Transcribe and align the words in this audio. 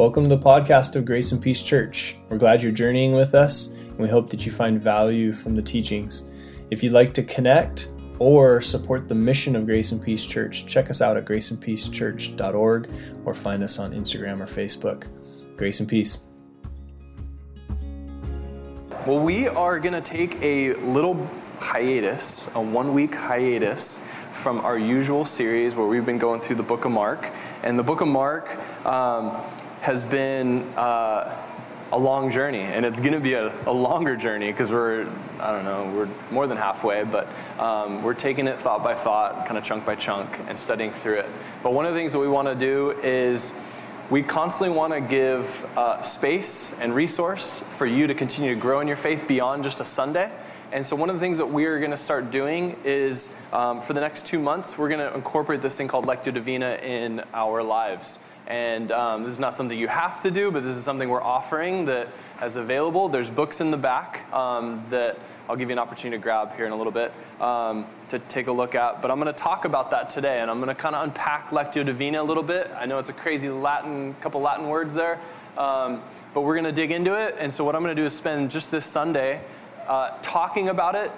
Welcome 0.00 0.30
to 0.30 0.34
the 0.34 0.42
podcast 0.42 0.96
of 0.96 1.04
Grace 1.04 1.30
and 1.30 1.42
Peace 1.42 1.62
Church. 1.62 2.16
We're 2.30 2.38
glad 2.38 2.62
you're 2.62 2.72
journeying 2.72 3.12
with 3.12 3.34
us, 3.34 3.66
and 3.66 3.98
we 3.98 4.08
hope 4.08 4.30
that 4.30 4.46
you 4.46 4.50
find 4.50 4.80
value 4.80 5.30
from 5.30 5.54
the 5.54 5.60
teachings. 5.60 6.24
If 6.70 6.82
you'd 6.82 6.94
like 6.94 7.12
to 7.12 7.22
connect 7.22 7.90
or 8.18 8.62
support 8.62 9.08
the 9.08 9.14
mission 9.14 9.54
of 9.54 9.66
Grace 9.66 9.92
and 9.92 10.02
Peace 10.02 10.24
Church, 10.24 10.64
check 10.66 10.88
us 10.88 11.02
out 11.02 11.18
at 11.18 11.26
graceandpeacechurch.org 11.26 12.88
or 13.26 13.34
find 13.34 13.62
us 13.62 13.78
on 13.78 13.92
Instagram 13.92 14.40
or 14.40 14.46
Facebook. 14.46 15.04
Grace 15.58 15.80
and 15.80 15.88
Peace. 15.88 16.16
Well, 19.06 19.20
we 19.20 19.48
are 19.48 19.78
going 19.78 19.92
to 19.92 20.00
take 20.00 20.40
a 20.40 20.76
little 20.76 21.28
hiatus, 21.58 22.50
a 22.54 22.62
one 22.62 22.94
week 22.94 23.14
hiatus 23.14 24.08
from 24.32 24.60
our 24.60 24.78
usual 24.78 25.26
series 25.26 25.74
where 25.74 25.86
we've 25.86 26.06
been 26.06 26.16
going 26.16 26.40
through 26.40 26.56
the 26.56 26.62
book 26.62 26.86
of 26.86 26.90
Mark. 26.90 27.28
And 27.62 27.78
the 27.78 27.82
book 27.82 28.00
of 28.00 28.08
Mark 28.08 28.56
um, 28.86 29.36
has 29.80 30.04
been 30.04 30.62
uh, 30.76 31.36
a 31.92 31.98
long 31.98 32.30
journey, 32.30 32.60
and 32.60 32.84
it's 32.84 33.00
going 33.00 33.12
to 33.12 33.20
be 33.20 33.32
a, 33.32 33.52
a, 33.66 33.72
longer 33.72 34.16
journey 34.16 34.50
because 34.50 34.70
we're, 34.70 35.08
I 35.40 35.52
don't 35.52 35.64
know, 35.64 35.92
we're 35.96 36.08
more 36.30 36.46
than 36.46 36.56
halfway, 36.56 37.02
but 37.02 37.28
um, 37.58 38.02
we're 38.02 38.14
taking 38.14 38.46
it 38.46 38.58
thought 38.58 38.84
by 38.84 38.94
thought, 38.94 39.46
kind 39.46 39.58
of 39.58 39.64
chunk 39.64 39.84
by 39.84 39.96
chunk, 39.96 40.28
and 40.48 40.58
studying 40.58 40.92
through 40.92 41.14
it. 41.14 41.26
But 41.62 41.72
one 41.72 41.86
of 41.86 41.94
the 41.94 41.98
things 41.98 42.12
that 42.12 42.18
we 42.18 42.28
want 42.28 42.46
to 42.46 42.54
do 42.54 42.92
is 43.02 43.58
we 44.10 44.22
constantly 44.22 44.76
want 44.76 44.92
to 44.92 45.00
give 45.00 45.78
uh, 45.78 46.02
space 46.02 46.78
and 46.80 46.94
resource 46.94 47.58
for 47.60 47.86
you 47.86 48.06
to 48.06 48.14
continue 48.14 48.54
to 48.54 48.60
grow 48.60 48.80
in 48.80 48.88
your 48.88 48.96
faith 48.96 49.26
beyond 49.26 49.64
just 49.64 49.80
a 49.80 49.84
Sunday. 49.84 50.30
And 50.72 50.86
so, 50.86 50.94
one 50.94 51.10
of 51.10 51.16
the 51.16 51.20
things 51.20 51.38
that 51.38 51.50
we 51.50 51.64
are 51.64 51.80
going 51.80 51.90
to 51.90 51.96
start 51.96 52.30
doing 52.30 52.76
is 52.84 53.36
um, 53.52 53.80
for 53.80 53.92
the 53.92 54.00
next 54.00 54.26
two 54.26 54.38
months, 54.38 54.78
we're 54.78 54.88
going 54.88 55.00
to 55.00 55.12
incorporate 55.16 55.62
this 55.62 55.76
thing 55.76 55.88
called 55.88 56.06
Lectio 56.06 56.32
Divina 56.32 56.74
in 56.74 57.22
our 57.34 57.62
lives. 57.62 58.20
And 58.50 58.90
um, 58.90 59.22
this 59.22 59.32
is 59.32 59.38
not 59.38 59.54
something 59.54 59.78
you 59.78 59.86
have 59.86 60.22
to 60.22 60.30
do, 60.32 60.50
but 60.50 60.64
this 60.64 60.76
is 60.76 60.82
something 60.82 61.08
we're 61.08 61.22
offering 61.22 61.84
that 61.84 62.08
is 62.42 62.56
available. 62.56 63.08
There's 63.08 63.30
books 63.30 63.60
in 63.60 63.70
the 63.70 63.76
back 63.76 64.28
um, 64.34 64.84
that 64.90 65.20
I'll 65.48 65.54
give 65.54 65.68
you 65.68 65.74
an 65.74 65.78
opportunity 65.78 66.18
to 66.18 66.22
grab 66.22 66.56
here 66.56 66.66
in 66.66 66.72
a 66.72 66.76
little 66.76 66.90
bit 66.90 67.12
um, 67.40 67.86
to 68.08 68.18
take 68.18 68.48
a 68.48 68.52
look 68.52 68.74
at. 68.74 69.02
But 69.02 69.12
I'm 69.12 69.20
going 69.20 69.32
to 69.32 69.38
talk 69.38 69.66
about 69.66 69.92
that 69.92 70.10
today, 70.10 70.40
and 70.40 70.50
I'm 70.50 70.58
going 70.58 70.68
to 70.68 70.74
kind 70.74 70.96
of 70.96 71.04
unpack 71.04 71.50
Lectio 71.50 71.86
Divina 71.86 72.20
a 72.20 72.24
little 72.24 72.42
bit. 72.42 72.68
I 72.76 72.86
know 72.86 72.98
it's 72.98 73.08
a 73.08 73.12
crazy 73.12 73.48
Latin, 73.48 74.14
couple 74.14 74.40
Latin 74.40 74.66
words 74.66 74.94
there, 74.94 75.20
um, 75.56 76.02
but 76.34 76.40
we're 76.40 76.54
going 76.54 76.64
to 76.64 76.72
dig 76.72 76.90
into 76.90 77.14
it. 77.14 77.36
And 77.38 77.52
so, 77.52 77.62
what 77.62 77.76
I'm 77.76 77.84
going 77.84 77.94
to 77.94 78.02
do 78.02 78.06
is 78.06 78.16
spend 78.16 78.50
just 78.50 78.72
this 78.72 78.84
Sunday 78.84 79.40
uh, 79.86 80.18
talking 80.22 80.70
about 80.70 80.96
it, 80.96 81.12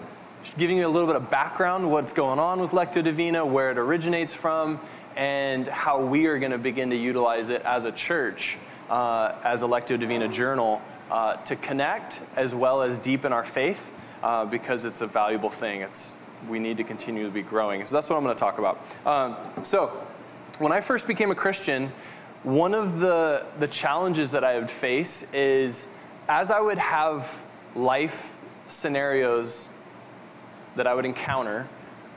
giving 0.58 0.76
you 0.76 0.86
a 0.86 0.90
little 0.90 1.06
bit 1.06 1.16
of 1.16 1.30
background, 1.30 1.90
what's 1.90 2.12
going 2.12 2.38
on 2.38 2.60
with 2.60 2.72
Lectio 2.72 3.02
Divina, 3.02 3.46
where 3.46 3.70
it 3.70 3.78
originates 3.78 4.34
from, 4.34 4.80
and 5.16 5.66
how 5.68 6.04
we 6.04 6.26
are 6.26 6.38
going 6.38 6.52
to 6.52 6.58
begin 6.58 6.90
to 6.90 6.96
utilize 6.96 7.48
it 7.48 7.62
as 7.62 7.84
a 7.84 7.92
church, 7.92 8.56
uh, 8.90 9.34
as 9.44 9.62
a 9.62 9.66
Lectio 9.66 9.98
Divina 9.98 10.28
journal, 10.28 10.80
uh, 11.10 11.36
to 11.44 11.56
connect 11.56 12.20
as 12.36 12.54
well 12.54 12.82
as 12.82 12.98
deepen 12.98 13.32
our 13.32 13.44
faith, 13.44 13.92
uh, 14.22 14.44
because 14.44 14.84
it's 14.84 15.00
a 15.00 15.06
valuable 15.06 15.50
thing. 15.50 15.82
It's 15.82 16.16
we 16.48 16.58
need 16.58 16.76
to 16.76 16.84
continue 16.84 17.24
to 17.24 17.30
be 17.30 17.42
growing. 17.42 17.84
So 17.84 17.94
that's 17.94 18.10
what 18.10 18.16
I'm 18.16 18.24
going 18.24 18.34
to 18.34 18.40
talk 18.40 18.58
about. 18.58 18.84
Um, 19.06 19.36
so, 19.64 19.88
when 20.58 20.72
I 20.72 20.80
first 20.80 21.06
became 21.06 21.30
a 21.30 21.34
Christian, 21.34 21.90
one 22.42 22.74
of 22.74 23.00
the 23.00 23.46
the 23.58 23.68
challenges 23.68 24.32
that 24.32 24.44
I 24.44 24.58
would 24.58 24.70
face 24.70 25.32
is 25.32 25.92
as 26.28 26.50
I 26.50 26.60
would 26.60 26.78
have 26.78 27.42
life 27.74 28.34
scenarios 28.66 29.70
that 30.76 30.86
I 30.86 30.94
would 30.94 31.04
encounter, 31.04 31.66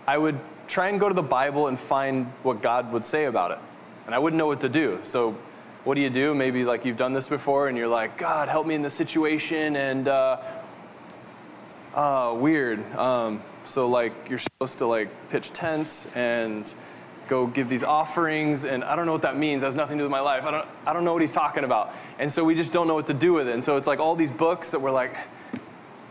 I 0.07 0.17
would 0.17 0.39
try 0.67 0.89
and 0.89 0.99
go 0.99 1.07
to 1.07 1.15
the 1.15 1.23
Bible 1.23 1.67
and 1.67 1.79
find 1.79 2.25
what 2.43 2.61
God 2.61 2.91
would 2.91 3.05
say 3.05 3.25
about 3.25 3.51
it. 3.51 3.59
And 4.05 4.13
I 4.13 4.19
wouldn't 4.19 4.37
know 4.37 4.47
what 4.47 4.61
to 4.61 4.69
do. 4.69 4.99
So, 5.03 5.35
what 5.83 5.95
do 5.95 6.01
you 6.01 6.09
do? 6.09 6.33
Maybe 6.33 6.65
like 6.65 6.85
you've 6.85 6.97
done 6.97 7.13
this 7.13 7.29
before 7.29 7.67
and 7.67 7.77
you're 7.77 7.87
like, 7.87 8.17
God, 8.17 8.49
help 8.49 8.65
me 8.65 8.75
in 8.75 8.81
this 8.81 8.93
situation. 8.93 9.75
And, 9.75 10.07
uh, 10.07 10.37
uh, 11.93 12.35
weird. 12.37 12.79
Um, 12.95 13.41
so, 13.65 13.87
like, 13.87 14.13
you're 14.29 14.39
supposed 14.39 14.79
to 14.79 14.85
like 14.85 15.09
pitch 15.29 15.51
tents 15.53 16.13
and 16.15 16.73
go 17.27 17.47
give 17.47 17.69
these 17.69 17.83
offerings. 17.83 18.65
And 18.65 18.83
I 18.83 18.95
don't 18.95 19.05
know 19.05 19.11
what 19.11 19.23
that 19.23 19.37
means. 19.37 19.61
That 19.61 19.67
has 19.67 19.75
nothing 19.75 19.97
to 19.97 20.01
do 20.01 20.05
with 20.05 20.11
my 20.11 20.19
life. 20.19 20.43
I 20.43 20.51
don't, 20.51 20.67
I 20.85 20.93
don't 20.93 21.03
know 21.03 21.13
what 21.13 21.21
he's 21.21 21.31
talking 21.31 21.63
about. 21.63 21.93
And 22.19 22.31
so, 22.31 22.43
we 22.43 22.55
just 22.55 22.73
don't 22.73 22.87
know 22.87 22.95
what 22.95 23.07
to 23.07 23.13
do 23.13 23.33
with 23.33 23.47
it. 23.47 23.53
And 23.53 23.63
so, 23.63 23.77
it's 23.77 23.87
like 23.87 23.99
all 23.99 24.15
these 24.15 24.31
books 24.31 24.71
that 24.71 24.81
we're 24.81 24.91
like, 24.91 25.15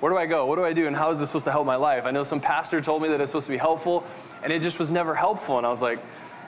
where 0.00 0.12
do 0.12 0.18
I 0.18 0.26
go? 0.26 0.46
What 0.46 0.56
do 0.56 0.64
I 0.64 0.72
do? 0.72 0.86
And 0.86 0.96
how 0.96 1.10
is 1.10 1.18
this 1.18 1.28
supposed 1.28 1.46
to 1.46 1.52
help 1.52 1.66
my 1.66 1.76
life? 1.76 2.04
I 2.04 2.10
know 2.10 2.24
some 2.24 2.40
pastor 2.40 2.80
told 2.80 3.02
me 3.02 3.08
that 3.08 3.20
it's 3.20 3.30
supposed 3.30 3.46
to 3.46 3.52
be 3.52 3.58
helpful, 3.58 4.04
and 4.42 4.52
it 4.52 4.60
just 4.60 4.78
was 4.78 4.90
never 4.90 5.14
helpful. 5.14 5.58
And 5.58 5.66
I 5.66 5.70
was 5.70 5.82
like, 5.82 5.98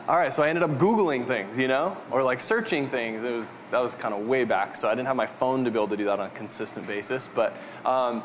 all 0.08 0.16
right, 0.16 0.32
so 0.32 0.42
I 0.42 0.48
ended 0.48 0.62
up 0.62 0.70
Googling 0.72 1.26
things, 1.26 1.58
you 1.58 1.66
know, 1.66 1.96
or 2.10 2.22
like 2.22 2.40
searching 2.40 2.88
things. 2.88 3.24
It 3.24 3.32
was 3.32 3.48
that 3.72 3.80
was 3.80 3.94
kind 3.94 4.14
of 4.14 4.26
way 4.26 4.44
back, 4.44 4.76
so 4.76 4.88
I 4.88 4.94
didn't 4.94 5.08
have 5.08 5.16
my 5.16 5.26
phone 5.26 5.64
to 5.64 5.70
be 5.70 5.78
able 5.78 5.88
to 5.88 5.96
do 5.96 6.04
that 6.04 6.20
on 6.20 6.26
a 6.26 6.30
consistent 6.30 6.86
basis. 6.86 7.26
But 7.26 7.54
um, 7.84 8.22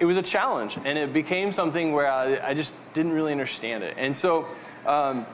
it 0.00 0.04
was 0.04 0.16
a 0.16 0.22
challenge, 0.22 0.76
and 0.84 0.98
it 0.98 1.12
became 1.12 1.52
something 1.52 1.92
where 1.92 2.10
I, 2.10 2.50
I 2.50 2.54
just 2.54 2.74
didn't 2.94 3.12
really 3.12 3.32
understand 3.32 3.84
it. 3.84 3.94
And 3.96 4.14
so, 4.14 4.46
um, 4.86 5.24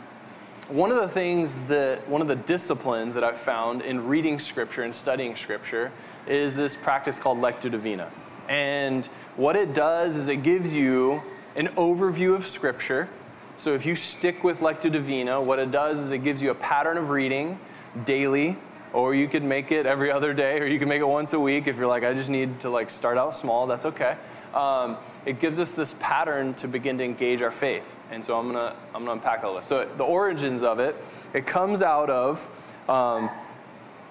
one 0.69 0.93
of 0.93 0.99
the 0.99 1.09
things 1.09 1.57
that 1.67 2.09
one 2.09 2.21
of 2.21 2.29
the 2.29 2.37
disciplines 2.37 3.15
that 3.15 3.25
I've 3.25 3.41
found 3.41 3.83
in 3.83 4.07
reading 4.07 4.39
Scripture 4.39 4.85
and 4.85 4.95
studying 4.95 5.35
Scripture 5.35 5.91
is 6.29 6.55
this 6.55 6.77
practice 6.77 7.19
called 7.19 7.39
lectio 7.39 7.73
divina. 7.73 8.09
And 8.51 9.07
what 9.37 9.57
it 9.57 9.73
does 9.73 10.17
is 10.17 10.29
it 10.29 10.43
gives 10.43 10.75
you 10.75 11.23
an 11.57 11.69
overview 11.69 12.35
of 12.35 12.45
Scripture. 12.45 13.09
So 13.57 13.75
if 13.75 13.87
you 13.87 13.95
stick 13.95 14.43
with 14.43 14.59
Lectio 14.59 14.91
Divina, 14.91 15.41
what 15.41 15.59
it 15.59 15.71
does 15.71 16.01
is 16.01 16.11
it 16.11 16.19
gives 16.19 16.43
you 16.43 16.51
a 16.51 16.55
pattern 16.55 16.99
of 16.99 17.11
reading 17.11 17.59
daily, 18.05 18.57
or 18.93 19.15
you 19.15 19.29
could 19.29 19.45
make 19.45 19.71
it 19.71 19.87
every 19.87 20.11
other 20.11 20.35
day, 20.35 20.59
or 20.59 20.67
you 20.67 20.79
can 20.79 20.89
make 20.89 21.01
it 21.01 21.09
once 21.09 21.33
a 21.33 21.39
week. 21.39 21.69
If 21.69 21.77
you're 21.77 21.87
like, 21.87 22.03
I 22.03 22.13
just 22.13 22.29
need 22.29 22.61
to 22.61 22.71
like 22.71 22.91
start 22.91 23.19
out 23.19 23.35
small, 23.35 23.67
that's 23.67 23.87
okay. 23.87 24.17
Um, 24.53 24.97
it 25.27 25.39
gives 25.39 25.61
us 25.61 25.73
this 25.73 25.95
pattern 26.01 26.55
to 26.55 26.67
begin 26.67 26.99
to 26.99 27.05
engage 27.05 27.43
our 27.43 27.51
faith. 27.53 27.95
And 28.11 28.25
so 28.25 28.37
I'm 28.37 28.47
gonna 28.47 28.75
I'm 28.95 29.05
gonna 29.05 29.13
unpack 29.13 29.45
all 29.45 29.55
this. 29.55 29.67
So 29.67 29.89
the 29.97 30.05
origins 30.05 30.63
of 30.63 30.81
it, 30.81 30.97
it 31.35 31.47
comes 31.47 31.83
out 31.83 32.11
of 32.11 32.49
um, 32.89 33.31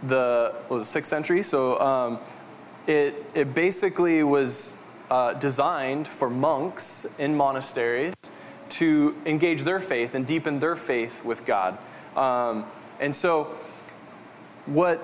the 0.04 0.56
was 0.70 0.88
sixth 0.88 1.10
century. 1.10 1.44
So 1.44 1.80
um, 1.80 2.20
it, 2.88 3.26
it 3.34 3.54
basically 3.54 4.24
was 4.24 4.78
uh, 5.10 5.34
designed 5.34 6.08
for 6.08 6.30
monks 6.30 7.06
in 7.18 7.36
monasteries 7.36 8.14
to 8.70 9.16
engage 9.26 9.64
their 9.64 9.80
faith 9.80 10.16
and 10.16 10.26
deepen 10.26 10.60
their 10.60 10.76
faith 10.76 11.24
with 11.26 11.46
God. 11.46 11.78
Um, 12.16 12.66
and 13.00 13.16
so, 13.16 13.56
what 14.66 15.04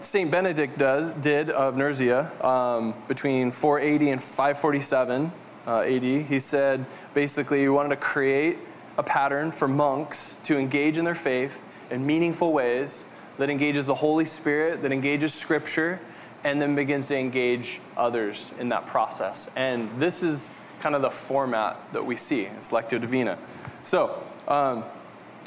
Saint 0.00 0.30
Benedict 0.30 0.78
does 0.78 1.12
did 1.12 1.50
of 1.50 1.76
Nursia 1.76 2.30
um, 2.44 2.94
between 3.08 3.50
480 3.50 4.10
and 4.10 4.22
547 4.22 5.32
uh, 5.66 5.80
AD, 5.80 6.02
he 6.02 6.38
said 6.38 6.84
basically 7.14 7.60
he 7.60 7.68
wanted 7.68 7.90
to 7.90 7.96
create 7.96 8.58
a 8.98 9.02
pattern 9.02 9.52
for 9.52 9.68
monks 9.68 10.38
to 10.44 10.56
engage 10.58 10.98
in 10.98 11.04
their 11.04 11.14
faith 11.14 11.64
in 11.90 12.06
meaningful 12.06 12.52
ways 12.52 13.04
that 13.38 13.50
engages 13.50 13.86
the 13.86 13.94
Holy 13.94 14.24
Spirit, 14.24 14.82
that 14.82 14.92
engages 14.92 15.34
Scripture, 15.34 16.00
and 16.46 16.62
then 16.62 16.76
begins 16.76 17.08
to 17.08 17.16
engage 17.16 17.80
others 17.96 18.52
in 18.60 18.68
that 18.68 18.86
process. 18.86 19.50
And 19.56 19.90
this 19.98 20.22
is 20.22 20.54
kind 20.78 20.94
of 20.94 21.02
the 21.02 21.10
format 21.10 21.76
that 21.92 22.06
we 22.06 22.16
see. 22.16 22.42
It's 22.42 22.70
Lectio 22.70 23.00
Divina. 23.00 23.36
So, 23.82 24.22
um, 24.46 24.84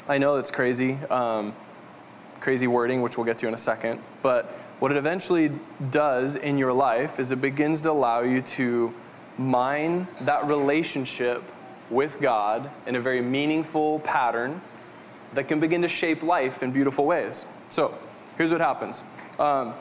I 0.06 0.18
know 0.18 0.36
it's 0.36 0.50
crazy, 0.50 0.98
um, 1.08 1.56
crazy 2.40 2.66
wording, 2.66 3.00
which 3.00 3.16
we'll 3.16 3.24
get 3.24 3.38
to 3.38 3.48
in 3.48 3.54
a 3.54 3.58
second, 3.58 3.98
but 4.20 4.44
what 4.78 4.90
it 4.90 4.98
eventually 4.98 5.50
does 5.90 6.36
in 6.36 6.58
your 6.58 6.74
life 6.74 7.18
is 7.18 7.30
it 7.30 7.40
begins 7.40 7.80
to 7.82 7.90
allow 7.90 8.20
you 8.20 8.42
to 8.42 8.92
mine 9.38 10.06
that 10.20 10.46
relationship 10.48 11.42
with 11.88 12.20
God 12.20 12.68
in 12.86 12.94
a 12.94 13.00
very 13.00 13.22
meaningful 13.22 14.00
pattern 14.00 14.60
that 15.32 15.48
can 15.48 15.60
begin 15.60 15.80
to 15.80 15.88
shape 15.88 16.22
life 16.22 16.62
in 16.62 16.72
beautiful 16.72 17.06
ways. 17.06 17.46
So, 17.70 17.96
here's 18.36 18.52
what 18.52 18.60
happens. 18.60 19.02
Um, 19.38 19.72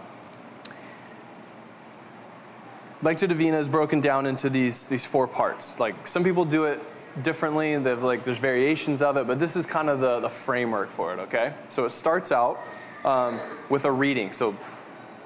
Lectio 3.01 3.29
Divina 3.29 3.57
is 3.57 3.67
broken 3.67 4.01
down 4.01 4.25
into 4.25 4.49
these, 4.49 4.85
these 4.85 5.05
four 5.05 5.25
parts. 5.25 5.79
Like 5.79 6.05
some 6.05 6.23
people 6.23 6.43
do 6.43 6.65
it 6.65 6.81
differently, 7.23 7.77
They've, 7.77 8.01
like 8.01 8.23
there's 8.23 8.37
variations 8.37 9.01
of 9.01 9.15
it, 9.15 9.25
but 9.25 9.39
this 9.39 9.55
is 9.55 9.65
kind 9.65 9.89
of 9.89 10.01
the, 10.01 10.19
the 10.19 10.29
framework 10.29 10.89
for 10.89 11.13
it, 11.13 11.19
okay? 11.19 11.53
So 11.69 11.85
it 11.85 11.91
starts 11.91 12.31
out 12.31 12.59
um, 13.05 13.39
with 13.69 13.85
a 13.85 13.91
reading. 13.91 14.33
So 14.33 14.55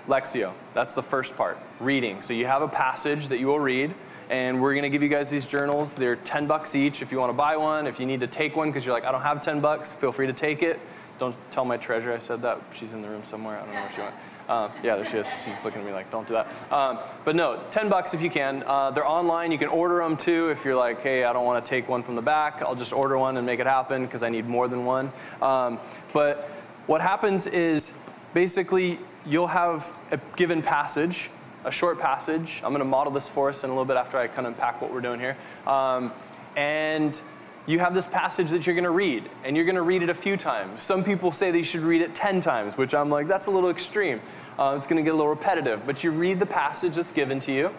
Lectio, 0.07 0.53
that's 0.73 0.93
the 0.93 1.01
first 1.01 1.35
part, 1.35 1.57
reading. 1.79 2.21
So 2.21 2.33
you 2.33 2.45
have 2.45 2.61
a 2.61 2.67
passage 2.67 3.29
that 3.29 3.39
you 3.39 3.47
will 3.47 3.59
read, 3.59 3.93
and 4.29 4.61
we're 4.61 4.75
to 4.75 4.89
give 4.89 5.01
you 5.01 5.09
guys 5.09 5.31
these 5.31 5.47
journals. 5.47 5.93
They're 5.93 6.15
10 6.17 6.45
bucks 6.45 6.75
each 6.75 7.01
if 7.01 7.11
you 7.11 7.17
want 7.17 7.31
to 7.31 7.37
buy 7.37 7.57
one. 7.57 7.87
If 7.87 7.99
you 7.99 8.05
need 8.05 8.19
to 8.19 8.27
take 8.27 8.55
one 8.55 8.69
because 8.69 8.85
you're 8.85 8.93
like, 8.93 9.05
I 9.05 9.11
don't 9.11 9.21
have 9.21 9.41
10 9.41 9.61
bucks, 9.61 9.91
feel 9.91 10.11
free 10.11 10.27
to 10.27 10.33
take 10.33 10.61
it. 10.61 10.79
Don't 11.17 11.35
tell 11.51 11.65
my 11.65 11.77
treasure 11.77 12.13
I 12.13 12.19
said 12.19 12.41
that. 12.43 12.59
She's 12.73 12.93
in 12.93 13.01
the 13.01 13.09
room 13.09 13.23
somewhere. 13.23 13.57
I 13.57 13.65
don't 13.65 13.73
know 13.73 13.81
where 13.81 13.91
she 13.91 14.01
went. 14.01 14.15
Um, 14.49 14.71
yeah, 14.83 14.95
there 14.95 15.05
she 15.05 15.17
is. 15.17 15.27
She's 15.45 15.63
looking 15.63 15.81
at 15.81 15.87
me 15.87 15.93
like, 15.93 16.11
don't 16.11 16.27
do 16.27 16.33
that. 16.33 16.47
Um, 16.71 16.99
but 17.23 17.35
no, 17.35 17.61
10 17.71 17.89
bucks 17.89 18.13
if 18.13 18.21
you 18.21 18.29
can. 18.29 18.63
Uh, 18.65 18.91
they're 18.91 19.07
online. 19.07 19.51
You 19.51 19.57
can 19.57 19.69
order 19.69 19.97
them 19.97 20.17
too 20.17 20.49
if 20.49 20.65
you're 20.65 20.75
like, 20.75 21.01
hey, 21.01 21.23
I 21.23 21.33
don't 21.33 21.45
want 21.45 21.63
to 21.63 21.69
take 21.69 21.87
one 21.87 22.03
from 22.03 22.15
the 22.15 22.21
back. 22.21 22.61
I'll 22.61 22.75
just 22.75 22.93
order 22.93 23.17
one 23.17 23.37
and 23.37 23.45
make 23.45 23.59
it 23.59 23.67
happen 23.67 24.05
because 24.05 24.23
I 24.23 24.29
need 24.29 24.47
more 24.47 24.67
than 24.67 24.85
one. 24.85 25.11
Um, 25.41 25.79
but 26.11 26.49
what 26.87 27.01
happens 27.01 27.47
is 27.47 27.93
basically 28.33 28.99
you'll 29.25 29.47
have 29.47 29.95
a 30.11 30.19
given 30.35 30.61
passage, 30.61 31.29
a 31.63 31.71
short 31.71 31.99
passage. 31.99 32.61
I'm 32.63 32.71
going 32.71 32.79
to 32.79 32.85
model 32.85 33.13
this 33.13 33.29
for 33.29 33.49
us 33.49 33.63
in 33.63 33.69
a 33.69 33.73
little 33.73 33.85
bit 33.85 33.95
after 33.95 34.17
I 34.17 34.27
kind 34.27 34.45
of 34.45 34.53
unpack 34.53 34.81
what 34.81 34.91
we're 34.93 35.01
doing 35.01 35.19
here. 35.19 35.37
Um, 35.65 36.11
and 36.55 37.19
you 37.65 37.79
have 37.79 37.93
this 37.93 38.05
passage 38.05 38.49
that 38.49 38.65
you're 38.65 38.75
going 38.75 38.83
to 38.83 38.89
read, 38.89 39.23
and 39.43 39.55
you're 39.55 39.65
going 39.65 39.75
to 39.75 39.81
read 39.81 40.03
it 40.03 40.09
a 40.09 40.13
few 40.13 40.35
times. 40.35 40.83
Some 40.83 41.03
people 41.03 41.31
say 41.31 41.49
that 41.51 41.57
you 41.57 41.63
should 41.63 41.81
read 41.81 42.01
it 42.01 42.13
10 42.13 42.41
times, 42.41 42.77
which 42.77 42.93
I'm 42.93 43.09
like, 43.09 43.27
that's 43.27 43.47
a 43.47 43.51
little 43.51 43.69
extreme. 43.69 44.19
Uh, 44.59 44.75
it's 44.77 44.85
going 44.85 44.97
to 44.97 45.03
get 45.03 45.13
a 45.13 45.17
little 45.17 45.29
repetitive. 45.29 45.85
But 45.85 46.03
you 46.03 46.11
read 46.11 46.39
the 46.39 46.45
passage 46.45 46.95
that's 46.95 47.11
given 47.11 47.39
to 47.41 47.53
you, 47.53 47.71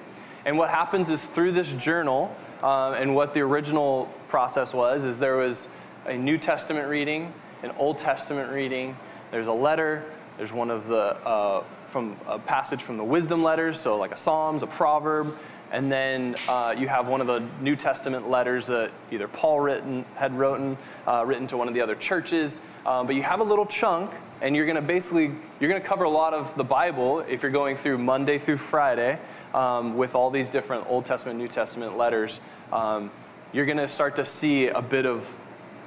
and 0.47 0.57
what 0.57 0.71
happens 0.71 1.11
is 1.11 1.25
through 1.27 1.53
this 1.53 1.73
journal, 1.75 2.35
uh, 2.63 2.93
and 2.93 3.15
what 3.15 3.35
the 3.35 3.41
original 3.41 4.07
process 4.29 4.73
was, 4.73 5.05
is 5.05 5.19
there 5.19 5.37
was 5.37 5.69
a 6.07 6.17
New 6.17 6.39
Testament 6.39 6.89
reading, 6.89 7.33
an 7.63 7.71
Old 7.77 7.99
Testament 7.99 8.53
reading, 8.53 8.97
there's 9.31 9.49
a 9.49 9.53
letter, 9.53 10.03
there's 10.39 10.53
one 10.53 10.71
of 10.71 10.89
the, 10.89 11.17
uh, 11.27 11.63
from 11.89 12.17
a 12.27 12.39
passage 12.39 12.83
from 12.83 12.97
the 12.97 13.05
wisdom 13.05 13.43
letters, 13.43 13.79
so 13.79 13.99
like 13.99 14.13
a 14.13 14.17
Psalms, 14.17 14.63
a 14.63 14.67
proverb, 14.67 15.35
and 15.73 15.91
then 15.91 16.37
uh, 16.49 16.75
you 16.77 16.89
have 16.89 17.09
one 17.09 17.21
of 17.21 17.27
the 17.27 17.43
New 17.61 17.77
Testament 17.77 18.31
letters 18.31 18.67
that 18.67 18.91
either 19.11 19.27
Paul 19.27 19.61
written, 19.61 20.05
had 20.15 20.37
written, 20.39 20.77
uh, 21.07 21.25
written 21.27 21.47
to 21.49 21.57
one 21.57 21.69
of 21.69 21.75
the 21.75 21.81
other 21.81 21.95
churches. 21.95 22.61
Um, 22.87 23.07
but 23.07 23.17
you 23.17 23.23
have 23.23 23.41
a 23.41 23.45
little 23.45 23.67
chunk, 23.67 24.13
and 24.41 24.55
you're 24.55 24.67
going 24.67 24.77
to 24.77 24.83
basically 24.83 25.31
you're 25.61 25.71
going 25.71 25.81
to 25.81 25.87
cover 25.87 26.05
a 26.05 26.11
lot 26.11 26.35
of 26.35 26.55
the 26.57 26.65
Bible 26.65 27.21
if 27.21 27.43
you're 27.43 27.53
going 27.53 27.77
through 27.77 27.99
Monday 27.99 28.39
through 28.39 28.59
Friday 28.59 29.19
um, 29.53 29.97
with 29.97 30.15
all 30.15 30.31
these 30.31 30.49
different 30.49 30.87
Old 30.89 31.07
Testament, 31.07 31.39
New 31.39 31.49
Testament 31.49 31.97
letters. 31.97 32.41
Um, 32.73 33.11
you're 33.53 33.67
going 33.67 33.79
to 33.79 33.89
start 33.89 34.17
to 34.17 34.25
see 34.25 34.69
a 34.69 34.83
bit 34.83 35.07
of 35.07 35.33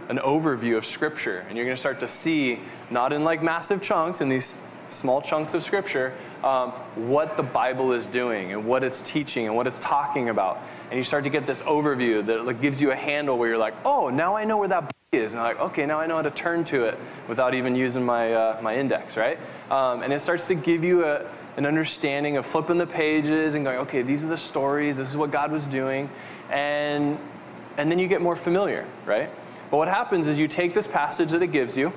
an 0.09 0.17
overview 0.19 0.77
of 0.77 0.85
Scripture, 0.85 1.45
and 1.47 1.57
you're 1.57 1.65
going 1.65 1.75
to 1.75 1.79
start 1.79 1.99
to 1.99 2.07
see 2.07 2.59
not 2.89 3.11
in 3.11 3.23
like 3.23 3.43
massive 3.43 3.81
chunks 3.81 4.21
in 4.21 4.29
these 4.29 4.61
small 4.89 5.21
chunks 5.21 5.53
of 5.53 5.63
Scripture, 5.63 6.13
um, 6.43 6.71
what 6.95 7.37
the 7.37 7.43
Bible 7.43 7.93
is 7.93 8.07
doing 8.07 8.51
and 8.51 8.65
what 8.65 8.83
it's 8.83 9.01
teaching 9.01 9.45
and 9.47 9.55
what 9.55 9.67
it's 9.67 9.79
talking 9.79 10.29
about. 10.29 10.59
And 10.89 10.97
you 10.97 11.03
start 11.03 11.23
to 11.25 11.29
get 11.29 11.45
this 11.45 11.61
overview 11.63 12.25
that 12.25 12.45
like, 12.45 12.61
gives 12.61 12.81
you 12.81 12.91
a 12.91 12.95
handle 12.95 13.37
where 13.37 13.49
you're 13.49 13.57
like, 13.57 13.73
oh, 13.85 14.09
now 14.09 14.35
I 14.35 14.45
know 14.45 14.57
where 14.57 14.67
that 14.69 14.91
is. 15.11 15.33
And 15.33 15.41
I'm 15.41 15.47
like, 15.47 15.59
okay, 15.71 15.85
now 15.85 15.99
I 15.99 16.07
know 16.07 16.15
how 16.15 16.21
to 16.21 16.31
turn 16.31 16.63
to 16.65 16.85
it 16.85 16.97
without 17.27 17.53
even 17.53 17.75
using 17.75 18.05
my, 18.05 18.33
uh, 18.33 18.59
my 18.61 18.77
index, 18.77 19.17
right? 19.17 19.37
Um, 19.69 20.03
and 20.03 20.13
it 20.13 20.21
starts 20.21 20.47
to 20.47 20.55
give 20.55 20.83
you 20.83 21.05
a, 21.05 21.25
an 21.57 21.65
understanding 21.65 22.37
of 22.37 22.45
flipping 22.45 22.77
the 22.77 22.87
pages 22.87 23.55
and 23.55 23.65
going, 23.65 23.79
okay, 23.79 24.01
these 24.01 24.23
are 24.23 24.27
the 24.27 24.37
stories, 24.37 24.95
this 24.95 25.09
is 25.09 25.17
what 25.17 25.31
God 25.31 25.51
was 25.51 25.65
doing. 25.65 26.09
And, 26.51 27.17
and 27.77 27.91
then 27.91 27.99
you 27.99 28.07
get 28.07 28.21
more 28.21 28.35
familiar, 28.35 28.85
right? 29.05 29.29
But 29.71 29.77
what 29.77 29.87
happens 29.87 30.27
is 30.27 30.39
you 30.39 30.47
take 30.47 30.73
this 30.73 30.87
passage 30.87 31.29
that 31.31 31.41
it 31.41 31.51
gives 31.51 31.75
you 31.75 31.91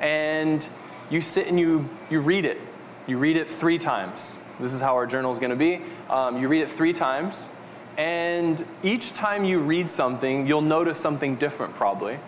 and 0.00 0.66
you 1.10 1.20
sit 1.20 1.46
and 1.46 1.60
you, 1.60 1.88
you 2.10 2.20
read 2.20 2.44
it 2.44 2.60
you 3.06 3.18
read 3.18 3.36
it 3.36 3.48
three 3.48 3.78
times. 3.78 4.36
This 4.60 4.72
is 4.72 4.80
how 4.80 4.94
our 4.94 5.06
journal 5.06 5.32
is 5.32 5.38
going 5.38 5.50
to 5.50 5.56
be. 5.56 5.80
Um, 6.08 6.40
you 6.40 6.48
read 6.48 6.62
it 6.62 6.70
three 6.70 6.92
times, 6.92 7.48
and 7.96 8.64
each 8.82 9.14
time 9.14 9.44
you 9.44 9.60
read 9.60 9.90
something, 9.90 10.46
you'll 10.46 10.62
notice 10.62 10.98
something 10.98 11.36
different 11.36 11.74
probably, 11.74 12.18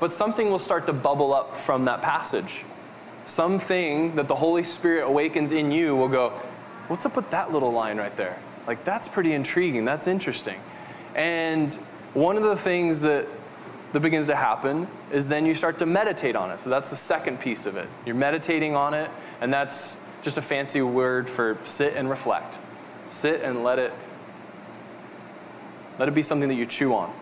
but 0.00 0.12
something 0.12 0.50
will 0.50 0.58
start 0.58 0.86
to 0.86 0.92
bubble 0.92 1.32
up 1.32 1.56
from 1.56 1.84
that 1.84 2.02
passage. 2.02 2.64
Something 3.26 4.16
that 4.16 4.28
the 4.28 4.34
Holy 4.34 4.64
Spirit 4.64 5.06
awakens 5.06 5.52
in 5.52 5.70
you 5.70 5.94
will 5.96 6.08
go, 6.08 6.30
What's 6.88 7.06
up 7.06 7.16
with 7.16 7.30
that 7.30 7.50
little 7.50 7.72
line 7.72 7.96
right 7.96 8.14
there? 8.14 8.38
Like, 8.66 8.84
that's 8.84 9.08
pretty 9.08 9.32
intriguing. 9.32 9.86
That's 9.86 10.06
interesting. 10.06 10.60
And 11.14 11.74
one 12.12 12.36
of 12.36 12.42
the 12.42 12.56
things 12.56 13.00
that 13.00 13.26
that 13.94 14.00
begins 14.00 14.26
to 14.26 14.34
happen 14.34 14.88
is 15.12 15.28
then 15.28 15.46
you 15.46 15.54
start 15.54 15.78
to 15.78 15.86
meditate 15.86 16.34
on 16.34 16.50
it. 16.50 16.58
So 16.58 16.68
that's 16.68 16.90
the 16.90 16.96
second 16.96 17.38
piece 17.38 17.64
of 17.64 17.76
it. 17.76 17.88
You're 18.04 18.16
meditating 18.16 18.74
on 18.74 18.92
it, 18.92 19.08
and 19.40 19.54
that's 19.54 20.03
just 20.24 20.38
a 20.38 20.42
fancy 20.42 20.80
word 20.80 21.28
for 21.28 21.58
sit 21.64 21.94
and 21.94 22.08
reflect. 22.08 22.58
Sit 23.10 23.42
and 23.42 23.62
let 23.62 23.78
it 23.78 23.92
let 25.98 26.08
it 26.08 26.14
be 26.14 26.22
something 26.22 26.48
that 26.48 26.56
you 26.56 26.66
chew 26.66 26.92
on. 26.94 27.14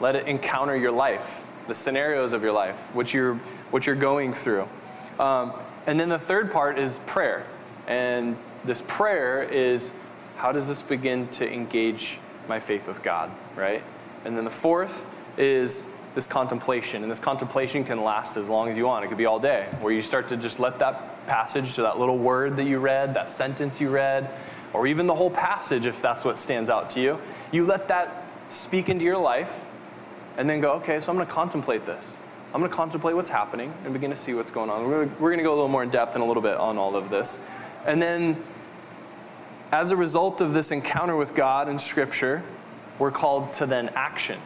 Let 0.00 0.16
it 0.16 0.26
encounter 0.26 0.74
your 0.74 0.90
life, 0.90 1.46
the 1.68 1.74
scenarios 1.74 2.32
of 2.32 2.42
your 2.42 2.52
life, 2.52 2.92
what 2.94 3.14
you're 3.14 3.34
what 3.70 3.86
you're 3.86 3.94
going 3.94 4.32
through. 4.32 4.68
Um, 5.20 5.52
and 5.86 6.00
then 6.00 6.08
the 6.08 6.18
third 6.18 6.50
part 6.50 6.78
is 6.78 6.98
prayer. 7.00 7.44
And 7.86 8.36
this 8.64 8.82
prayer 8.88 9.42
is 9.42 9.94
how 10.36 10.52
does 10.52 10.66
this 10.66 10.80
begin 10.80 11.28
to 11.28 11.52
engage 11.52 12.18
my 12.48 12.58
faith 12.58 12.88
with 12.88 13.02
God, 13.02 13.30
right? 13.56 13.82
And 14.24 14.36
then 14.36 14.44
the 14.44 14.50
fourth 14.50 15.06
is 15.36 15.92
this 16.14 16.26
contemplation. 16.26 17.02
And 17.02 17.10
this 17.10 17.18
contemplation 17.18 17.84
can 17.84 18.02
last 18.02 18.36
as 18.36 18.48
long 18.48 18.68
as 18.68 18.76
you 18.76 18.86
want. 18.86 19.04
It 19.04 19.08
could 19.08 19.18
be 19.18 19.26
all 19.26 19.38
day, 19.38 19.66
where 19.80 19.92
you 19.92 20.02
start 20.02 20.28
to 20.30 20.36
just 20.36 20.58
let 20.58 20.78
that 20.78 21.11
passage, 21.26 21.70
so 21.70 21.82
that 21.82 21.98
little 21.98 22.18
word 22.18 22.56
that 22.56 22.64
you 22.64 22.78
read, 22.78 23.14
that 23.14 23.28
sentence 23.28 23.80
you 23.80 23.90
read, 23.90 24.30
or 24.72 24.86
even 24.86 25.06
the 25.06 25.14
whole 25.14 25.30
passage, 25.30 25.86
if 25.86 26.00
that's 26.00 26.24
what 26.24 26.38
stands 26.38 26.70
out 26.70 26.90
to 26.90 27.00
you, 27.00 27.18
you 27.50 27.64
let 27.64 27.88
that 27.88 28.24
speak 28.50 28.88
into 28.88 29.04
your 29.04 29.18
life 29.18 29.64
and 30.36 30.48
then 30.48 30.60
go, 30.60 30.72
okay, 30.72 31.00
so 31.00 31.10
I'm 31.10 31.16
going 31.16 31.26
to 31.26 31.32
contemplate 31.32 31.84
this. 31.86 32.16
I'm 32.54 32.60
going 32.60 32.70
to 32.70 32.76
contemplate 32.76 33.14
what's 33.14 33.30
happening 33.30 33.72
and 33.84 33.92
begin 33.92 34.10
to 34.10 34.16
see 34.16 34.34
what's 34.34 34.50
going 34.50 34.70
on. 34.70 34.88
We're 34.88 35.06
going 35.06 35.38
to 35.38 35.42
go 35.42 35.52
a 35.52 35.56
little 35.56 35.68
more 35.68 35.82
in 35.82 35.90
depth 35.90 36.16
in 36.16 36.22
a 36.22 36.26
little 36.26 36.42
bit 36.42 36.56
on 36.56 36.78
all 36.78 36.96
of 36.96 37.10
this. 37.10 37.38
And 37.86 38.00
then, 38.00 38.36
as 39.70 39.90
a 39.90 39.96
result 39.96 40.40
of 40.40 40.52
this 40.52 40.70
encounter 40.70 41.16
with 41.16 41.34
God 41.34 41.68
and 41.68 41.80
Scripture, 41.80 42.42
we're 42.98 43.10
called 43.10 43.54
to 43.54 43.66
then 43.66 43.90
action. 43.94 44.38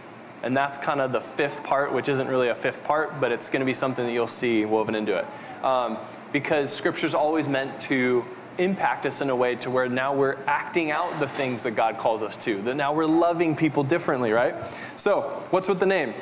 And 0.43 0.57
that's 0.57 0.79
kind 0.79 1.01
of 1.01 1.11
the 1.11 1.21
fifth 1.21 1.65
part, 1.65 1.93
which 1.93 2.09
isn't 2.09 2.29
really 2.29 2.49
a 2.49 2.55
fifth 2.55 2.85
part, 2.85 3.21
but 3.21 3.33
it's 3.33 3.51
going 3.51 3.61
to 3.61 3.67
be 3.67 3.75
something 3.75 4.07
that 4.07 4.13
you'll 4.13 4.29
see 4.29 4.65
woven 4.65 4.95
into 4.95 5.17
it. 5.19 5.65
Um, 5.65 5.99
because 6.33 6.73
Scripture's 6.73 7.15
always 7.15 7.49
meant 7.49 7.81
to 7.83 8.25
impact 8.59 9.07
us 9.07 9.21
in 9.21 9.31
a 9.31 9.37
way 9.37 9.55
to 9.57 9.71
where 9.71 9.89
now 9.89 10.15
we're 10.15 10.37
acting 10.47 10.91
out 10.91 11.19
the 11.21 11.29
things 11.29 11.63
that 11.63 11.73
God 11.73 11.99
calls 11.99 12.23
us 12.23 12.37
to, 12.39 12.61
that 12.63 12.77
now 12.77 12.95
we're 12.95 13.07
loving 13.07 13.55
people 13.55 13.83
differently, 13.83 14.33
right? 14.33 14.55
So, 14.97 15.23
what's 15.51 15.69
with 15.69 15.81
the 15.81 15.87
name? 15.87 16.15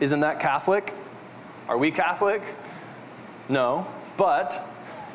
Isn't 0.00 0.20
that 0.20 0.40
Catholic? 0.40 0.92
Are 1.68 1.78
we 1.78 1.90
Catholic? 1.90 2.42
No, 3.48 3.86
but 4.16 4.66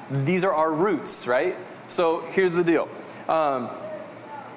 these 0.09 0.43
are 0.43 0.53
our 0.53 0.71
roots, 0.71 1.27
right? 1.27 1.55
So, 1.87 2.21
here's 2.31 2.53
the 2.53 2.63
deal. 2.63 2.89
Um, 3.29 3.69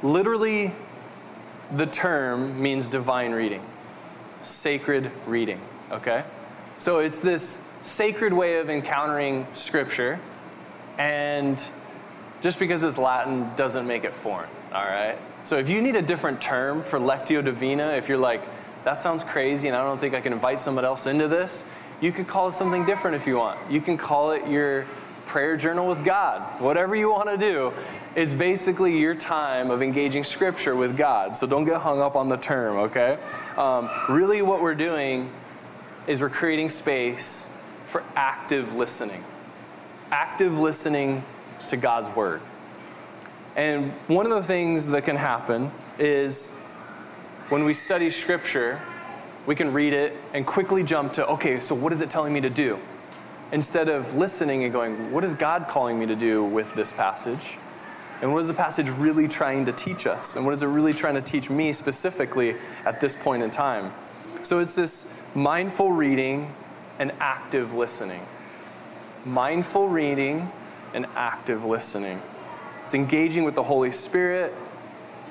literally, 0.03 0.73
the 1.73 1.87
term 1.87 2.61
means 2.61 2.89
divine 2.89 3.33
reading, 3.33 3.63
sacred 4.43 5.11
reading, 5.27 5.61
okay? 5.91 6.25
So 6.79 6.99
it's 6.99 7.19
this 7.19 7.66
sacred 7.87 8.33
way 8.33 8.59
of 8.59 8.69
encountering 8.69 9.47
Scripture, 9.55 10.19
and 10.99 11.63
just 12.43 12.59
because 12.59 12.83
it's 12.83 12.99
Latin 12.99 13.49
doesn't 13.57 13.87
make 13.87 14.05
it 14.05 14.13
foreign, 14.13 14.49
all 14.73 14.85
right? 14.85 15.17
So 15.45 15.59
if 15.59 15.69
you 15.69 15.81
need 15.81 15.97
a 15.97 16.03
different 16.03 16.41
term 16.41 16.83
for 16.83 16.99
Lectio 16.99 17.45
Divina, 17.45 17.91
if 17.93 18.09
you're 18.09 18.19
like, 18.19 18.43
that 18.85 19.01
sounds 19.01 19.25
crazy 19.25 19.69
and 19.69 19.77
I 19.77 19.83
don't 19.83 19.99
think 19.99 20.15
I 20.15 20.21
can 20.21 20.33
invite 20.33 20.61
someone 20.61 20.85
else 20.85 21.07
into 21.07 21.29
this, 21.29 21.65
you 22.01 22.13
could 22.13 22.27
call 22.27 22.49
it 22.49 22.53
something 22.53 22.85
different 22.85 23.17
if 23.17 23.27
you 23.27 23.37
want. 23.37 23.59
You 23.71 23.81
can 23.81 23.97
call 23.97 24.33
it 24.33 24.47
your 24.49 24.85
prayer 25.27 25.57
journal 25.57 25.89
with 25.89 26.05
God, 26.05 26.61
whatever 26.61 26.95
you 26.95 27.11
want 27.11 27.29
to 27.29 27.37
do. 27.37 27.73
It's 28.15 28.33
basically 28.33 28.99
your 28.99 29.15
time 29.15 29.71
of 29.71 29.83
engaging 29.83 30.25
Scripture 30.25 30.77
with 30.77 30.97
God. 30.97 31.37
So 31.37 31.47
don't 31.47 31.65
get 31.65 31.81
hung 31.81 32.01
up 32.01 32.17
on 32.17 32.29
the 32.29 32.37
term, 32.37 32.77
okay? 32.77 33.19
Um, 33.57 33.89
really, 34.09 34.43
what 34.43 34.63
we're 34.63 34.75
doing 34.75 35.31
is 36.07 36.21
we're 36.21 36.31
creating 36.31 36.71
space 36.71 37.56
for 37.87 38.03
active 38.15 38.75
listening. 38.75 39.25
Active 40.11 40.59
listening 40.59 41.25
to 41.69 41.77
God's 41.77 42.15
Word. 42.15 42.41
And 43.57 43.91
one 44.09 44.27
of 44.27 44.33
the 44.33 44.43
things 44.43 44.89
that 44.89 45.05
can 45.05 45.17
happen 45.17 45.71
is 45.99 46.59
when 47.49 47.65
we 47.65 47.73
study 47.73 48.11
Scripture, 48.11 48.81
we 49.47 49.55
can 49.55 49.73
read 49.73 49.93
it 49.93 50.13
and 50.35 50.47
quickly 50.47 50.83
jump 50.83 51.15
to, 51.15 51.27
okay, 51.29 51.61
so 51.61 51.75
what 51.75 51.93
is 51.93 52.01
it 52.01 52.11
telling 52.11 52.33
me 52.33 52.41
to 52.41 52.51
do? 52.51 52.79
Instead 53.53 53.89
of 53.89 54.15
listening 54.17 54.65
and 54.65 54.73
going, 54.73 55.13
what 55.13 55.25
is 55.25 55.33
God 55.35 55.69
calling 55.69 55.99
me 55.99 56.07
to 56.07 56.17
do 56.17 56.45
with 56.45 56.75
this 56.75 56.93
passage? 56.93 57.57
And 58.21 58.33
what 58.33 58.41
is 58.41 58.49
the 58.49 58.55
passage 58.55 58.91
really 58.91 59.29
trying 59.29 59.67
to 59.67 59.73
teach 59.73 60.07
us? 60.07 60.37
And 60.37 60.45
what 60.45 60.53
is 60.53 60.63
it 60.63 60.67
really 60.67 60.93
trying 60.93 61.15
to 61.15 61.21
teach 61.21 61.49
me 61.49 61.73
specifically 61.73 62.57
at 62.85 63.01
this 63.01 63.15
point 63.15 63.43
in 63.43 63.51
time? 63.51 63.93
So 64.43 64.59
it's 64.59 64.75
this 64.75 65.21
mindful 65.35 65.93
reading 65.93 66.53
and 66.99 67.13
active 67.21 67.75
listening. 67.75 68.21
Mindful 69.25 69.89
reading 69.89 70.51
and 70.95 71.07
active 71.17 71.65
listening. 71.65 72.21
It's 72.85 72.95
engaging 72.95 73.45
with 73.45 73.55
the 73.55 73.63
Holy 73.63 73.91
Spirit, 73.91 74.55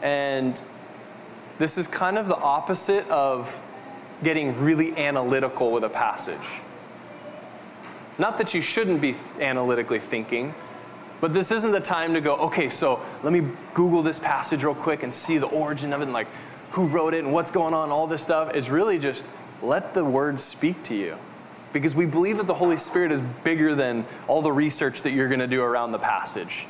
and 0.02 0.62
this 1.58 1.78
is 1.78 1.88
kind 1.88 2.18
of 2.18 2.28
the 2.28 2.36
opposite 2.36 3.08
of 3.10 3.62
getting 4.24 4.60
really 4.62 4.96
analytical 4.98 5.72
with 5.72 5.84
a 5.84 5.90
passage. 5.90 6.62
Not 8.18 8.38
that 8.38 8.54
you 8.54 8.62
shouldn't 8.62 9.02
be 9.02 9.16
analytically 9.40 10.00
thinking, 10.00 10.54
but 11.22 11.34
this 11.34 11.52
isn't 11.52 11.72
the 11.72 11.80
time 11.80 12.14
to 12.14 12.22
go, 12.22 12.36
okay, 12.36 12.70
so 12.70 13.02
let 13.24 13.34
me 13.34 13.42
Google 13.74 14.04
this 14.04 14.20
passage 14.20 14.64
real 14.64 14.76
quick 14.76 15.04
and 15.04 15.14
see 15.14 15.38
the 15.38 15.48
origin 15.48 15.94
of 15.94 16.02
it 16.02 16.04
and 16.04 16.14
like 16.14 16.28
who 16.72 16.88
wrote 16.88 17.14
it 17.14 17.24
and 17.24 17.34
what's 17.34 17.52
going 17.52 17.74
on, 17.74 17.90
all 17.90 18.08
this 18.08 18.22
stuff. 18.22 18.54
It's 18.54 18.70
really 18.70 19.00
just 19.00 19.26
let 19.62 19.94
the 19.94 20.04
word 20.04 20.42
speak 20.42 20.84
to 20.84 20.96
you. 20.96 21.18
Because 21.76 21.94
we 21.94 22.06
believe 22.06 22.38
that 22.38 22.48
the 22.48 22.54
Holy 22.54 22.78
Spirit 22.78 23.12
is 23.12 23.20
bigger 23.44 23.76
than 23.76 24.06
all 24.30 24.42
the 24.42 24.50
research 24.50 25.04
that 25.04 25.12
you're 25.12 25.28
going 25.28 25.42
to 25.42 25.48
do 25.48 25.62
around 25.62 25.92
the 25.92 26.00
passage. 26.00 26.68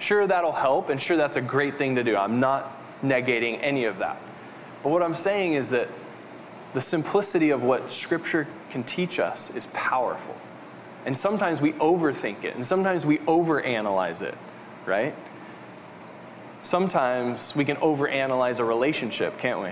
Sure, 0.00 0.26
that'll 0.26 0.50
help, 0.50 0.88
and 0.88 1.00
sure, 1.00 1.16
that's 1.16 1.36
a 1.36 1.40
great 1.40 1.76
thing 1.76 1.94
to 1.94 2.02
do. 2.02 2.16
I'm 2.16 2.40
not 2.40 2.76
negating 3.00 3.60
any 3.62 3.84
of 3.84 3.98
that. 3.98 4.16
But 4.82 4.88
what 4.88 5.00
I'm 5.00 5.14
saying 5.14 5.52
is 5.52 5.68
that 5.68 5.86
the 6.74 6.80
simplicity 6.80 7.50
of 7.50 7.62
what 7.62 7.92
Scripture 7.92 8.48
can 8.70 8.82
teach 8.82 9.20
us 9.20 9.54
is 9.54 9.66
powerful. 9.66 10.36
And 11.06 11.16
sometimes 11.16 11.60
we 11.60 11.74
overthink 11.74 12.42
it, 12.42 12.56
and 12.56 12.66
sometimes 12.66 13.06
we 13.06 13.18
overanalyze 13.18 14.22
it, 14.22 14.36
right? 14.86 15.14
Sometimes 16.62 17.54
we 17.54 17.64
can 17.64 17.76
overanalyze 17.76 18.58
a 18.58 18.64
relationship, 18.64 19.38
can't 19.38 19.60
we? 19.60 19.70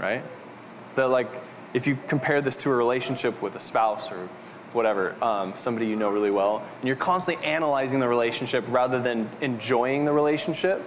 Right? 0.00 0.24
That, 0.96 1.06
like, 1.06 1.28
if 1.74 1.86
you 1.86 1.98
compare 2.08 2.40
this 2.40 2.56
to 2.56 2.70
a 2.70 2.74
relationship 2.74 3.40
with 3.42 3.54
a 3.56 3.60
spouse 3.60 4.10
or 4.10 4.28
whatever, 4.72 5.14
um, 5.22 5.54
somebody 5.56 5.86
you 5.86 5.96
know 5.96 6.10
really 6.10 6.30
well, 6.30 6.64
and 6.78 6.86
you're 6.86 6.96
constantly 6.96 7.44
analyzing 7.44 8.00
the 8.00 8.08
relationship 8.08 8.64
rather 8.68 9.00
than 9.00 9.28
enjoying 9.40 10.04
the 10.04 10.12
relationship, 10.12 10.82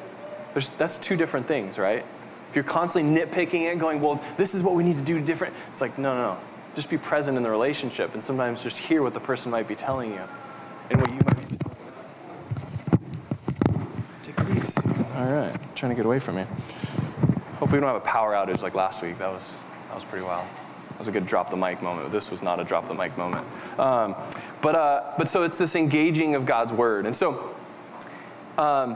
that's 0.78 0.98
two 0.98 1.16
different 1.16 1.48
things, 1.48 1.78
right? 1.78 2.06
If 2.50 2.56
you're 2.56 2.64
constantly 2.64 3.20
nitpicking 3.20 3.72
it, 3.72 3.80
going, 3.80 4.00
well, 4.00 4.24
this 4.38 4.54
is 4.54 4.62
what 4.62 4.76
we 4.76 4.84
need 4.84 4.98
to 4.98 5.02
do 5.02 5.20
different, 5.20 5.54
it's 5.72 5.82
like, 5.82 5.98
no, 5.98 6.16
no, 6.16 6.34
no. 6.34 6.40
Just 6.76 6.90
be 6.90 6.98
present 6.98 7.38
in 7.38 7.44
the 7.44 7.50
relationship 7.50 8.14
and 8.14 8.24
sometimes 8.24 8.64
just 8.64 8.78
hear 8.78 9.02
what 9.02 9.14
the 9.14 9.20
person 9.20 9.52
might 9.52 9.68
be 9.68 9.76
telling 9.76 10.12
you 10.12 10.22
and 10.90 11.00
what 11.00 11.10
you 11.10 11.16
might 11.16 11.50
be 11.50 11.56
telling 11.58 11.78
them. 11.78 13.04
Take 14.22 14.40
it 14.40 14.58
easy. 14.58 14.82
All 15.16 15.32
right, 15.32 15.52
I'm 15.54 15.74
trying 15.76 15.92
to 15.92 15.96
get 15.96 16.06
away 16.06 16.20
from 16.20 16.38
you. 16.38 16.46
Hopefully, 17.58 17.74
we 17.74 17.80
don't 17.80 17.94
have 17.94 17.96
a 17.96 18.06
power 18.06 18.34
outage 18.34 18.62
like 18.62 18.76
last 18.76 19.02
week. 19.02 19.18
That 19.20 19.32
was, 19.32 19.58
that 19.88 19.96
was 19.96 20.04
pretty 20.04 20.26
wild. 20.26 20.48
Was 21.04 21.10
a 21.10 21.12
good 21.12 21.26
drop 21.26 21.50
the 21.50 21.58
mic 21.58 21.82
moment. 21.82 22.14
This 22.14 22.32
was 22.32 22.42
not 22.42 22.62
a 22.62 22.64
drop 22.64 22.88
the 22.88 22.94
mic 22.94 23.18
moment. 23.18 23.46
Um, 23.78 24.16
but, 24.62 24.74
uh, 24.74 25.12
but 25.18 25.28
so 25.28 25.44
it's 25.44 25.58
this 25.58 25.76
engaging 25.76 26.36
of 26.36 26.46
God's 26.46 26.72
word. 26.72 27.06
And 27.06 27.14
so, 27.14 27.54
um, 28.58 28.96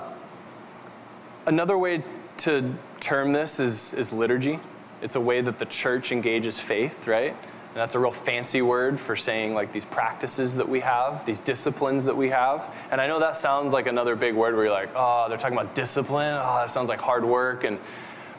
another 1.48 1.78
way 1.78 2.06
to 2.38 2.74
term 3.02 3.34
this 3.34 3.60
is, 3.60 3.94
is 3.94 4.14
liturgy. 4.14 4.58
It's 5.02 5.18
a 5.18 5.20
way 5.20 5.42
that 5.42 5.60
the 5.60 5.66
church 5.66 6.14
engages 6.14 6.58
faith, 6.58 7.08
right? 7.08 7.32
And 7.32 7.76
that's 7.76 7.94
a 7.94 8.00
real 8.00 8.12
fancy 8.12 8.62
word 8.62 9.02
for 9.02 9.18
saying 9.18 9.54
like 9.54 9.74
these 9.74 9.84
practices 9.84 10.56
that 10.56 10.70
we 10.70 10.80
have, 10.80 11.26
these 11.26 11.40
disciplines 11.40 12.06
that 12.06 12.16
we 12.16 12.30
have. 12.30 12.74
And 12.90 13.02
I 13.02 13.08
know 13.08 13.20
that 13.20 13.36
sounds 13.36 13.74
like 13.74 13.88
another 13.88 14.16
big 14.16 14.34
word 14.34 14.56
where 14.56 14.64
you're 14.64 14.74
like, 14.74 14.92
oh, 14.96 15.26
they're 15.28 15.38
talking 15.38 15.58
about 15.58 15.76
discipline. 15.76 16.36
Oh, 16.36 16.56
that 16.60 16.72
sounds 16.72 16.88
like 16.88 17.02
hard 17.02 17.26
work 17.26 17.66
and 17.66 17.78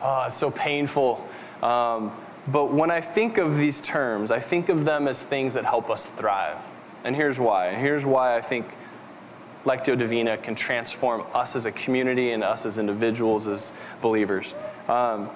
oh, 0.00 0.24
it's 0.26 0.38
so 0.38 0.50
painful. 0.50 1.28
Um, 1.62 2.12
but 2.52 2.72
when 2.72 2.90
I 2.90 3.00
think 3.00 3.36
of 3.36 3.56
these 3.56 3.80
terms, 3.80 4.30
I 4.30 4.40
think 4.40 4.68
of 4.68 4.84
them 4.84 5.06
as 5.06 5.20
things 5.20 5.54
that 5.54 5.64
help 5.64 5.90
us 5.90 6.06
thrive. 6.06 6.56
And 7.04 7.14
here's 7.14 7.38
why. 7.38 7.66
And 7.66 7.80
here's 7.80 8.06
why 8.06 8.36
I 8.36 8.40
think 8.40 8.66
Lectio 9.64 9.98
Divina 9.98 10.38
can 10.38 10.54
transform 10.54 11.24
us 11.34 11.56
as 11.56 11.66
a 11.66 11.72
community 11.72 12.32
and 12.32 12.42
us 12.42 12.64
as 12.64 12.78
individuals, 12.78 13.46
as 13.46 13.72
believers. 14.00 14.54
Um, 14.88 15.28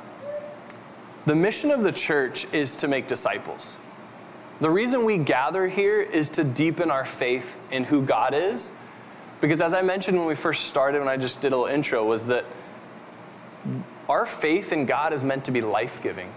the 1.26 1.35
mission 1.35 1.71
of 1.71 1.83
the 1.83 1.92
church 1.92 2.47
is 2.52 2.76
to 2.76 2.88
make 2.88 3.09
disciples. 3.09 3.76
The 4.61 4.71
reason 4.71 5.04
we 5.04 5.19
gather 5.19 5.69
here 5.69 6.00
is 6.00 6.31
to 6.31 6.45
deepen 6.45 6.90
our 6.90 7.04
faith 7.04 7.59
in 7.71 7.85
who 7.85 8.02
God 8.02 8.33
is. 8.33 8.73
Because 9.40 9.61
as 9.61 9.75
I 9.75 9.83
mentioned 9.83 10.16
when 10.16 10.26
we 10.26 10.37
first 10.37 10.66
started, 10.66 11.00
when 11.00 11.09
I 11.09 11.16
just 11.16 11.42
did 11.42 11.52
a 11.52 11.57
little 11.57 11.75
intro, 11.75 12.07
was 12.07 12.25
that 12.26 12.45
our 14.09 14.25
faith 14.25 14.73
in 14.73 14.87
God 14.87 15.12
is 15.12 15.23
meant 15.23 15.45
to 15.45 15.50
be 15.50 15.61
life 15.61 16.00
giving 16.02 16.33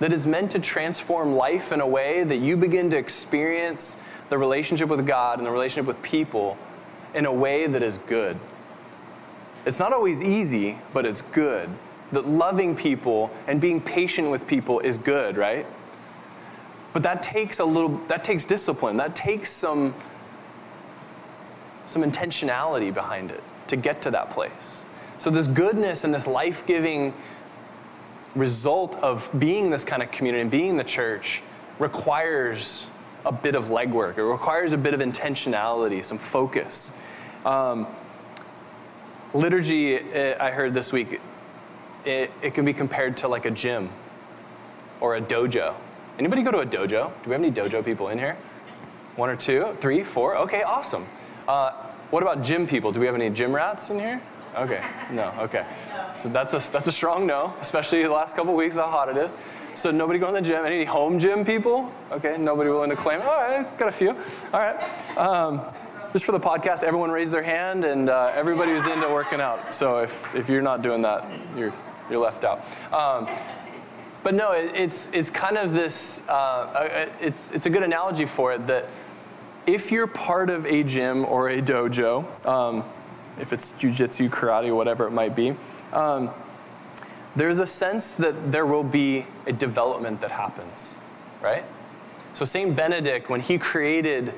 that 0.00 0.12
is 0.12 0.26
meant 0.26 0.50
to 0.52 0.58
transform 0.58 1.34
life 1.34 1.72
in 1.72 1.80
a 1.80 1.86
way 1.86 2.24
that 2.24 2.36
you 2.36 2.56
begin 2.56 2.90
to 2.90 2.96
experience 2.96 3.96
the 4.28 4.38
relationship 4.38 4.88
with 4.88 5.06
God 5.06 5.38
and 5.38 5.46
the 5.46 5.50
relationship 5.50 5.86
with 5.86 6.02
people 6.02 6.56
in 7.14 7.26
a 7.26 7.32
way 7.32 7.66
that 7.66 7.82
is 7.82 7.98
good. 7.98 8.36
It's 9.66 9.78
not 9.78 9.92
always 9.92 10.22
easy, 10.22 10.78
but 10.92 11.06
it's 11.06 11.22
good. 11.22 11.68
That 12.12 12.26
loving 12.26 12.76
people 12.76 13.30
and 13.46 13.60
being 13.60 13.80
patient 13.80 14.30
with 14.30 14.46
people 14.46 14.80
is 14.80 14.96
good, 14.96 15.36
right? 15.36 15.66
But 16.92 17.02
that 17.02 17.22
takes 17.22 17.58
a 17.58 17.64
little 17.64 17.96
that 18.08 18.24
takes 18.24 18.44
discipline. 18.44 18.96
That 18.98 19.16
takes 19.16 19.50
some 19.50 19.94
some 21.86 22.02
intentionality 22.02 22.92
behind 22.92 23.30
it 23.30 23.42
to 23.68 23.76
get 23.76 24.02
to 24.02 24.10
that 24.10 24.30
place. 24.30 24.84
So 25.18 25.30
this 25.30 25.46
goodness 25.46 26.04
and 26.04 26.14
this 26.14 26.26
life-giving 26.26 27.14
result 28.34 28.96
of 28.96 29.28
being 29.38 29.70
this 29.70 29.84
kind 29.84 30.02
of 30.02 30.10
community 30.10 30.42
and 30.42 30.50
being 30.50 30.76
the 30.76 30.84
church 30.84 31.42
requires 31.78 32.86
a 33.24 33.32
bit 33.32 33.54
of 33.54 33.66
legwork. 33.66 34.18
It 34.18 34.24
requires 34.24 34.72
a 34.72 34.76
bit 34.76 34.94
of 34.94 35.00
intentionality, 35.00 36.04
some 36.04 36.18
focus. 36.18 36.98
Um, 37.44 37.86
liturgy, 39.32 39.96
eh, 39.96 40.36
I 40.38 40.50
heard 40.50 40.74
this 40.74 40.92
week, 40.92 41.20
it, 42.04 42.30
it 42.42 42.54
can 42.54 42.64
be 42.64 42.72
compared 42.72 43.16
to 43.18 43.28
like 43.28 43.46
a 43.46 43.50
gym 43.50 43.90
or 45.00 45.16
a 45.16 45.20
dojo. 45.20 45.74
Anybody 46.18 46.42
go 46.42 46.50
to 46.50 46.58
a 46.58 46.66
dojo? 46.66 47.08
Do 47.22 47.30
we 47.30 47.32
have 47.32 47.42
any 47.42 47.50
dojo 47.50 47.84
people 47.84 48.08
in 48.08 48.18
here? 48.18 48.36
One 49.16 49.30
or 49.30 49.36
two, 49.36 49.76
three, 49.80 50.02
four? 50.02 50.36
Okay, 50.36 50.62
awesome. 50.62 51.04
Uh, 51.48 51.72
what 52.10 52.22
about 52.22 52.42
gym 52.42 52.66
people? 52.66 52.92
Do 52.92 53.00
we 53.00 53.06
have 53.06 53.14
any 53.14 53.30
gym 53.30 53.54
rats 53.54 53.90
in 53.90 53.98
here? 53.98 54.20
Okay, 54.56 54.84
no, 55.10 55.34
okay. 55.38 55.66
So 56.16 56.28
that's 56.28 56.52
a, 56.52 56.70
that's 56.70 56.86
a 56.86 56.92
strong 56.92 57.26
no, 57.26 57.54
especially 57.60 58.02
the 58.02 58.10
last 58.10 58.36
couple 58.36 58.54
weeks, 58.54 58.74
how 58.74 58.86
hot 58.86 59.08
it 59.08 59.16
is. 59.16 59.34
So 59.74 59.90
nobody 59.90 60.20
going 60.20 60.34
to 60.34 60.40
the 60.40 60.46
gym. 60.46 60.64
Any 60.64 60.84
home 60.84 61.18
gym 61.18 61.44
people? 61.44 61.92
Okay, 62.12 62.36
nobody 62.38 62.70
willing 62.70 62.90
to 62.90 62.96
claim. 62.96 63.20
All 63.22 63.26
right, 63.26 63.78
got 63.78 63.88
a 63.88 63.92
few. 63.92 64.10
All 64.52 64.60
right. 64.60 65.18
Um, 65.18 65.60
just 66.12 66.24
for 66.24 66.30
the 66.30 66.38
podcast, 66.38 66.84
everyone 66.84 67.10
raised 67.10 67.32
their 67.32 67.42
hand, 67.42 67.84
and 67.84 68.08
uh, 68.08 68.30
everybody 68.34 68.72
was 68.72 68.86
into 68.86 69.08
working 69.08 69.40
out. 69.40 69.74
So 69.74 69.98
if, 69.98 70.32
if 70.36 70.48
you're 70.48 70.62
not 70.62 70.82
doing 70.82 71.02
that, 71.02 71.28
you're 71.56 71.74
you're 72.08 72.20
left 72.20 72.44
out. 72.44 72.64
Um, 72.92 73.28
but 74.22 74.34
no, 74.34 74.52
it, 74.52 74.70
it's 74.76 75.10
it's 75.12 75.30
kind 75.30 75.58
of 75.58 75.72
this. 75.72 76.26
Uh, 76.28 77.08
it's 77.20 77.50
it's 77.50 77.66
a 77.66 77.70
good 77.70 77.82
analogy 77.82 78.26
for 78.26 78.52
it 78.52 78.64
that 78.68 78.88
if 79.66 79.90
you're 79.90 80.06
part 80.06 80.50
of 80.50 80.66
a 80.66 80.84
gym 80.84 81.24
or 81.24 81.48
a 81.48 81.60
dojo, 81.60 82.24
um, 82.46 82.84
if 83.40 83.52
it's 83.52 83.72
jujitsu, 83.72 84.28
karate, 84.28 84.74
whatever 84.74 85.06
it 85.06 85.10
might 85.10 85.34
be, 85.34 85.54
um, 85.92 86.30
there's 87.36 87.58
a 87.58 87.66
sense 87.66 88.12
that 88.12 88.52
there 88.52 88.66
will 88.66 88.84
be 88.84 89.26
a 89.46 89.52
development 89.52 90.20
that 90.20 90.30
happens, 90.30 90.96
right? 91.42 91.64
So 92.32 92.44
Saint 92.44 92.76
Benedict, 92.76 93.28
when 93.28 93.40
he 93.40 93.58
created 93.58 94.32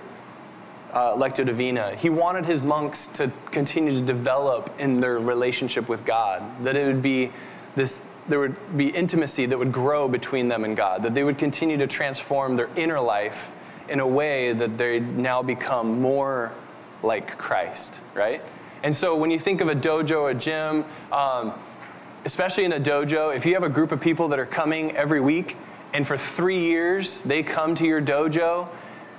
uh, 0.92 1.28
Divina, 1.28 1.94
he 1.94 2.08
wanted 2.08 2.46
his 2.46 2.62
monks 2.62 3.06
to 3.08 3.30
continue 3.50 3.92
to 3.92 4.00
develop 4.00 4.74
in 4.78 5.00
their 5.00 5.18
relationship 5.18 5.88
with 5.88 6.04
God. 6.04 6.42
That 6.64 6.76
it 6.76 6.86
would 6.86 7.02
be 7.02 7.32
this, 7.74 8.08
there 8.28 8.38
would 8.38 8.56
be 8.76 8.88
intimacy 8.88 9.46
that 9.46 9.58
would 9.58 9.72
grow 9.72 10.08
between 10.08 10.48
them 10.48 10.64
and 10.64 10.76
God. 10.76 11.02
That 11.02 11.14
they 11.14 11.24
would 11.24 11.38
continue 11.38 11.76
to 11.78 11.86
transform 11.86 12.56
their 12.56 12.70
inner 12.76 13.00
life 13.00 13.50
in 13.88 14.00
a 14.00 14.06
way 14.06 14.52
that 14.52 14.78
they 14.78 15.00
now 15.00 15.42
become 15.42 16.00
more 16.00 16.52
like 17.02 17.36
Christ, 17.38 18.00
right? 18.14 18.42
And 18.86 18.94
so 18.94 19.16
when 19.16 19.32
you 19.32 19.40
think 19.40 19.60
of 19.60 19.66
a 19.66 19.74
dojo, 19.74 20.30
a 20.30 20.34
gym, 20.34 20.84
um, 21.10 21.52
especially 22.24 22.64
in 22.66 22.72
a 22.72 22.78
dojo, 22.78 23.34
if 23.34 23.44
you 23.44 23.54
have 23.54 23.64
a 23.64 23.68
group 23.68 23.90
of 23.90 24.00
people 24.00 24.28
that 24.28 24.38
are 24.38 24.46
coming 24.46 24.96
every 24.96 25.20
week, 25.20 25.56
and 25.92 26.06
for 26.06 26.16
three 26.16 26.60
years 26.60 27.20
they 27.22 27.42
come 27.42 27.74
to 27.74 27.84
your 27.84 28.00
dojo, 28.00 28.68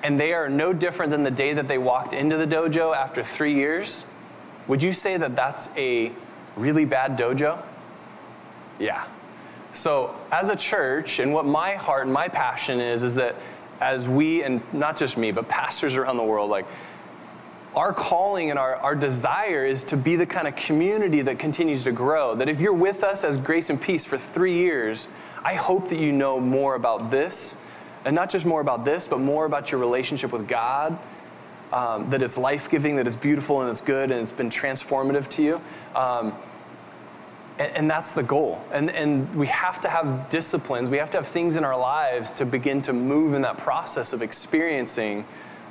and 0.03 0.17
they 0.17 0.31
are 0.31 0.47
no 0.47 0.71
different 0.71 1.11
than 1.11 1.23
the 1.23 1.31
day 1.31 1.53
that 1.53 1.67
they 1.67 1.77
walked 1.77 2.13
into 2.13 2.37
the 2.37 2.47
dojo 2.47 2.95
after 2.95 3.21
three 3.21 3.55
years, 3.55 4.05
would 4.69 4.81
you 4.81 4.93
say 4.93 5.17
that 5.17 5.35
that's 5.35 5.67
a 5.75 6.13
really 6.55 6.85
bad 6.85 7.17
dojo? 7.17 7.61
Yeah. 8.79 9.03
So, 9.73 10.15
as 10.31 10.47
a 10.47 10.55
church, 10.55 11.19
and 11.19 11.33
what 11.33 11.45
my 11.45 11.73
heart 11.73 12.05
and 12.05 12.13
my 12.13 12.29
passion 12.29 12.79
is, 12.79 13.03
is 13.03 13.15
that 13.15 13.35
as 13.81 14.07
we, 14.07 14.43
and 14.43 14.61
not 14.73 14.95
just 14.95 15.17
me, 15.17 15.31
but 15.31 15.49
pastors 15.49 15.97
around 15.97 16.15
the 16.15 16.23
world, 16.23 16.49
like, 16.49 16.67
our 17.77 17.93
calling 17.93 18.49
and 18.49 18.57
our, 18.57 18.75
our 18.77 18.95
desire 18.95 19.63
is 19.63 19.83
to 19.83 19.95
be 19.95 20.15
the 20.15 20.25
kind 20.25 20.47
of 20.47 20.55
community 20.55 21.21
that 21.21 21.37
continues 21.37 21.83
to 21.83 21.91
grow. 21.91 22.33
That 22.33 22.49
if 22.49 22.59
you're 22.59 22.73
with 22.73 23.03
us 23.03 23.23
as 23.23 23.37
Grace 23.37 23.69
and 23.69 23.79
Peace 23.79 24.03
for 24.03 24.17
three 24.17 24.55
years, 24.55 25.07
I 25.45 25.53
hope 25.53 25.89
that 25.89 25.99
you 25.99 26.11
know 26.11 26.39
more 26.39 26.73
about 26.73 27.11
this. 27.11 27.55
And 28.03 28.15
not 28.15 28.31
just 28.31 28.47
more 28.47 28.61
about 28.61 28.83
this, 28.83 29.05
but 29.05 29.19
more 29.19 29.45
about 29.45 29.71
your 29.71 29.79
relationship 29.79 30.31
with 30.31 30.47
God. 30.47 30.97
Um, 31.71 32.09
that 32.09 32.23
it's 32.23 32.35
life 32.35 32.67
giving, 32.67 32.95
that 32.95 33.05
it's 33.05 33.15
beautiful 33.15 33.61
and 33.61 33.69
it's 33.69 33.81
good 33.81 34.09
and 34.09 34.21
it's 34.21 34.31
been 34.31 34.49
transformative 34.49 35.29
to 35.31 35.43
you. 35.43 35.61
Um, 35.93 36.33
and, 37.59 37.75
and, 37.75 37.91
that's 37.91 38.13
the 38.13 38.23
goal. 38.23 38.63
And, 38.71 38.89
and 38.89 39.35
we 39.35 39.47
have 39.47 39.81
to 39.81 39.89
have 39.89 40.29
disciplines, 40.29 40.89
we 40.89 40.97
have 40.97 41.11
to 41.11 41.17
have 41.17 41.27
things 41.27 41.57
in 41.57 41.65
our 41.65 41.77
lives 41.77 42.31
to 42.31 42.45
begin 42.45 42.81
to 42.83 42.93
move 42.93 43.33
in 43.33 43.41
that 43.41 43.57
process 43.57 44.13
of 44.13 44.21
experiencing 44.21 45.25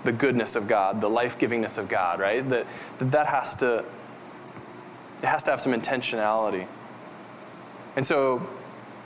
the 0.07 0.13
goodness 0.13 0.57
of 0.57 0.67
God, 0.67 1.03
the 1.03 1.11
life 1.11 1.39
givingness 1.39 1.77
of 1.77 1.89
God, 1.89 2.19
right? 2.19 2.49
That, 2.49 2.67
that 2.99 3.11
that 3.11 3.27
has 3.27 3.55
to 3.57 3.85
it 5.23 5.27
has 5.27 5.43
to 5.45 5.51
have 5.51 5.61
some 5.61 5.73
intentionality. 5.73 6.67
And 7.97 8.07
so 8.07 8.47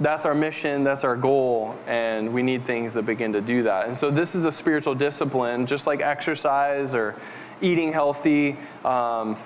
that's 0.01 0.25
our 0.25 0.35
mission, 0.35 0.83
that's 0.83 1.05
our 1.05 1.17
goal, 1.17 1.77
and 1.87 2.33
we 2.33 2.43
need 2.43 2.65
things 2.65 2.95
that 2.95 3.05
begin 3.05 3.33
to 3.35 3.41
do 3.41 3.63
that. 3.65 3.87
And 3.87 3.97
so, 3.97 4.11
this 4.11 4.35
is 4.35 4.45
a 4.45 4.53
spiritual 4.53 4.95
discipline, 4.95 5.67
just 5.67 5.87
like 5.87 6.01
exercise 6.01 6.95
or 6.95 7.15
eating 7.61 7.93
healthy. 7.93 8.57
Um, 8.85 9.37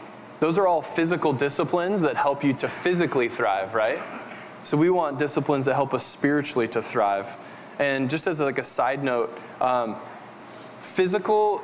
those 0.40 0.58
are 0.58 0.66
all 0.66 0.80
physical 0.80 1.32
disciplines 1.32 2.00
that 2.02 2.16
help 2.16 2.44
you 2.44 2.52
to 2.54 2.68
physically 2.68 3.28
thrive, 3.28 3.74
right? 3.74 3.98
So, 4.62 4.76
we 4.76 4.90
want 4.90 5.18
disciplines 5.18 5.64
that 5.66 5.74
help 5.74 5.92
us 5.92 6.06
spiritually 6.06 6.68
to 6.68 6.80
thrive. 6.80 7.36
And 7.80 8.08
just 8.08 8.28
as 8.28 8.38
like 8.38 8.58
a 8.58 8.64
side 8.64 9.02
note, 9.02 9.36
um, 9.60 9.96
physical 10.84 11.62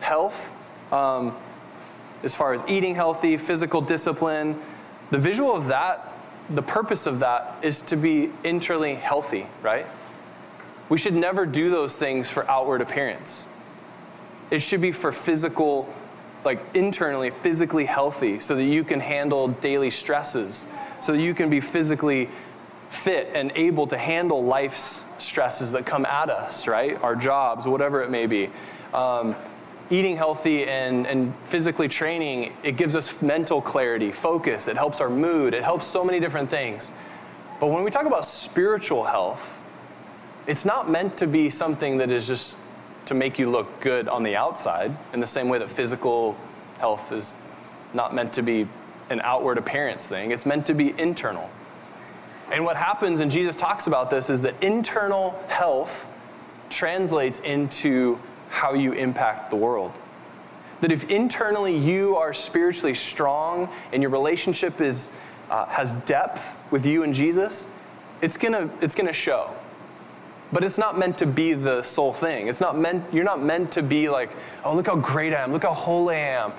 health, 0.00 0.54
um, 0.92 1.34
as 2.22 2.34
far 2.34 2.52
as 2.52 2.62
eating 2.68 2.94
healthy, 2.94 3.36
physical 3.36 3.80
discipline, 3.80 4.60
the 5.10 5.18
visual 5.18 5.54
of 5.54 5.66
that 5.66 6.14
the 6.50 6.62
purpose 6.62 7.06
of 7.06 7.20
that 7.20 7.56
is 7.62 7.80
to 7.80 7.96
be 7.96 8.30
internally 8.42 8.94
healthy, 8.94 9.46
right? 9.62 9.86
We 10.88 10.98
should 10.98 11.14
never 11.14 11.46
do 11.46 11.70
those 11.70 11.96
things 11.96 12.28
for 12.28 12.48
outward 12.50 12.82
appearance. 12.82 13.48
It 14.50 14.60
should 14.60 14.82
be 14.82 14.92
for 14.92 15.10
physical, 15.10 15.92
like 16.44 16.60
internally, 16.74 17.30
physically 17.30 17.86
healthy, 17.86 18.40
so 18.40 18.54
that 18.56 18.64
you 18.64 18.84
can 18.84 19.00
handle 19.00 19.48
daily 19.48 19.88
stresses, 19.88 20.66
so 21.00 21.12
that 21.12 21.20
you 21.20 21.32
can 21.34 21.48
be 21.48 21.60
physically 21.60 22.28
fit 22.94 23.30
and 23.34 23.52
able 23.54 23.86
to 23.88 23.98
handle 23.98 24.44
life's 24.44 25.06
stresses 25.18 25.72
that 25.72 25.86
come 25.86 26.06
at 26.06 26.30
us, 26.30 26.66
right? 26.66 27.00
Our 27.02 27.16
jobs, 27.16 27.66
whatever 27.66 28.02
it 28.02 28.10
may 28.10 28.26
be. 28.26 28.50
Um, 28.92 29.34
eating 29.90 30.16
healthy 30.16 30.64
and, 30.64 31.06
and 31.06 31.34
physically 31.44 31.88
training, 31.88 32.52
it 32.62 32.76
gives 32.76 32.96
us 32.96 33.20
mental 33.20 33.60
clarity, 33.60 34.10
focus, 34.10 34.68
it 34.68 34.76
helps 34.76 35.00
our 35.00 35.10
mood, 35.10 35.54
it 35.54 35.62
helps 35.62 35.86
so 35.86 36.04
many 36.04 36.20
different 36.20 36.48
things. 36.48 36.92
But 37.60 37.66
when 37.66 37.84
we 37.84 37.90
talk 37.90 38.06
about 38.06 38.24
spiritual 38.24 39.04
health, 39.04 39.60
it's 40.46 40.64
not 40.64 40.90
meant 40.90 41.16
to 41.18 41.26
be 41.26 41.50
something 41.50 41.98
that 41.98 42.10
is 42.10 42.26
just 42.26 42.58
to 43.06 43.14
make 43.14 43.38
you 43.38 43.50
look 43.50 43.80
good 43.80 44.08
on 44.08 44.22
the 44.22 44.36
outside, 44.36 44.94
in 45.12 45.20
the 45.20 45.26
same 45.26 45.48
way 45.48 45.58
that 45.58 45.70
physical 45.70 46.36
health 46.78 47.12
is 47.12 47.36
not 47.92 48.14
meant 48.14 48.32
to 48.32 48.42
be 48.42 48.66
an 49.10 49.20
outward 49.22 49.58
appearance 49.58 50.06
thing, 50.06 50.30
it's 50.30 50.46
meant 50.46 50.66
to 50.66 50.74
be 50.74 50.98
internal. 50.98 51.50
And 52.50 52.64
what 52.64 52.76
happens, 52.76 53.20
and 53.20 53.30
Jesus 53.30 53.56
talks 53.56 53.86
about 53.86 54.10
this, 54.10 54.28
is 54.30 54.42
that 54.42 54.62
internal 54.62 55.30
health 55.48 56.06
translates 56.70 57.40
into 57.40 58.18
how 58.48 58.74
you 58.74 58.92
impact 58.92 59.50
the 59.50 59.56
world. 59.56 59.92
That 60.80 60.92
if 60.92 61.10
internally 61.10 61.76
you 61.76 62.16
are 62.16 62.34
spiritually 62.34 62.94
strong 62.94 63.68
and 63.92 64.02
your 64.02 64.10
relationship 64.10 64.80
is, 64.80 65.10
uh, 65.50 65.66
has 65.66 65.92
depth 65.92 66.56
with 66.70 66.84
you 66.84 67.02
and 67.02 67.14
Jesus, 67.14 67.66
it's 68.20 68.36
gonna, 68.36 68.70
it's 68.80 68.94
gonna 68.94 69.12
show. 69.12 69.50
But 70.52 70.62
it's 70.62 70.78
not 70.78 70.98
meant 70.98 71.18
to 71.18 71.26
be 71.26 71.54
the 71.54 71.82
sole 71.82 72.12
thing. 72.12 72.48
It's 72.48 72.60
not 72.60 72.78
meant, 72.78 73.02
you're 73.12 73.24
not 73.24 73.42
meant 73.42 73.72
to 73.72 73.82
be 73.82 74.08
like, 74.08 74.30
oh, 74.64 74.74
look 74.74 74.86
how 74.86 74.96
great 74.96 75.32
I 75.32 75.42
am, 75.42 75.52
look 75.52 75.64
how 75.64 75.72
holy 75.72 76.16
I 76.16 76.44
am. 76.44 76.52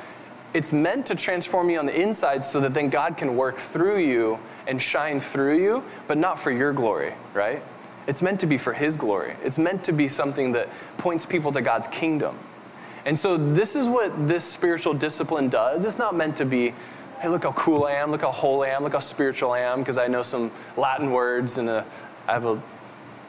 It's 0.56 0.72
meant 0.72 1.06
to 1.08 1.16
transform 1.16 1.70
you 1.70 1.80
on 1.80 1.86
the 1.86 2.02
inside 2.02 2.46
so 2.46 2.62
that 2.62 2.74
then 2.74 2.90
God 2.90 3.18
can 3.18 3.36
work 3.36 3.58
through 3.58 3.98
you 3.98 4.40
and 4.68 4.82
shine 4.82 5.20
through 5.20 5.58
you, 5.58 5.84
but 6.08 6.18
not 6.18 6.40
for 6.40 6.50
your 6.50 6.72
glory, 6.72 7.14
right? 7.34 7.62
It's 8.08 8.22
meant 8.22 8.40
to 8.40 8.46
be 8.46 8.58
for 8.58 8.72
His 8.72 8.96
glory. 8.96 9.36
It's 9.44 9.58
meant 9.58 9.84
to 9.84 9.92
be 9.92 10.08
something 10.08 10.54
that 10.54 10.70
points 10.98 11.26
people 11.26 11.52
to 11.52 11.62
God's 11.62 11.88
kingdom. 11.88 12.40
And 13.04 13.20
so, 13.20 13.36
this 13.36 13.76
is 13.76 13.86
what 13.86 14.30
this 14.30 14.46
spiritual 14.46 14.94
discipline 14.94 15.50
does. 15.50 15.84
It's 15.84 15.98
not 15.98 16.16
meant 16.16 16.38
to 16.38 16.46
be, 16.46 16.74
hey, 17.20 17.28
look 17.28 17.44
how 17.44 17.52
cool 17.52 17.84
I 17.84 17.92
am, 17.96 18.12
look 18.12 18.22
how 18.22 18.32
holy 18.32 18.70
I 18.70 18.76
am, 18.76 18.84
look 18.84 18.94
how 18.94 19.00
spiritual 19.00 19.52
I 19.52 19.60
am, 19.60 19.80
because 19.80 19.98
I 19.98 20.08
know 20.08 20.24
some 20.24 20.54
Latin 20.78 21.12
words 21.12 21.58
and 21.58 21.68
a, 21.68 21.86
I 22.30 22.32
have 22.32 22.46
a, 22.46 22.64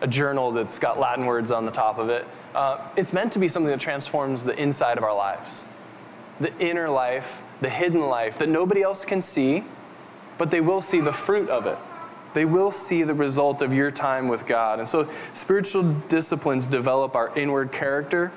a 0.00 0.06
journal 0.06 0.52
that's 0.52 0.78
got 0.78 1.00
Latin 1.00 1.26
words 1.26 1.50
on 1.50 1.66
the 1.66 1.73
top 1.73 1.99
of 1.99 2.09
it. 2.09 2.25
Uh, 2.54 2.87
it's 2.97 3.12
meant 3.12 3.33
to 3.33 3.40
be 3.40 3.49
something 3.49 3.71
that 3.71 3.80
transforms 3.80 4.45
the 4.45 4.56
inside 4.56 4.97
of 4.97 5.02
our 5.02 5.14
lives, 5.14 5.64
the 6.40 6.56
inner 6.58 6.88
life, 6.88 7.40
the 7.60 7.70
hidden 7.70 8.00
life 8.00 8.38
that 8.38 8.48
nobody 8.48 8.82
else 8.82 9.04
can 9.04 9.22
see, 9.22 9.64
but 10.38 10.50
they 10.50 10.60
will 10.60 10.80
see 10.80 11.00
the 11.00 11.12
fruit 11.12 11.49
of 11.49 11.66
it 11.66 11.78
they 12.36 12.44
will 12.44 12.70
see 12.70 13.02
the 13.02 13.14
result 13.14 13.62
of 13.62 13.72
your 13.72 13.90
time 13.90 14.28
with 14.28 14.44
God. 14.44 14.78
And 14.78 14.86
so, 14.86 15.08
spiritual 15.32 15.94
disciplines 16.10 16.66
develop 16.66 17.16
our 17.16 17.36
inward 17.36 17.72
character 17.72 18.30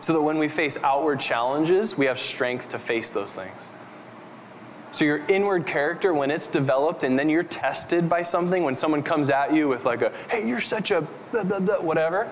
so 0.00 0.14
that 0.14 0.22
when 0.22 0.38
we 0.38 0.48
face 0.48 0.78
outward 0.82 1.20
challenges, 1.20 1.98
we 1.98 2.06
have 2.06 2.18
strength 2.18 2.70
to 2.70 2.78
face 2.78 3.10
those 3.10 3.34
things. 3.34 3.68
So, 4.92 5.04
your 5.04 5.18
inward 5.26 5.66
character, 5.66 6.14
when 6.14 6.30
it's 6.30 6.46
developed 6.46 7.04
and 7.04 7.18
then 7.18 7.28
you're 7.28 7.42
tested 7.42 8.08
by 8.08 8.22
something, 8.22 8.62
when 8.62 8.78
someone 8.78 9.02
comes 9.02 9.28
at 9.28 9.52
you 9.52 9.68
with, 9.68 9.84
like, 9.84 10.00
a, 10.00 10.10
hey, 10.30 10.48
you're 10.48 10.62
such 10.62 10.90
a 10.90 11.02
blah, 11.32 11.44
blah, 11.44 11.60
blah, 11.60 11.80
whatever, 11.82 12.30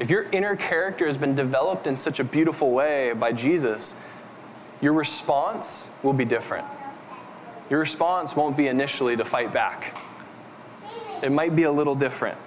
if 0.00 0.10
your 0.10 0.24
inner 0.30 0.54
character 0.54 1.06
has 1.06 1.16
been 1.16 1.34
developed 1.34 1.86
in 1.86 1.96
such 1.96 2.20
a 2.20 2.24
beautiful 2.24 2.70
way 2.70 3.12
by 3.12 3.32
Jesus, 3.32 3.94
your 4.80 4.92
response 4.92 5.90
will 6.02 6.12
be 6.12 6.24
different. 6.24 6.66
Your 7.68 7.80
response 7.80 8.36
won't 8.36 8.56
be 8.56 8.68
initially 8.68 9.16
to 9.16 9.24
fight 9.24 9.52
back. 9.52 9.98
It 11.22 11.32
might 11.32 11.56
be 11.56 11.64
a 11.64 11.72
little 11.72 11.96
different. 11.96 12.38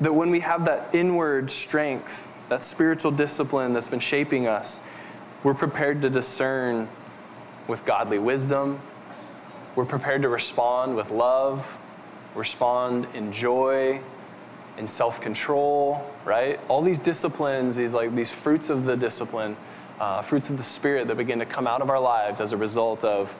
That 0.00 0.12
when 0.12 0.30
we 0.30 0.40
have 0.40 0.64
that 0.64 0.94
inward 0.94 1.50
strength, 1.50 2.28
that 2.48 2.64
spiritual 2.64 3.12
discipline 3.12 3.72
that's 3.72 3.88
been 3.88 4.00
shaping 4.00 4.46
us, 4.46 4.80
we're 5.42 5.54
prepared 5.54 6.02
to 6.02 6.10
discern 6.10 6.88
with 7.68 7.84
godly 7.84 8.18
wisdom. 8.18 8.80
We're 9.76 9.84
prepared 9.84 10.22
to 10.22 10.28
respond 10.28 10.96
with 10.96 11.10
love, 11.10 11.78
respond 12.34 13.06
in 13.14 13.32
joy, 13.32 14.00
in 14.78 14.86
self-control, 14.88 16.04
right? 16.24 16.60
All 16.68 16.82
these 16.82 16.98
disciplines, 16.98 17.76
these 17.76 17.92
like 17.92 18.14
these 18.14 18.30
fruits 18.30 18.70
of 18.70 18.84
the 18.84 18.96
discipline 18.96 19.56
uh, 20.00 20.22
fruits 20.22 20.50
of 20.50 20.58
the 20.58 20.64
Spirit 20.64 21.08
that 21.08 21.16
begin 21.16 21.38
to 21.38 21.46
come 21.46 21.66
out 21.66 21.80
of 21.80 21.90
our 21.90 22.00
lives 22.00 22.40
as 22.40 22.52
a 22.52 22.56
result 22.56 23.04
of 23.04 23.36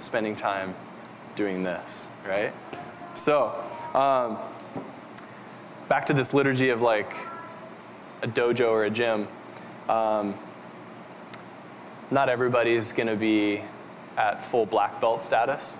spending 0.00 0.36
time 0.36 0.74
doing 1.36 1.62
this, 1.62 2.08
right? 2.28 2.52
So, 3.14 3.54
um, 3.94 4.38
back 5.88 6.06
to 6.06 6.12
this 6.12 6.34
liturgy 6.34 6.68
of 6.68 6.82
like 6.82 7.12
a 8.22 8.28
dojo 8.28 8.70
or 8.70 8.84
a 8.84 8.90
gym. 8.90 9.28
Um, 9.88 10.34
not 12.10 12.28
everybody's 12.28 12.92
going 12.92 13.08
to 13.08 13.16
be 13.16 13.62
at 14.16 14.44
full 14.44 14.66
black 14.66 15.00
belt 15.00 15.22
status. 15.22 15.76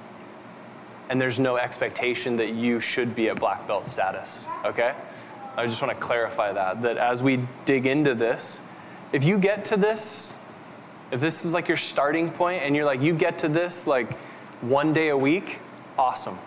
And 1.08 1.20
there's 1.20 1.38
no 1.38 1.56
expectation 1.56 2.36
that 2.38 2.50
you 2.50 2.80
should 2.80 3.14
be 3.14 3.28
at 3.28 3.38
black 3.38 3.66
belt 3.66 3.86
status, 3.86 4.46
okay? 4.64 4.94
I 5.56 5.64
just 5.66 5.80
want 5.80 5.94
to 5.94 6.00
clarify 6.00 6.52
that, 6.52 6.82
that 6.82 6.96
as 6.96 7.22
we 7.22 7.40
dig 7.64 7.86
into 7.86 8.14
this, 8.14 8.60
if 9.12 9.24
you 9.24 9.38
get 9.38 9.64
to 9.66 9.76
this, 9.76 10.34
if 11.12 11.20
this 11.20 11.44
is 11.44 11.54
like 11.54 11.68
your 11.68 11.76
starting 11.76 12.30
point 12.30 12.62
and 12.62 12.74
you're 12.74 12.84
like, 12.84 13.00
you 13.00 13.14
get 13.14 13.38
to 13.38 13.48
this 13.48 13.86
like 13.86 14.12
one 14.60 14.92
day 14.92 15.10
a 15.10 15.16
week, 15.16 15.60
awesome. 15.98 16.38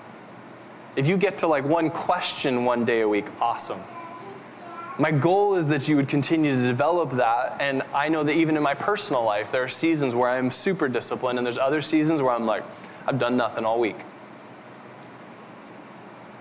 If 0.95 1.07
you 1.07 1.17
get 1.17 1.37
to 1.39 1.47
like 1.47 1.63
one 1.63 1.89
question 1.89 2.65
one 2.65 2.83
day 2.83 3.01
a 3.01 3.07
week, 3.07 3.25
awesome. 3.39 3.79
My 4.97 5.11
goal 5.11 5.55
is 5.55 5.67
that 5.69 5.87
you 5.87 5.95
would 5.95 6.09
continue 6.09 6.53
to 6.53 6.61
develop 6.61 7.11
that. 7.11 7.55
And 7.61 7.83
I 7.93 8.09
know 8.09 8.21
that 8.23 8.33
even 8.33 8.57
in 8.57 8.63
my 8.63 8.73
personal 8.73 9.23
life, 9.23 9.49
there 9.49 9.63
are 9.63 9.69
seasons 9.69 10.13
where 10.13 10.29
I'm 10.29 10.51
super 10.51 10.89
disciplined, 10.89 11.39
and 11.39 11.45
there's 11.45 11.57
other 11.57 11.81
seasons 11.81 12.21
where 12.21 12.31
I'm 12.31 12.45
like, 12.45 12.63
I've 13.07 13.17
done 13.17 13.37
nothing 13.37 13.63
all 13.63 13.79
week. 13.79 13.95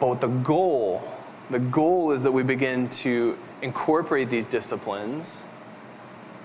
But 0.01 0.21
the 0.21 0.29
goal, 0.29 1.03
the 1.51 1.59
goal 1.59 2.13
is 2.13 2.23
that 2.23 2.33
we 2.33 2.43
begin 2.43 2.89
to 2.91 3.37
incorporate 3.63 4.31
these 4.31 4.45
disciplines 4.45 5.45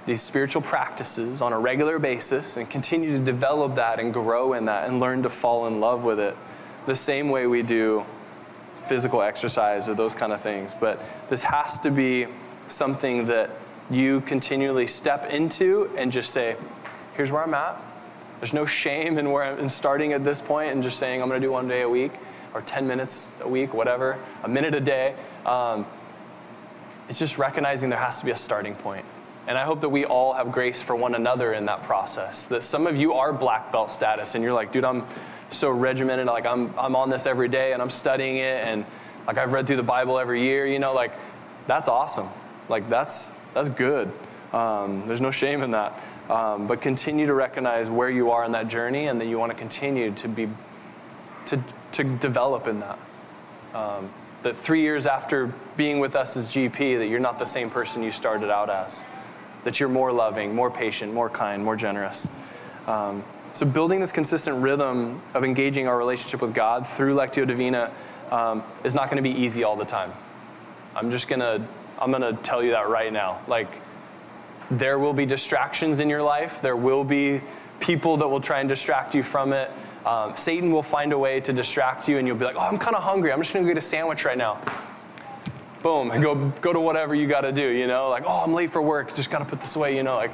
these 0.05 0.21
spiritual 0.21 0.61
practices 0.61 1.41
on 1.41 1.53
a 1.53 1.59
regular 1.59 1.97
basis 1.97 2.57
and 2.57 2.69
continue 2.69 3.17
to 3.17 3.23
develop 3.23 3.75
that 3.75 3.99
and 3.99 4.13
grow 4.13 4.53
in 4.53 4.65
that 4.65 4.89
and 4.89 4.99
learn 4.99 5.23
to 5.23 5.29
fall 5.29 5.67
in 5.67 5.79
love 5.79 6.03
with 6.03 6.19
it 6.19 6.35
the 6.85 6.95
same 6.95 7.29
way 7.29 7.47
we 7.47 7.61
do 7.61 8.03
physical 8.81 9.21
exercise 9.21 9.87
or 9.87 9.95
those 9.95 10.13
kind 10.13 10.33
of 10.33 10.41
things. 10.41 10.73
But 10.77 11.01
this 11.29 11.41
has 11.43 11.79
to 11.79 11.91
be 11.91 12.27
something 12.67 13.27
that 13.27 13.49
you 13.89 14.21
continually 14.21 14.87
step 14.87 15.29
into 15.29 15.89
and 15.95 16.11
just 16.11 16.31
say, 16.31 16.57
here's 17.15 17.31
where 17.31 17.43
I'm 17.43 17.53
at. 17.53 17.81
There's 18.41 18.53
no 18.53 18.65
shame 18.65 19.17
in 19.17 19.31
where 19.31 19.43
I'm 19.43 19.59
in 19.59 19.69
starting 19.69 20.11
at 20.11 20.25
this 20.25 20.41
point 20.41 20.71
and 20.71 20.83
just 20.83 20.99
saying 20.99 21.21
I'm 21.21 21.29
going 21.29 21.39
to 21.39 21.47
do 21.47 21.51
one 21.51 21.69
day 21.69 21.81
a 21.81 21.89
week 21.89 22.11
or 22.53 22.61
10 22.61 22.87
minutes 22.87 23.31
a 23.41 23.47
week, 23.47 23.73
whatever, 23.73 24.17
a 24.43 24.47
minute 24.47 24.75
a 24.75 24.79
day. 24.79 25.15
Um, 25.45 25.85
it's 27.09 27.19
just 27.19 27.37
recognizing 27.37 27.89
there 27.89 27.99
has 27.99 28.19
to 28.19 28.25
be 28.25 28.31
a 28.31 28.35
starting 28.35 28.75
point. 28.75 29.05
And 29.47 29.57
I 29.57 29.65
hope 29.65 29.81
that 29.81 29.89
we 29.89 30.05
all 30.05 30.33
have 30.33 30.51
grace 30.51 30.81
for 30.81 30.95
one 30.95 31.15
another 31.15 31.53
in 31.53 31.65
that 31.65 31.83
process. 31.83 32.45
That 32.45 32.63
some 32.63 32.87
of 32.87 32.95
you 32.95 33.13
are 33.13 33.33
black 33.33 33.71
belt 33.71 33.91
status 33.91 34.35
and 34.35 34.43
you're 34.43 34.53
like, 34.53 34.71
dude, 34.71 34.85
I'm 34.85 35.05
so 35.49 35.69
regimented, 35.69 36.27
like 36.27 36.45
I'm, 36.45 36.73
I'm 36.77 36.95
on 36.95 37.09
this 37.09 37.25
every 37.25 37.49
day 37.49 37.73
and 37.73 37.81
I'm 37.81 37.89
studying 37.89 38.37
it 38.37 38.63
and 38.65 38.85
like 39.27 39.37
I've 39.37 39.51
read 39.51 39.67
through 39.67 39.75
the 39.77 39.83
Bible 39.83 40.17
every 40.17 40.41
year, 40.41 40.65
you 40.65 40.79
know, 40.79 40.93
like 40.93 41.11
that's 41.67 41.89
awesome. 41.89 42.29
Like 42.69 42.89
that's, 42.89 43.35
that's 43.53 43.69
good. 43.69 44.11
Um, 44.53 45.07
there's 45.07 45.21
no 45.21 45.31
shame 45.31 45.61
in 45.61 45.71
that. 45.71 46.01
Um, 46.29 46.67
but 46.67 46.81
continue 46.81 47.25
to 47.25 47.33
recognize 47.33 47.89
where 47.89 48.09
you 48.09 48.31
are 48.31 48.45
in 48.45 48.53
that 48.53 48.69
journey 48.69 49.07
and 49.07 49.19
that 49.19 49.25
you 49.25 49.37
want 49.37 49.51
to 49.51 49.57
continue 49.57 50.11
to 50.13 50.27
be 50.29 50.47
to, 51.47 51.61
to 51.93 52.03
develop 52.03 52.67
in 52.67 52.79
that. 52.81 52.99
Um, 53.73 54.11
that 54.43 54.57
three 54.57 54.81
years 54.81 55.05
after 55.07 55.53
being 55.77 55.99
with 55.99 56.15
us 56.15 56.35
as 56.35 56.49
GP, 56.49 56.97
that 56.97 57.07
you're 57.07 57.19
not 57.19 57.39
the 57.39 57.45
same 57.45 57.69
person 57.69 58.03
you 58.03 58.11
started 58.11 58.49
out 58.49 58.69
as. 58.69 59.03
That 59.63 59.79
you're 59.79 59.89
more 59.89 60.11
loving, 60.11 60.53
more 60.53 60.69
patient, 60.69 61.13
more 61.13 61.29
kind, 61.29 61.63
more 61.63 61.75
generous. 61.75 62.27
Um, 62.87 63.23
so 63.53 63.65
building 63.65 63.99
this 63.99 64.11
consistent 64.11 64.61
rhythm 64.61 65.21
of 65.33 65.43
engaging 65.43 65.87
our 65.87 65.97
relationship 65.97 66.41
with 66.41 66.53
God 66.53 66.85
through 66.85 67.15
Lectio 67.15 67.47
Divina 67.47 67.91
um, 68.31 68.63
is 68.83 68.93
not 68.93 69.09
going 69.09 69.23
to 69.23 69.27
be 69.27 69.35
easy 69.35 69.63
all 69.63 69.75
the 69.75 69.85
time. 69.85 70.11
I'm 70.95 71.11
just 71.11 71.27
gonna 71.27 71.65
I'm 71.99 72.11
gonna 72.11 72.33
tell 72.43 72.63
you 72.63 72.71
that 72.71 72.89
right 72.89 73.11
now. 73.11 73.39
Like 73.47 73.67
there 74.69 74.99
will 74.99 75.13
be 75.13 75.25
distractions 75.25 75.99
in 75.99 76.09
your 76.09 76.21
life. 76.21 76.61
There 76.61 76.75
will 76.75 77.03
be 77.03 77.41
people 77.79 78.17
that 78.17 78.27
will 78.27 78.41
try 78.41 78.59
and 78.59 78.69
distract 78.69 79.15
you 79.15 79.23
from 79.23 79.53
it. 79.53 79.69
Um, 80.05 80.35
Satan 80.35 80.71
will 80.71 80.83
find 80.83 81.13
a 81.13 81.17
way 81.17 81.39
to 81.41 81.53
distract 81.53 82.09
you, 82.09 82.17
and 82.17 82.27
you'll 82.27 82.37
be 82.37 82.45
like, 82.45 82.55
"Oh, 82.55 82.67
I'm 82.67 82.77
kind 82.77 82.95
of 82.95 83.03
hungry. 83.03 83.31
I'm 83.31 83.41
just 83.41 83.53
gonna 83.53 83.65
get 83.65 83.77
a 83.77 83.81
sandwich 83.81 84.25
right 84.25 84.37
now." 84.37 84.59
Boom, 85.81 86.11
and 86.11 86.21
go 86.21 86.35
go 86.61 86.73
to 86.73 86.79
whatever 86.79 87.15
you 87.15 87.27
got 87.27 87.41
to 87.41 87.51
do. 87.51 87.67
You 87.67 87.87
know, 87.87 88.09
like, 88.09 88.23
"Oh, 88.25 88.43
I'm 88.43 88.53
late 88.53 88.71
for 88.71 88.81
work. 88.81 89.15
Just 89.15 89.31
got 89.31 89.39
to 89.39 89.45
put 89.45 89.61
this 89.61 89.75
away." 89.75 89.95
You 89.95 90.03
know, 90.03 90.15
like 90.15 90.31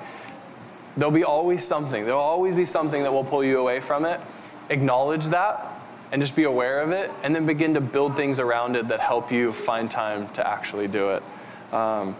there'll 0.98 1.12
be 1.12 1.24
always 1.24 1.64
something. 1.64 2.06
There'll 2.06 2.20
always 2.20 2.56
be 2.56 2.66
something 2.66 3.04
that 3.04 3.12
will 3.12 3.24
pull 3.24 3.44
you 3.44 3.60
away 3.60 3.80
from 3.80 4.06
it. 4.06 4.20
Acknowledge 4.70 5.26
that, 5.28 5.68
and 6.12 6.22
just 6.22 6.36
be 6.36 6.44
aware 6.44 6.82
of 6.82 6.92
it, 6.92 7.12
and 7.24 7.36
then 7.36 7.46
begin 7.46 7.74
to 7.76 7.82
build 7.82 8.16
things 8.16 8.40
around 8.40 8.76
it 8.76 8.88
that 8.88 9.00
help 9.00 9.32
you 9.32 9.52
find 9.52 9.90
time 9.90 10.30
to 10.34 10.48
actually 10.48 10.88
do 10.88 11.12
it. 11.12 11.24
Um, 11.74 12.16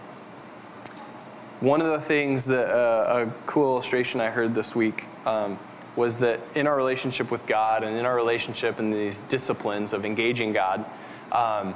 one 1.60 1.80
of 1.80 1.88
the 1.88 2.00
things 2.00 2.46
that 2.46 2.70
uh, 2.70 3.26
a 3.26 3.32
cool 3.46 3.74
illustration 3.74 4.20
I 4.20 4.30
heard 4.30 4.54
this 4.54 4.74
week 4.74 5.04
um, 5.26 5.58
was 5.96 6.18
that 6.18 6.40
in 6.54 6.66
our 6.66 6.76
relationship 6.76 7.30
with 7.30 7.46
God 7.46 7.82
and 7.82 7.96
in 7.96 8.06
our 8.06 8.14
relationship 8.14 8.78
in 8.78 8.90
these 8.90 9.18
disciplines 9.28 9.92
of 9.92 10.04
engaging 10.04 10.52
God, 10.52 10.84
um, 11.32 11.74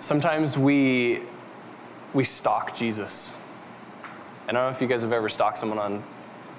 sometimes 0.00 0.56
we 0.56 1.20
we 2.12 2.24
stalk 2.24 2.76
Jesus. 2.76 3.36
And 4.46 4.56
I 4.56 4.62
don't 4.62 4.70
know 4.70 4.76
if 4.76 4.82
you 4.82 4.88
guys 4.88 5.02
have 5.02 5.12
ever 5.12 5.28
stalked 5.28 5.58
someone 5.58 5.78
on 5.78 6.02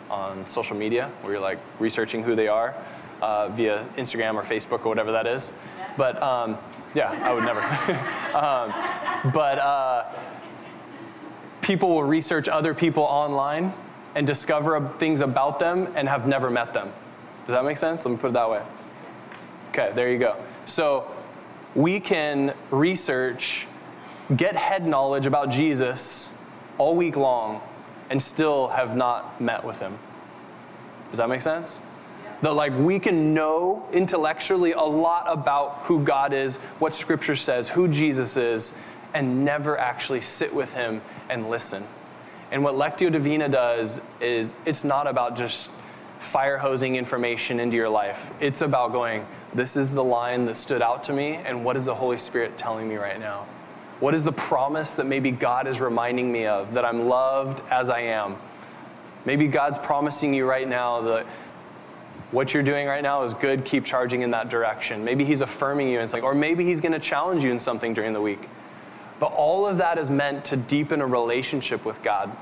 on 0.10 0.48
social 0.48 0.76
media 0.76 1.10
where 1.22 1.34
you're 1.34 1.42
like 1.42 1.60
researching 1.80 2.22
who 2.24 2.36
they 2.36 2.48
are 2.48 2.76
uh, 3.22 3.48
via 3.50 3.88
Instagram 3.98 4.36
or 4.36 4.44
Facebook 4.44 4.86
or 4.86 4.90
whatever 4.90 5.12
that 5.12 5.26
is. 5.26 5.52
But 5.98 6.22
um, 6.22 6.58
yeah, 6.94 7.12
I 7.24 7.34
would 7.34 7.44
never. 7.44 7.62
um, 8.36 9.32
but 9.32 9.58
uh, 9.60 10.10
people 11.62 11.90
will 11.90 12.04
research 12.04 12.48
other 12.48 12.74
people 12.74 13.04
online 13.04 13.74
and 14.16 14.26
discover 14.26 14.90
things 14.98 15.22
about 15.22 15.60
them 15.60 15.92
and 15.96 16.08
have 16.08 16.28
never 16.28 16.50
met 16.50 16.74
them. 16.74 16.92
Does 17.46 17.54
that 17.54 17.64
make 17.64 17.78
sense? 17.78 18.06
Let 18.06 18.12
me 18.12 18.18
put 18.18 18.30
it 18.30 18.34
that 18.34 18.50
way. 18.50 18.64
Okay, 19.70 19.92
there 19.94 20.12
you 20.12 20.18
go. 20.18 20.38
So 20.66 21.12
we 21.76 22.00
can 22.00 22.54
research, 22.72 23.68
get 24.36 24.56
head 24.56 24.88
knowledge 24.88 25.26
about 25.26 25.50
Jesus 25.50 26.34
all 26.78 26.96
week 26.96 27.18
long 27.18 27.62
and 28.10 28.22
still 28.22 28.70
have 28.70 28.96
not 28.96 29.40
met 29.42 29.64
with 29.64 29.80
him. 29.80 29.98
Does 31.12 31.18
that 31.18 31.30
make 31.30 31.42
sense? 31.42 31.82
That 32.42 32.54
like 32.54 32.74
we 32.78 33.00
can 33.00 33.34
know 33.34 33.88
intellectually 33.92 34.72
a 34.72 34.82
lot 34.82 35.26
about 35.28 35.80
who 35.84 36.04
God 36.04 36.34
is, 36.34 36.58
what 36.80 36.96
scripture 36.96 37.36
says, 37.36 37.70
who 37.70 37.88
Jesus 37.88 38.38
is, 38.38 38.74
and 39.14 39.46
never 39.46 39.78
actually 39.78 40.22
sit 40.22 40.54
with 40.54 40.74
him 40.74 41.02
and 41.30 41.50
listen. 41.50 41.84
And 42.52 42.64
what 42.64 42.76
Lectio 42.76 43.12
Divina 43.12 43.50
does 43.50 44.02
is 44.22 44.54
it's 44.66 44.84
not 44.84 45.08
about 45.08 45.36
just 45.36 45.72
fire 46.20 46.58
hosing 46.58 46.96
information 46.96 47.60
into 47.60 47.76
your 47.76 47.90
life. 47.90 48.32
It's 48.40 48.62
about 48.62 48.92
going, 48.92 49.26
this 49.54 49.76
is 49.76 49.90
the 49.90 50.04
line 50.04 50.46
that 50.46 50.56
stood 50.56 50.82
out 50.82 51.04
to 51.06 51.14
me, 51.14 51.36
and 51.36 51.64
what 51.64 51.78
is 51.78 51.86
the 51.86 51.96
Holy 51.96 52.18
Spirit 52.18 52.58
telling 52.58 52.88
me 52.88 52.96
right 52.96 53.20
now? 53.20 53.46
What 54.00 54.14
is 54.14 54.24
the 54.24 54.32
promise 54.32 54.94
that 54.96 55.06
maybe 55.06 55.32
God 55.32 55.68
is 55.68 55.80
reminding 55.80 56.32
me 56.32 56.46
of, 56.46 56.74
that 56.74 56.84
I'm 56.84 57.08
loved 57.08 57.62
as 57.72 57.90
I 57.90 58.02
am? 58.02 58.36
Maybe 59.24 59.48
God's 59.48 59.78
promising 59.78 60.34
you 60.34 60.46
right 60.48 60.68
now 60.68 61.02
that 61.02 61.26
what 62.32 62.54
you're 62.54 62.64
doing 62.64 62.88
right 62.88 63.04
now 63.04 63.24
is 63.24 63.34
good, 63.34 63.64
keep 63.64 63.86
charging 63.86 64.22
in 64.22 64.32
that 64.32 64.50
direction. 64.50 65.06
Maybe 65.06 65.24
He's 65.24 65.42
affirming 65.42 65.88
you, 65.88 65.96
and 65.96 66.04
it's 66.04 66.14
like, 66.14 66.24
or 66.24 66.36
maybe 66.36 66.66
He's 66.66 66.82
going 66.82 66.92
to 66.92 67.00
challenge 67.00 67.44
you 67.44 67.52
in 67.52 67.60
something 67.60 67.94
during 67.94 68.14
the 68.14 68.22
week. 68.22 68.50
But 69.20 69.34
all 69.34 69.66
of 69.66 69.78
that 69.78 69.98
is 69.98 70.10
meant 70.10 70.46
to 70.46 70.58
deepen 70.58 71.02
a 71.02 71.08
relationship 71.08 71.86
with 71.86 72.02
God, 72.04 72.36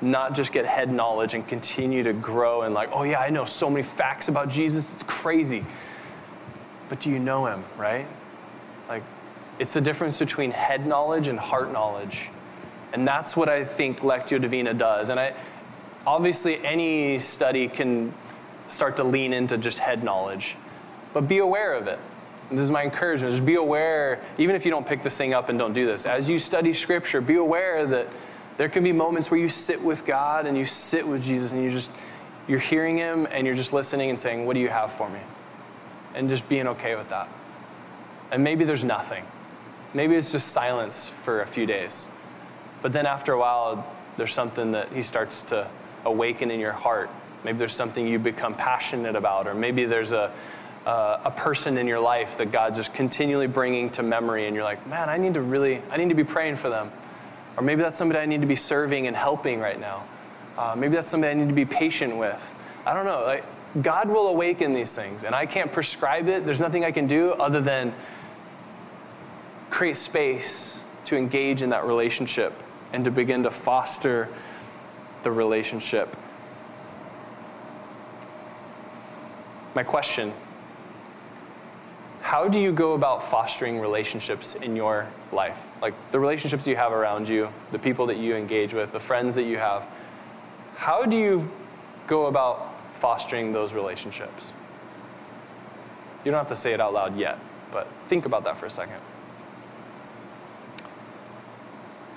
not 0.00 0.34
just 0.34 0.52
get 0.52 0.64
head 0.64 0.92
knowledge 0.92 1.34
and 1.34 1.46
continue 1.46 2.02
to 2.04 2.12
grow 2.12 2.62
and, 2.62 2.74
like, 2.74 2.90
oh, 2.92 3.02
yeah, 3.02 3.20
I 3.20 3.30
know 3.30 3.44
so 3.44 3.68
many 3.68 3.82
facts 3.82 4.28
about 4.28 4.48
Jesus, 4.48 4.92
it's 4.94 5.02
crazy. 5.02 5.64
But 6.88 7.00
do 7.00 7.10
you 7.10 7.18
know 7.18 7.46
Him, 7.46 7.64
right? 7.76 8.06
Like, 8.88 9.02
it's 9.58 9.74
the 9.74 9.80
difference 9.80 10.18
between 10.18 10.50
head 10.50 10.86
knowledge 10.86 11.28
and 11.28 11.38
heart 11.38 11.72
knowledge. 11.72 12.30
And 12.92 13.06
that's 13.06 13.36
what 13.36 13.48
I 13.48 13.64
think 13.64 14.00
Lectio 14.00 14.40
Divina 14.40 14.74
does. 14.74 15.08
And 15.08 15.18
I, 15.18 15.34
obviously, 16.06 16.64
any 16.64 17.18
study 17.18 17.68
can 17.68 18.12
start 18.68 18.96
to 18.96 19.04
lean 19.04 19.32
into 19.32 19.58
just 19.58 19.78
head 19.78 20.04
knowledge, 20.04 20.56
but 21.12 21.28
be 21.28 21.38
aware 21.38 21.74
of 21.74 21.86
it. 21.86 21.98
This 22.50 22.60
is 22.60 22.70
my 22.70 22.82
encouragement. 22.82 23.32
Just 23.32 23.46
be 23.46 23.54
aware, 23.54 24.20
even 24.38 24.54
if 24.54 24.64
you 24.64 24.70
don't 24.70 24.86
pick 24.86 25.02
this 25.02 25.16
thing 25.16 25.32
up 25.32 25.48
and 25.48 25.58
don't 25.58 25.72
do 25.72 25.86
this, 25.86 26.04
as 26.06 26.28
you 26.28 26.38
study 26.38 26.72
Scripture, 26.72 27.20
be 27.20 27.36
aware 27.36 27.86
that 27.86 28.08
there 28.56 28.68
can 28.68 28.84
be 28.84 28.92
moments 28.92 29.30
where 29.30 29.40
you 29.40 29.48
sit 29.48 29.80
with 29.80 30.04
God 30.04 30.46
and 30.46 30.56
you 30.56 30.66
sit 30.66 31.06
with 31.06 31.24
Jesus 31.24 31.52
and 31.52 31.62
you 31.62 31.70
just, 31.70 31.90
you're 32.46 32.58
hearing 32.58 32.98
Him 32.98 33.26
and 33.30 33.46
you're 33.46 33.56
just 33.56 33.72
listening 33.72 34.10
and 34.10 34.18
saying, 34.18 34.46
What 34.46 34.54
do 34.54 34.60
you 34.60 34.68
have 34.68 34.92
for 34.92 35.08
me? 35.08 35.20
And 36.14 36.28
just 36.28 36.48
being 36.48 36.66
okay 36.68 36.94
with 36.94 37.08
that. 37.08 37.28
And 38.30 38.44
maybe 38.44 38.64
there's 38.64 38.84
nothing. 38.84 39.24
Maybe 39.94 40.14
it's 40.14 40.32
just 40.32 40.48
silence 40.48 41.08
for 41.08 41.42
a 41.42 41.46
few 41.46 41.66
days. 41.66 42.08
But 42.82 42.92
then 42.92 43.06
after 43.06 43.32
a 43.32 43.38
while, 43.38 43.86
there's 44.16 44.32
something 44.32 44.72
that 44.72 44.92
He 44.92 45.02
starts 45.02 45.42
to 45.42 45.68
awaken 46.04 46.50
in 46.50 46.60
your 46.60 46.72
heart. 46.72 47.10
Maybe 47.44 47.58
there's 47.58 47.74
something 47.74 48.06
you 48.06 48.18
become 48.18 48.54
passionate 48.54 49.16
about, 49.16 49.46
or 49.46 49.54
maybe 49.54 49.84
there's 49.84 50.12
a, 50.12 50.32
uh, 50.86 51.20
a 51.24 51.30
person 51.30 51.78
in 51.78 51.86
your 51.86 52.00
life 52.00 52.38
that 52.38 52.50
God's 52.50 52.76
just 52.76 52.94
continually 52.94 53.46
bringing 53.46 53.90
to 53.90 54.02
memory, 54.02 54.46
and 54.46 54.56
you're 54.56 54.64
like, 54.64 54.84
man, 54.86 55.08
I 55.08 55.16
need 55.16 55.34
to 55.34 55.42
really, 55.42 55.80
I 55.90 55.96
need 55.96 56.08
to 56.08 56.14
be 56.14 56.24
praying 56.24 56.56
for 56.56 56.68
them. 56.68 56.90
Or 57.56 57.62
maybe 57.62 57.82
that's 57.82 57.98
somebody 57.98 58.18
I 58.18 58.26
need 58.26 58.40
to 58.40 58.46
be 58.46 58.56
serving 58.56 59.06
and 59.06 59.14
helping 59.14 59.60
right 59.60 59.78
now. 59.78 60.04
Uh, 60.56 60.74
maybe 60.76 60.94
that's 60.94 61.08
somebody 61.08 61.30
I 61.30 61.34
need 61.34 61.48
to 61.48 61.54
be 61.54 61.64
patient 61.64 62.16
with. 62.16 62.42
I 62.84 62.94
don't 62.94 63.04
know. 63.04 63.22
Like, 63.24 63.44
God 63.80 64.08
will 64.08 64.28
awaken 64.28 64.74
these 64.74 64.94
things, 64.94 65.24
and 65.24 65.34
I 65.34 65.46
can't 65.46 65.72
prescribe 65.72 66.28
it. 66.28 66.44
There's 66.44 66.60
nothing 66.60 66.84
I 66.84 66.90
can 66.90 67.06
do 67.06 67.32
other 67.32 67.60
than 67.60 67.94
create 69.70 69.96
space 69.96 70.82
to 71.04 71.16
engage 71.16 71.62
in 71.62 71.70
that 71.70 71.84
relationship 71.84 72.52
and 72.92 73.04
to 73.04 73.10
begin 73.10 73.42
to 73.44 73.50
foster 73.50 74.28
the 75.22 75.30
relationship. 75.30 76.14
My 79.74 79.82
question 79.82 80.32
How 82.32 82.48
do 82.48 82.58
you 82.58 82.72
go 82.72 82.94
about 82.94 83.22
fostering 83.22 83.78
relationships 83.78 84.54
in 84.54 84.74
your 84.74 85.06
life? 85.32 85.62
Like 85.82 85.92
the 86.12 86.18
relationships 86.18 86.66
you 86.66 86.74
have 86.76 86.90
around 86.90 87.28
you, 87.28 87.50
the 87.72 87.78
people 87.78 88.06
that 88.06 88.16
you 88.16 88.34
engage 88.34 88.72
with, 88.72 88.90
the 88.90 88.98
friends 88.98 89.34
that 89.34 89.42
you 89.42 89.58
have. 89.58 89.84
How 90.74 91.04
do 91.04 91.14
you 91.14 91.46
go 92.06 92.28
about 92.28 92.72
fostering 92.94 93.52
those 93.52 93.74
relationships? 93.74 94.50
You 96.24 96.30
don't 96.30 96.38
have 96.38 96.46
to 96.46 96.56
say 96.56 96.72
it 96.72 96.80
out 96.80 96.94
loud 96.94 97.18
yet, 97.18 97.38
but 97.70 97.86
think 98.08 98.24
about 98.24 98.44
that 98.44 98.56
for 98.56 98.64
a 98.64 98.70
second. 98.70 98.96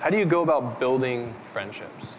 How 0.00 0.08
do 0.08 0.16
you 0.16 0.24
go 0.24 0.40
about 0.40 0.80
building 0.80 1.34
friendships? 1.44 2.16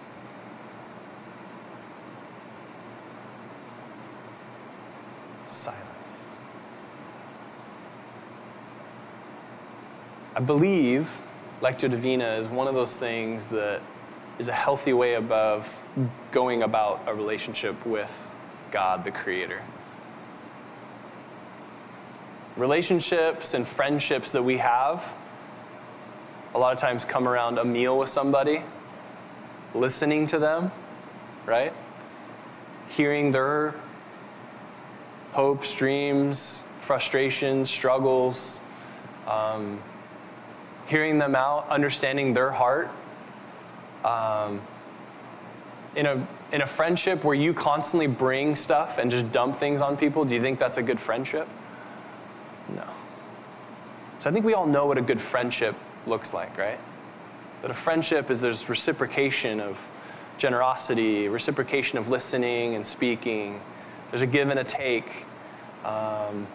Silence. 5.47 5.87
I 10.37 10.39
believe 10.39 11.09
Lectio 11.61 11.89
Divina 11.89 12.35
is 12.35 12.47
one 12.47 12.67
of 12.67 12.75
those 12.75 12.95
things 12.95 13.47
that 13.47 13.81
is 14.37 14.49
a 14.49 14.53
healthy 14.53 14.93
way 14.93 15.15
above 15.15 15.83
going 16.31 16.61
about 16.61 17.01
a 17.07 17.15
relationship 17.15 17.83
with 17.87 18.29
God, 18.69 19.03
the 19.03 19.09
Creator. 19.09 19.59
Relationships 22.55 23.55
and 23.55 23.67
friendships 23.67 24.31
that 24.31 24.43
we 24.43 24.57
have 24.57 25.11
a 26.53 26.59
lot 26.59 26.71
of 26.71 26.77
times 26.77 27.03
come 27.03 27.27
around 27.27 27.57
a 27.57 27.65
meal 27.65 27.97
with 27.97 28.09
somebody, 28.09 28.61
listening 29.73 30.27
to 30.27 30.37
them, 30.37 30.71
right? 31.47 31.73
Hearing 32.89 33.31
their 33.31 33.73
hopes, 35.31 35.73
dreams, 35.73 36.61
frustrations, 36.81 37.71
struggles, 37.71 38.59
um, 39.25 39.79
hearing 40.87 41.19
them 41.19 41.35
out, 41.35 41.67
understanding 41.69 42.33
their 42.33 42.51
heart. 42.51 42.89
Um, 44.03 44.61
in 45.95 46.05
a 46.05 46.27
in 46.51 46.61
a 46.61 46.67
friendship 46.67 47.23
where 47.23 47.35
you 47.35 47.53
constantly 47.53 48.07
bring 48.07 48.55
stuff 48.55 48.97
and 48.97 49.11
just 49.11 49.31
dump 49.31 49.57
things 49.57 49.81
on 49.81 49.97
people, 49.97 50.23
do 50.23 50.33
you 50.33 50.41
think 50.41 50.59
that's 50.59 50.77
a 50.77 50.83
good 50.83 50.99
friendship? 50.99 51.47
No. 52.73 52.85
So 54.19 54.29
I 54.29 54.33
think 54.33 54.45
we 54.45 54.53
all 54.53 54.65
know 54.65 54.85
what 54.85 54.97
a 54.97 55.01
good 55.01 55.19
friendship 55.19 55.75
looks 56.05 56.33
like, 56.33 56.57
right? 56.57 56.79
That 57.61 57.71
a 57.71 57.73
friendship 57.73 58.31
is 58.31 58.39
there's 58.39 58.69
reciprocation 58.69 59.59
of 59.59 59.77
generosity, 60.37 61.27
reciprocation 61.27 61.97
of 61.97 62.07
listening 62.07 62.75
and 62.75 62.85
speaking. 62.85 63.59
There's 64.11 64.21
a 64.21 64.27
give 64.27 64.49
and 64.49 64.59
a 64.59 64.63
take. 64.63 65.25
Um, 65.83 66.47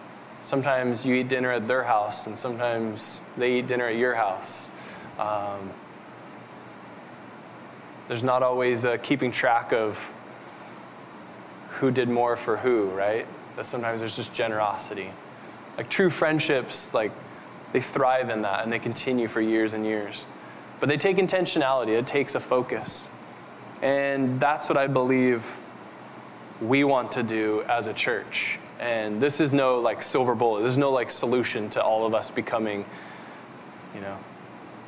sometimes 0.43 1.07
you 1.07 1.15
eat 1.15 1.29
dinner 1.29 1.51
at 1.51 1.67
their 1.67 1.85
house, 1.85 2.27
and 2.27 2.37
sometimes 2.37 3.23
they 3.37 3.59
eat 3.59 3.67
dinner 3.67 3.87
at 3.87 3.97
your 3.97 4.15
house. 4.15 4.71
Um, 5.19 5.71
there's 8.09 8.23
not 8.23 8.43
always 8.43 8.85
a 8.85 8.99
keeping 8.99 9.33
track 9.33 9.73
of 9.73 9.99
who 11.71 11.91
did 11.91 12.09
more 12.09 12.37
for 12.37 12.57
who, 12.57 12.91
right? 12.91 13.27
That 13.57 13.65
sometimes 13.65 14.01
there's 14.01 14.17
just 14.17 14.35
generosity. 14.35 15.11
Like 15.79 15.89
true 15.89 16.11
friendships, 16.11 16.93
like 16.93 17.13
they 17.73 17.81
thrive 17.81 18.29
in 18.29 18.43
that 18.43 18.65
and 18.65 18.73
they 18.73 18.79
continue 18.79 19.29
for 19.29 19.41
years 19.41 19.73
and 19.73 19.87
years. 19.87 20.27
But 20.81 20.89
they 20.89 20.97
take 20.97 21.17
intentionality, 21.17 21.99
it 21.99 22.07
takes 22.07 22.35
a 22.35 22.41
focus. 22.41 23.09
And 23.81 24.39
that's 24.39 24.69
what 24.69 24.77
I 24.77 24.87
believe 24.87 25.45
we 26.61 26.85
want 26.85 27.13
to 27.13 27.23
do 27.23 27.63
as 27.69 27.87
a 27.87 27.95
church. 27.95 28.59
And 28.83 29.21
this 29.21 29.41
is 29.41 29.53
no 29.53 29.79
like 29.79 30.03
silver 30.03 30.35
bullet. 30.35 30.63
There's 30.63 30.77
no 30.77 30.91
like 30.91 31.09
solution 31.09 31.71
to 31.71 31.83
all 31.83 32.05
of 32.05 32.17
us 32.17 32.31
becoming, 32.31 32.85
you 33.95 34.01
know, 34.01 34.19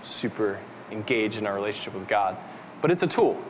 super 0.02 0.58
engaged 0.90 1.38
in 1.38 1.46
our 1.46 1.54
relationship 1.54 1.94
with 1.94 2.08
God. 2.08 2.36
But 2.82 2.90
it's 2.90 3.04
a 3.04 3.06
tool. 3.06 3.40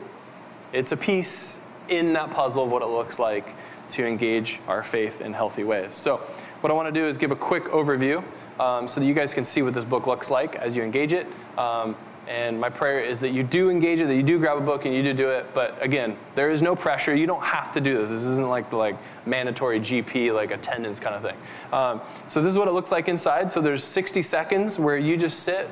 It's 0.71 0.91
a 0.91 0.97
piece 0.97 1.65
in 1.89 2.13
that 2.13 2.29
puzzle 2.29 2.65
of 2.65 2.71
what 2.71 2.83
it 2.83 2.87
looks 2.87 3.17
like 3.17 3.55
to 3.91 4.05
engage 4.05 4.59
our 4.67 4.83
faith 4.83 5.19
in 5.19 5.33
healthy 5.33 5.63
ways. 5.63 5.95
So, 5.95 6.17
what 6.61 6.71
I 6.71 6.75
want 6.75 6.93
to 6.93 6.99
do 6.99 7.07
is 7.07 7.17
give 7.17 7.31
a 7.31 7.35
quick 7.35 7.63
overview 7.65 8.23
um, 8.59 8.87
so 8.87 8.99
that 8.99 9.05
you 9.07 9.15
guys 9.15 9.33
can 9.33 9.45
see 9.45 9.63
what 9.63 9.73
this 9.73 9.83
book 9.83 10.05
looks 10.05 10.29
like 10.29 10.55
as 10.57 10.75
you 10.75 10.83
engage 10.83 11.11
it. 11.11 11.25
Um, 11.57 11.95
and 12.27 12.59
my 12.59 12.69
prayer 12.69 13.01
is 13.01 13.19
that 13.19 13.29
you 13.29 13.43
do 13.43 13.69
engage 13.69 13.99
it, 13.99 14.07
that 14.07 14.15
you 14.15 14.23
do 14.23 14.39
grab 14.39 14.57
a 14.57 14.61
book 14.61 14.85
and 14.85 14.95
you 14.95 15.03
do 15.03 15.13
do 15.13 15.29
it. 15.29 15.45
But 15.53 15.81
again, 15.81 16.17
there 16.33 16.49
is 16.49 16.61
no 16.61 16.75
pressure. 16.75 17.15
You 17.15 17.27
don't 17.27 17.43
have 17.43 17.71
to 17.73 17.81
do 17.81 17.97
this. 17.99 18.09
This 18.09 18.23
isn't 18.23 18.49
like 18.49 18.69
the 18.69 18.77
like 18.77 18.95
mandatory 19.25 19.79
GP 19.79 20.33
like 20.33 20.51
attendance 20.51 20.99
kind 20.99 21.15
of 21.15 21.21
thing. 21.21 21.37
Um, 21.71 22.01
so 22.27 22.41
this 22.41 22.51
is 22.51 22.57
what 22.57 22.67
it 22.67 22.71
looks 22.71 22.91
like 22.91 23.07
inside. 23.07 23.51
So 23.51 23.61
there's 23.61 23.83
60 23.83 24.23
seconds 24.23 24.79
where 24.79 24.97
you 24.97 25.17
just 25.17 25.41
sit 25.41 25.69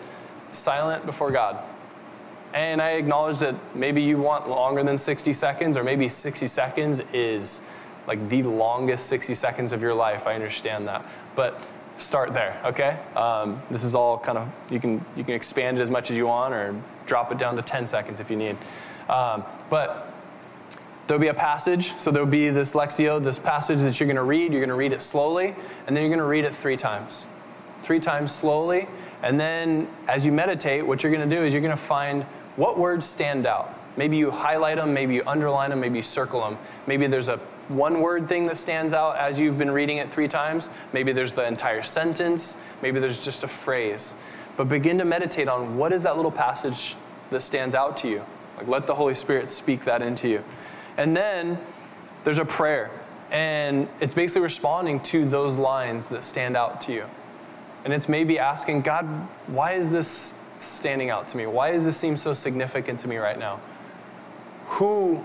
silent 0.51 1.05
before 1.05 1.31
God. 1.31 1.57
And 2.53 2.79
I 2.79 2.91
acknowledge 2.91 3.39
that 3.39 3.55
maybe 3.75 4.01
you 4.01 4.17
want 4.17 4.47
longer 4.47 4.83
than 4.83 4.97
60 4.97 5.33
seconds, 5.33 5.75
or 5.75 5.83
maybe 5.83 6.07
60 6.07 6.45
seconds 6.45 7.01
is 7.11 7.61
like 8.05 8.29
the 8.29 8.43
longest 8.43 9.07
60 9.07 9.33
seconds 9.33 9.73
of 9.73 9.81
your 9.81 9.93
life. 9.93 10.27
I 10.27 10.35
understand 10.35 10.87
that. 10.87 11.03
But 11.35 11.59
start 11.97 12.33
there, 12.33 12.59
okay? 12.65 12.97
Um, 13.15 13.61
this 13.69 13.83
is 13.83 13.95
all 13.95 14.17
kind 14.17 14.37
of, 14.37 14.51
you 14.69 14.79
can, 14.79 15.03
you 15.15 15.23
can 15.23 15.33
expand 15.33 15.77
it 15.77 15.81
as 15.81 15.89
much 15.89 16.11
as 16.11 16.17
you 16.17 16.27
want 16.27 16.53
or 16.53 16.75
drop 17.05 17.31
it 17.31 17.37
down 17.37 17.55
to 17.55 17.61
10 17.61 17.85
seconds 17.85 18.19
if 18.19 18.31
you 18.31 18.37
need. 18.37 18.57
Um, 19.09 19.45
but 19.69 20.11
there'll 21.07 21.21
be 21.21 21.27
a 21.27 21.33
passage. 21.33 21.93
So 21.99 22.11
there'll 22.11 22.27
be 22.27 22.49
this 22.49 22.73
Lectio, 22.73 23.23
this 23.23 23.39
passage 23.39 23.79
that 23.79 23.99
you're 23.99 24.07
going 24.07 24.17
to 24.17 24.23
read. 24.23 24.51
You're 24.51 24.61
going 24.61 24.69
to 24.69 24.75
read 24.75 24.93
it 24.93 25.01
slowly, 25.01 25.55
and 25.87 25.95
then 25.95 26.03
you're 26.03 26.09
going 26.09 26.19
to 26.19 26.25
read 26.25 26.45
it 26.45 26.55
three 26.55 26.77
times. 26.77 27.27
Three 27.81 27.99
times 27.99 28.31
slowly. 28.31 28.87
And 29.21 29.39
then 29.39 29.87
as 30.07 30.25
you 30.25 30.31
meditate, 30.31 30.85
what 30.85 31.03
you're 31.03 31.11
going 31.11 31.27
to 31.27 31.35
do 31.35 31.43
is 31.43 31.53
you're 31.53 31.61
going 31.61 31.71
to 31.71 31.77
find 31.77 32.23
what 32.55 32.77
words 32.77 33.05
stand 33.05 33.45
out. 33.45 33.77
Maybe 33.95 34.17
you 34.17 34.31
highlight 34.31 34.77
them, 34.77 34.93
maybe 34.93 35.13
you 35.13 35.23
underline 35.27 35.69
them, 35.69 35.79
maybe 35.79 35.97
you 35.97 36.01
circle 36.01 36.41
them. 36.41 36.57
Maybe 36.87 37.05
there's 37.07 37.27
a 37.27 37.39
one 37.69 38.01
word 38.01 38.27
thing 38.27 38.45
that 38.47 38.57
stands 38.57 38.93
out 38.93 39.17
as 39.17 39.39
you've 39.39 39.57
been 39.57 39.71
reading 39.71 39.97
it 39.97 40.11
three 40.11 40.27
times. 40.27 40.69
Maybe 40.91 41.13
there's 41.13 41.33
the 41.33 41.47
entire 41.47 41.81
sentence. 41.81 42.57
Maybe 42.81 42.99
there's 42.99 43.23
just 43.23 43.43
a 43.43 43.47
phrase. 43.47 44.13
But 44.57 44.69
begin 44.69 44.97
to 44.99 45.05
meditate 45.05 45.47
on 45.47 45.77
what 45.77 45.93
is 45.93 46.03
that 46.03 46.15
little 46.15 46.31
passage 46.31 46.95
that 47.31 47.41
stands 47.41 47.73
out 47.75 47.97
to 47.97 48.09
you. 48.09 48.25
Like 48.57 48.67
let 48.67 48.87
the 48.87 48.95
Holy 48.95 49.15
Spirit 49.15 49.49
speak 49.49 49.85
that 49.85 50.01
into 50.01 50.27
you. 50.27 50.43
And 50.97 51.15
then 51.15 51.57
there's 52.23 52.39
a 52.39 52.45
prayer. 52.45 52.91
And 53.31 53.87
it's 53.99 54.13
basically 54.13 54.43
responding 54.43 54.99
to 55.01 55.27
those 55.27 55.57
lines 55.57 56.07
that 56.09 56.23
stand 56.23 56.55
out 56.55 56.81
to 56.81 56.93
you. 56.93 57.05
And 57.83 57.93
it's 57.93 58.07
maybe 58.07 58.37
asking, 58.39 58.81
God, 58.81 59.05
why 59.47 59.73
is 59.73 59.89
this 59.89 60.39
standing 60.59 61.09
out 61.09 61.27
to 61.29 61.37
me? 61.37 61.47
Why 61.47 61.71
does 61.71 61.83
this 61.83 61.97
seem 61.97 62.15
so 62.15 62.33
significant 62.33 62.99
to 63.01 63.07
me 63.07 63.17
right 63.17 63.37
now? 63.37 63.59
Who 64.65 65.23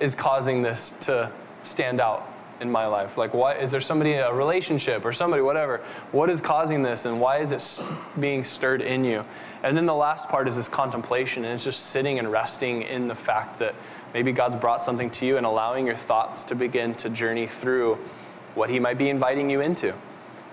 is 0.00 0.14
causing 0.14 0.62
this 0.62 0.90
to 1.02 1.30
stand 1.62 2.00
out 2.00 2.26
in 2.60 2.70
my 2.70 2.86
life? 2.86 3.16
Like, 3.16 3.32
what 3.34 3.58
is 3.60 3.70
there 3.70 3.80
somebody, 3.80 4.14
a 4.14 4.32
relationship 4.32 5.04
or 5.04 5.12
somebody, 5.12 5.42
whatever? 5.42 5.78
What 6.12 6.30
is 6.30 6.40
causing 6.40 6.82
this 6.82 7.04
and 7.04 7.20
why 7.20 7.38
is 7.38 7.52
it 7.52 7.86
being 8.18 8.44
stirred 8.44 8.82
in 8.82 9.04
you? 9.04 9.24
And 9.62 9.76
then 9.76 9.86
the 9.86 9.94
last 9.94 10.28
part 10.28 10.48
is 10.48 10.56
this 10.56 10.68
contemplation, 10.68 11.44
and 11.44 11.54
it's 11.54 11.64
just 11.64 11.86
sitting 11.86 12.18
and 12.18 12.32
resting 12.32 12.82
in 12.82 13.08
the 13.08 13.14
fact 13.14 13.58
that 13.58 13.74
maybe 14.14 14.32
God's 14.32 14.56
brought 14.56 14.82
something 14.82 15.10
to 15.10 15.26
you 15.26 15.36
and 15.36 15.44
allowing 15.44 15.86
your 15.86 15.96
thoughts 15.96 16.44
to 16.44 16.54
begin 16.54 16.94
to 16.96 17.10
journey 17.10 17.46
through 17.46 17.98
what 18.54 18.70
He 18.70 18.78
might 18.78 18.98
be 18.98 19.10
inviting 19.10 19.50
you 19.50 19.60
into, 19.60 19.92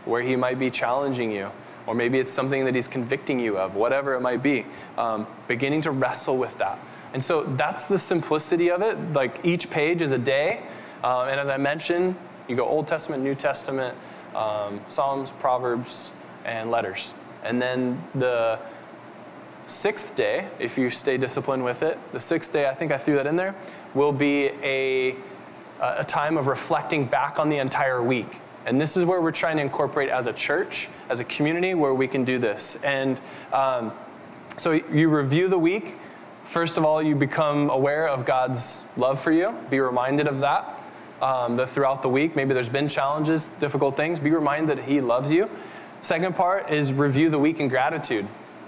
where 0.05 0.21
He 0.21 0.35
might 0.35 0.59
be 0.59 0.69
challenging 0.69 1.31
you, 1.31 1.49
or 1.87 1.95
maybe 1.95 2.19
it's 2.19 2.31
something 2.31 2.65
that 2.65 2.75
He's 2.75 2.87
convicting 2.87 3.39
you 3.39 3.57
of, 3.57 3.75
whatever 3.75 4.13
it 4.13 4.21
might 4.21 4.43
be. 4.43 4.65
Um, 4.97 5.25
beginning 5.47 5.81
to 5.83 5.91
wrestle 5.91 6.37
with 6.37 6.57
that. 6.57 6.77
And 7.13 7.23
so 7.23 7.43
that's 7.43 7.85
the 7.85 7.97
simplicity 7.97 8.69
of 8.69 8.81
it. 8.81 8.97
Like 9.13 9.45
each 9.45 9.69
page 9.69 10.01
is 10.01 10.11
a 10.11 10.17
day. 10.17 10.61
Um, 11.03 11.29
and 11.29 11.39
as 11.39 11.49
I 11.49 11.57
mentioned, 11.57 12.15
you 12.47 12.55
go 12.55 12.65
Old 12.65 12.87
Testament, 12.87 13.23
New 13.23 13.35
Testament, 13.35 13.95
um, 14.35 14.81
Psalms, 14.89 15.31
Proverbs, 15.39 16.11
and 16.45 16.71
letters. 16.71 17.13
And 17.43 17.61
then 17.61 18.01
the 18.15 18.59
sixth 19.67 20.15
day, 20.15 20.47
if 20.59 20.77
you 20.77 20.89
stay 20.89 21.17
disciplined 21.17 21.63
with 21.63 21.83
it, 21.83 21.97
the 22.13 22.19
sixth 22.19 22.53
day, 22.53 22.67
I 22.67 22.73
think 22.73 22.91
I 22.91 22.97
threw 22.97 23.15
that 23.15 23.27
in 23.27 23.35
there, 23.35 23.55
will 23.93 24.13
be 24.13 24.51
a, 24.63 25.15
a 25.79 26.05
time 26.05 26.37
of 26.37 26.47
reflecting 26.47 27.05
back 27.05 27.39
on 27.39 27.49
the 27.49 27.57
entire 27.57 28.01
week. 28.01 28.39
And 28.65 28.81
this 28.81 28.97
is 28.97 29.05
where 29.05 29.21
we're 29.21 29.31
trying 29.31 29.57
to 29.57 29.63
incorporate 29.63 30.09
as 30.09 30.25
a 30.25 30.33
church, 30.33 30.89
as 31.09 31.19
a 31.19 31.23
community, 31.23 31.73
where 31.73 31.93
we 31.93 32.07
can 32.07 32.25
do 32.25 32.37
this. 32.37 32.81
And 32.83 33.19
um, 33.53 33.93
so 34.57 34.71
you 34.71 35.09
review 35.09 35.47
the 35.47 35.57
week. 35.57 35.95
First 36.47 36.77
of 36.77 36.85
all, 36.85 37.03
you 37.03 37.13
become 37.13 37.69
aware 37.69 38.07
of 38.07 38.25
God's 38.25 38.85
love 38.95 39.19
for 39.21 39.33
you. 39.33 39.53
Be 39.69 39.81
reminded 39.81 40.27
of 40.27 40.39
that. 40.39 40.81
Um, 41.21 41.57
that 41.57 41.69
throughout 41.71 42.01
the 42.01 42.07
week, 42.09 42.37
maybe 42.37 42.53
there's 42.53 42.69
been 42.69 42.87
challenges, 42.87 43.47
difficult 43.59 43.97
things. 43.97 44.17
Be 44.17 44.31
reminded 44.31 44.77
that 44.77 44.83
He 44.85 45.01
loves 45.01 45.29
you. 45.29 45.49
Second 46.03 46.35
part 46.35 46.71
is 46.71 46.93
review 46.93 47.29
the 47.29 47.39
week 47.39 47.59
in 47.59 47.67
gratitude. 47.67 48.25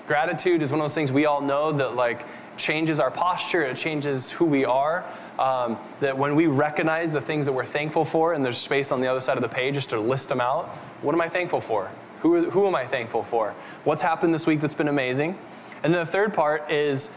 Gratitude 0.08 0.62
is 0.62 0.72
one 0.72 0.82
of 0.82 0.84
those 0.84 0.96
things 0.96 1.10
we 1.10 1.26
all 1.26 1.40
know 1.40 1.72
that 1.72 1.96
like 1.96 2.26
changes 2.58 3.00
our 3.00 3.12
posture. 3.12 3.62
It 3.64 3.78
changes 3.78 4.30
who 4.30 4.44
we 4.44 4.66
are. 4.66 5.06
Um, 5.38 5.78
that 6.02 6.18
when 6.18 6.36
we 6.36 6.48
recognize 6.48 7.14
the 7.14 7.22
things 7.22 7.46
that 7.46 7.54
we're 7.54 7.64
thankful 7.64 8.04
for, 8.04 8.34
and 8.34 8.44
there's 8.44 8.58
space 8.58 8.92
on 8.92 9.00
the 9.00 9.08
other 9.08 9.22
side 9.22 9.38
of 9.38 9.42
the 9.42 9.48
page 9.48 9.76
just 9.76 9.92
to 9.92 10.00
list 10.00 10.28
them 10.28 10.42
out. 10.42 10.68
What 11.02 11.16
am 11.16 11.22
I 11.22 11.30
thankful 11.30 11.62
for? 11.62 11.90
Who, 12.20 12.50
who 12.50 12.68
am 12.68 12.76
I 12.76 12.86
thankful 12.86 13.24
for? 13.24 13.54
What's 13.86 14.02
happened 14.02 14.34
this 14.34 14.46
week 14.46 14.60
that's 14.60 14.74
been 14.74 14.90
amazing? 14.90 15.38
And 15.84 15.94
then 15.94 16.04
the 16.06 16.12
third 16.12 16.34
part 16.34 16.70
is 16.70 17.12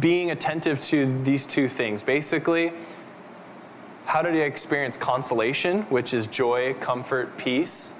being 0.00 0.30
attentive 0.30 0.82
to 0.84 1.22
these 1.22 1.46
two 1.46 1.68
things. 1.68 2.02
Basically, 2.02 2.72
how 4.04 4.22
did 4.22 4.34
I 4.34 4.38
experience 4.38 4.96
consolation, 4.96 5.82
which 5.84 6.14
is 6.14 6.26
joy, 6.26 6.74
comfort, 6.74 7.36
peace? 7.36 7.94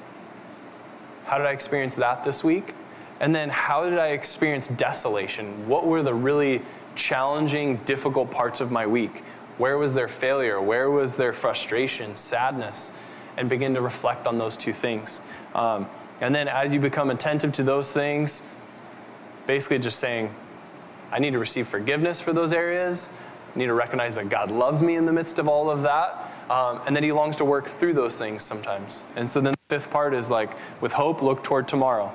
How 1.26 1.38
did 1.38 1.46
I 1.46 1.50
experience 1.50 1.94
that 1.96 2.24
this 2.24 2.42
week? 2.42 2.74
And 3.20 3.34
then 3.34 3.50
how 3.50 3.88
did 3.88 3.98
I 3.98 4.08
experience 4.08 4.68
desolation? 4.68 5.68
What 5.68 5.86
were 5.86 6.02
the 6.02 6.14
really 6.14 6.62
challenging, 6.94 7.76
difficult 7.84 8.30
parts 8.30 8.60
of 8.60 8.70
my 8.70 8.86
week? 8.86 9.22
Where 9.58 9.76
was 9.76 9.92
their 9.92 10.08
failure? 10.08 10.60
Where 10.60 10.90
was 10.90 11.14
their 11.14 11.32
frustration, 11.32 12.14
sadness? 12.16 12.92
And 13.36 13.48
begin 13.48 13.74
to 13.74 13.80
reflect 13.80 14.26
on 14.26 14.38
those 14.38 14.56
two 14.56 14.72
things. 14.72 15.20
Um, 15.54 15.88
and 16.20 16.34
then 16.34 16.48
as 16.48 16.72
you 16.72 16.80
become 16.80 17.10
attentive 17.10 17.52
to 17.54 17.62
those 17.62 17.92
things, 17.92 18.48
basically 19.46 19.78
just 19.78 19.98
saying, 19.98 20.34
I 21.10 21.18
need 21.18 21.32
to 21.32 21.38
receive 21.38 21.66
forgiveness 21.68 22.20
for 22.20 22.32
those 22.32 22.52
areas. 22.52 23.08
I 23.54 23.58
need 23.58 23.66
to 23.66 23.74
recognize 23.74 24.14
that 24.16 24.28
God 24.28 24.50
loves 24.50 24.82
me 24.82 24.96
in 24.96 25.06
the 25.06 25.12
midst 25.12 25.38
of 25.38 25.48
all 25.48 25.70
of 25.70 25.82
that. 25.82 26.32
Um, 26.50 26.80
and 26.86 26.96
that 26.96 27.02
He 27.02 27.12
longs 27.12 27.36
to 27.36 27.44
work 27.44 27.66
through 27.66 27.94
those 27.94 28.16
things 28.16 28.42
sometimes. 28.42 29.04
And 29.16 29.28
so 29.28 29.40
then 29.40 29.52
the 29.52 29.78
fifth 29.78 29.90
part 29.90 30.14
is 30.14 30.30
like, 30.30 30.50
with 30.80 30.92
hope, 30.92 31.20
look 31.20 31.44
toward 31.44 31.68
tomorrow. 31.68 32.08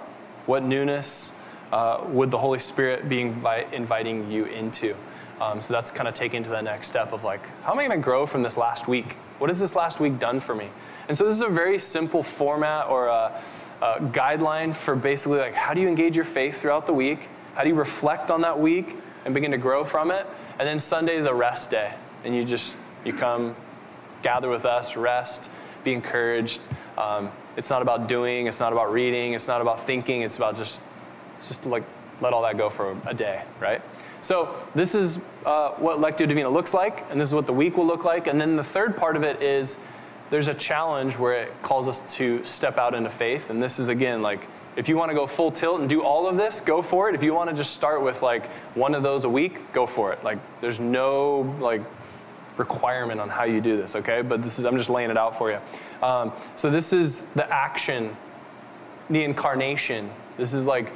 What 0.48 0.64
newness 0.64 1.38
uh, 1.72 2.04
would 2.08 2.32
the 2.32 2.38
Holy 2.38 2.60
Spirit 2.60 3.08
be 3.08 3.24
invi- 3.24 3.72
inviting 3.72 4.32
you 4.32 4.46
into? 4.46 4.96
Um, 5.40 5.62
so 5.62 5.74
that's 5.74 5.92
kind 5.92 6.08
of 6.08 6.14
taking 6.14 6.42
to 6.44 6.50
the 6.50 6.62
next 6.62 6.88
step 6.88 7.14
of 7.14 7.24
like, 7.24 7.42
how 7.64 7.74
am 7.74 7.80
I 7.80 7.88
going 7.88 8.00
to 8.00 8.04
grow 8.04 8.26
from 8.26 8.42
this 8.42 8.58
last 8.58 8.88
week? 8.88 9.14
What 9.40 9.50
has 9.50 9.60
this 9.60 9.76
last 9.76 10.00
week 10.00 10.18
done 10.18 10.40
for 10.40 10.56
me? 10.56 10.70
And 11.08 11.18
so 11.18 11.26
this 11.26 11.36
is 11.36 11.42
a 11.42 11.50
very 11.50 11.78
simple 11.80 12.24
format 12.24 12.88
or 12.88 13.08
a, 13.08 13.42
a 13.82 14.00
guideline 14.00 14.76
for 14.76 14.96
basically 14.96 15.40
like, 15.40 15.54
how 15.54 15.74
do 15.74 15.82
you 15.82 15.88
engage 15.88 16.16
your 16.16 16.26
faith 16.26 16.62
throughout 16.62 16.86
the 16.86 16.94
week? 16.94 17.30
How 17.54 17.64
do 17.64 17.70
you 17.70 17.76
reflect 17.76 18.32
on 18.32 18.42
that 18.42 18.60
week? 18.60 18.98
and 19.26 19.34
begin 19.34 19.52
to 19.52 19.58
grow 19.58 19.84
from 19.84 20.12
it. 20.12 20.28
And 20.60 20.68
then 20.68 20.80
Sunday 20.80 21.16
is 21.16 21.26
a 21.26 21.34
rest 21.34 21.72
day, 21.72 21.94
and 22.24 22.36
you 22.36 22.44
just 22.44 22.78
you 23.04 23.14
come, 23.14 23.56
gather 24.22 24.50
with 24.50 24.66
us, 24.66 24.96
rest, 24.96 25.50
be 25.84 25.94
encouraged. 25.94 26.62
Um, 26.98 27.32
it's 27.58 27.70
not 27.70 27.82
about 27.82 28.08
doing, 28.08 28.48
it's 28.48 28.60
not 28.60 28.72
about 28.72 28.92
reading, 28.92 29.34
it's 29.34 29.48
not 29.48 29.62
about 29.62 29.86
thinking. 29.86 30.22
It's 30.22 30.38
about 30.38 30.56
just 30.56 30.80
it's 31.38 31.48
just 31.48 31.66
like 31.66 31.84
let 32.22 32.34
all 32.34 32.44
that 32.44 32.58
go 32.58 32.70
for 32.70 32.96
a 33.06 33.14
day, 33.14 33.44
right? 33.60 33.82
So 34.22 34.56
this 34.74 34.96
is 34.96 35.20
uh, 35.46 35.72
what 35.72 35.98
Lectio 36.00 36.28
Divina 36.28 36.50
looks 36.50 36.74
like, 36.74 37.04
and 37.12 37.20
this 37.20 37.30
is 37.30 37.36
what 37.36 37.46
the 37.46 37.54
week 37.54 37.76
will 37.76 37.86
look 37.86 38.06
like. 38.06 38.28
And 38.28 38.40
then 38.40 38.56
the 38.56 38.64
third 38.64 38.96
part 38.96 39.18
of 39.18 39.24
it 39.24 39.42
is 39.42 39.78
there's 40.30 40.48
a 40.48 40.54
challenge 40.54 41.18
where 41.18 41.34
it 41.34 41.62
calls 41.62 41.90
us 41.90 42.16
to 42.16 42.44
step 42.46 42.78
out 42.78 42.94
into 42.94 43.10
faith. 43.10 43.50
And 43.50 43.62
this 43.62 43.80
is 43.80 43.90
again 43.90 44.22
like 44.22 44.48
if 44.76 44.90
you 44.90 44.98
want 44.98 45.10
to 45.10 45.16
go 45.16 45.28
full 45.28 45.52
tilt 45.52 45.80
and 45.80 45.90
do 45.90 46.04
all 46.04 46.28
of 46.28 46.38
this, 46.38 46.60
go 46.60 46.82
for 46.82 47.10
it. 47.10 47.16
If 47.16 47.24
you 47.24 47.34
want 47.34 47.50
to 47.50 47.56
just 47.56 47.74
start 47.74 48.02
with 48.02 48.22
like 48.22 48.48
one 48.76 48.96
of 48.96 49.04
those 49.04 49.24
a 49.24 49.30
week, 49.30 49.72
go 49.74 49.86
for 49.86 50.12
it. 50.14 50.24
Like 50.24 50.40
there's 50.62 50.80
no 50.80 51.42
like 51.60 51.82
requirement 52.58 53.20
on 53.20 53.30
how 53.30 53.44
you 53.44 53.62
do 53.62 53.78
this, 53.78 53.96
okay? 53.96 54.22
But 54.22 54.44
this 54.44 54.60
is 54.60 54.66
I'm 54.66 54.78
just 54.78 54.90
laying 54.90 55.10
it 55.10 55.18
out 55.18 55.38
for 55.38 55.52
you. 55.52 55.60
Um, 56.06 56.32
so 56.56 56.70
this 56.70 56.94
is 56.94 57.22
the 57.28 57.50
action, 57.52 58.16
the 59.10 59.24
incarnation. 59.24 60.10
This 60.38 60.54
is 60.54 60.66
like 60.66 60.90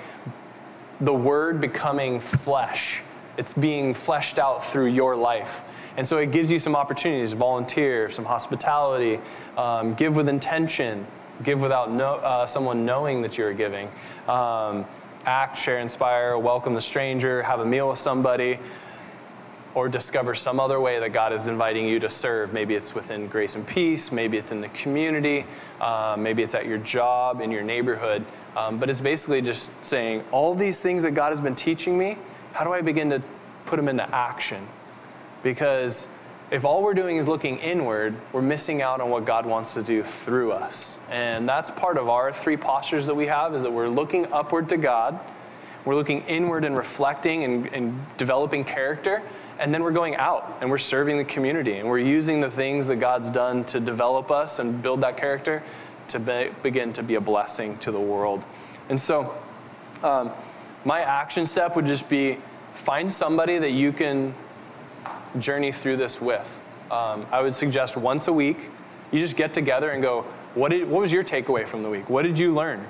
the 1.02 1.14
word 1.14 1.62
becoming 1.62 2.20
flesh. 2.20 3.02
It's 3.38 3.54
being 3.54 3.94
fleshed 3.94 4.40
out 4.40 4.66
through 4.66 4.88
your 4.88 5.16
life. 5.16 5.62
And 5.98 6.08
so 6.08 6.18
it 6.18 6.32
gives 6.32 6.52
you 6.52 6.60
some 6.60 6.76
opportunities 6.76 7.34
volunteer, 7.34 8.10
some 8.12 8.26
hospitality, 8.26 9.20
um, 9.58 9.96
give 9.96 10.16
with 10.16 10.30
intention, 10.30 11.06
give 11.44 11.62
without 11.62 11.92
no, 11.92 12.16
uh, 12.16 12.48
someone 12.48 12.86
knowing 12.86 13.22
that 13.22 13.38
you're 13.38 13.54
giving, 13.54 13.88
um, 14.28 14.86
act, 15.26 15.58
share, 15.58 15.80
inspire, 15.80 16.38
welcome 16.38 16.74
the 16.74 16.82
stranger, 16.82 17.44
have 17.44 17.60
a 17.60 17.66
meal 17.66 17.90
with 17.90 18.00
somebody, 18.00 18.58
or 19.76 19.88
discover 19.88 20.34
some 20.34 20.60
other 20.60 20.80
way 20.80 21.00
that 21.00 21.14
God 21.14 21.32
is 21.32 21.46
inviting 21.46 21.88
you 21.88 22.00
to 22.00 22.10
serve. 22.10 22.52
Maybe 22.52 22.74
it's 22.74 22.96
within 22.96 23.28
grace 23.28 23.56
and 23.56 23.68
peace, 23.68 24.12
maybe 24.12 24.38
it's 24.38 24.52
in 24.52 24.62
the 24.62 24.70
community, 24.70 25.46
uh, 25.80 26.16
maybe 26.18 26.42
it's 26.42 26.56
at 26.56 26.66
your 26.66 26.80
job, 26.80 27.42
in 27.42 27.52
your 27.52 27.62
neighborhood. 27.62 28.26
Um, 28.56 28.80
but 28.80 28.90
it's 28.90 29.02
basically 29.02 29.42
just 29.42 29.86
saying, 29.86 30.24
all 30.32 30.56
these 30.56 30.80
things 30.80 31.04
that 31.04 31.12
God 31.12 31.30
has 31.30 31.40
been 31.40 31.56
teaching 31.56 31.96
me, 31.96 32.18
how 32.54 32.64
do 32.64 32.74
I 32.74 32.82
begin 32.82 33.10
to 33.12 33.22
put 33.66 33.76
them 33.76 33.88
into 33.88 34.16
action? 34.16 34.66
Because 35.44 36.08
if 36.50 36.64
all 36.64 36.82
we're 36.82 36.94
doing 36.94 37.18
is 37.18 37.28
looking 37.28 37.58
inward, 37.58 38.16
we're 38.32 38.42
missing 38.42 38.82
out 38.82 39.02
on 39.02 39.10
what 39.10 39.26
God 39.26 39.46
wants 39.46 39.74
to 39.74 39.84
do 39.84 40.04
through 40.04 40.54
us. 40.54 40.98
And 41.10 41.48
that's 41.48 41.70
part 41.72 41.98
of 41.98 42.08
our 42.08 42.32
three 42.32 42.56
postures 42.56 43.06
that 43.08 43.16
we 43.16 43.28
have 43.28 43.54
is 43.54 43.64
that 43.64 43.72
we're 43.72 43.90
looking 43.90 44.32
upward 44.32 44.70
to 44.70 44.78
God, 44.78 45.20
we're 45.84 45.96
looking 45.96 46.22
inward 46.24 46.64
and 46.64 46.78
reflecting 46.78 47.44
and, 47.44 47.68
and 47.74 48.18
developing 48.18 48.64
character, 48.64 49.22
and 49.60 49.74
then 49.74 49.84
we're 49.84 49.92
going 49.92 50.16
out 50.16 50.58
and 50.62 50.70
we're 50.70 50.78
serving 50.78 51.18
the 51.18 51.26
community 51.26 51.78
and 51.78 51.90
we're 51.90 51.98
using 51.98 52.40
the 52.40 52.52
things 52.52 52.88
that 52.88 52.98
God's 52.98 53.30
done 53.30 53.64
to 53.66 53.80
develop 53.80 54.32
us 54.32 54.60
and 54.60 54.82
build 54.82 55.02
that 55.02 55.18
character 55.18 55.64
to 56.10 56.20
be, 56.20 56.50
begin 56.64 56.94
to 56.94 57.04
be 57.04 57.16
a 57.16 57.22
blessing 57.22 57.78
to 57.80 57.92
the 57.92 58.00
world. 58.00 58.44
And 58.90 59.02
so, 59.02 59.36
um, 60.04 60.32
my 60.86 61.02
action 61.02 61.46
step 61.46 61.76
would 61.76 61.86
just 61.86 62.08
be 62.08 62.38
find 62.74 63.12
somebody 63.12 63.58
that 63.58 63.72
you 63.72 63.92
can 63.92 64.34
journey 65.40 65.72
through 65.72 65.98
this 65.98 66.22
with. 66.22 66.64
Um, 66.92 67.26
I 67.32 67.42
would 67.42 67.54
suggest 67.54 67.98
once 67.98 68.28
a 68.28 68.34
week, 68.34 68.58
you 69.12 69.20
just 69.20 69.36
get 69.36 69.54
together 69.54 69.92
and 69.92 70.02
go, 70.02 70.24
what, 70.56 70.72
did, 70.72 70.90
what 70.90 71.02
was 71.02 71.12
your 71.12 71.24
takeaway 71.24 71.68
from 71.68 71.84
the 71.84 71.90
week? 71.90 72.10
What 72.10 72.24
did 72.24 72.38
you 72.40 72.54
learn? 72.54 72.86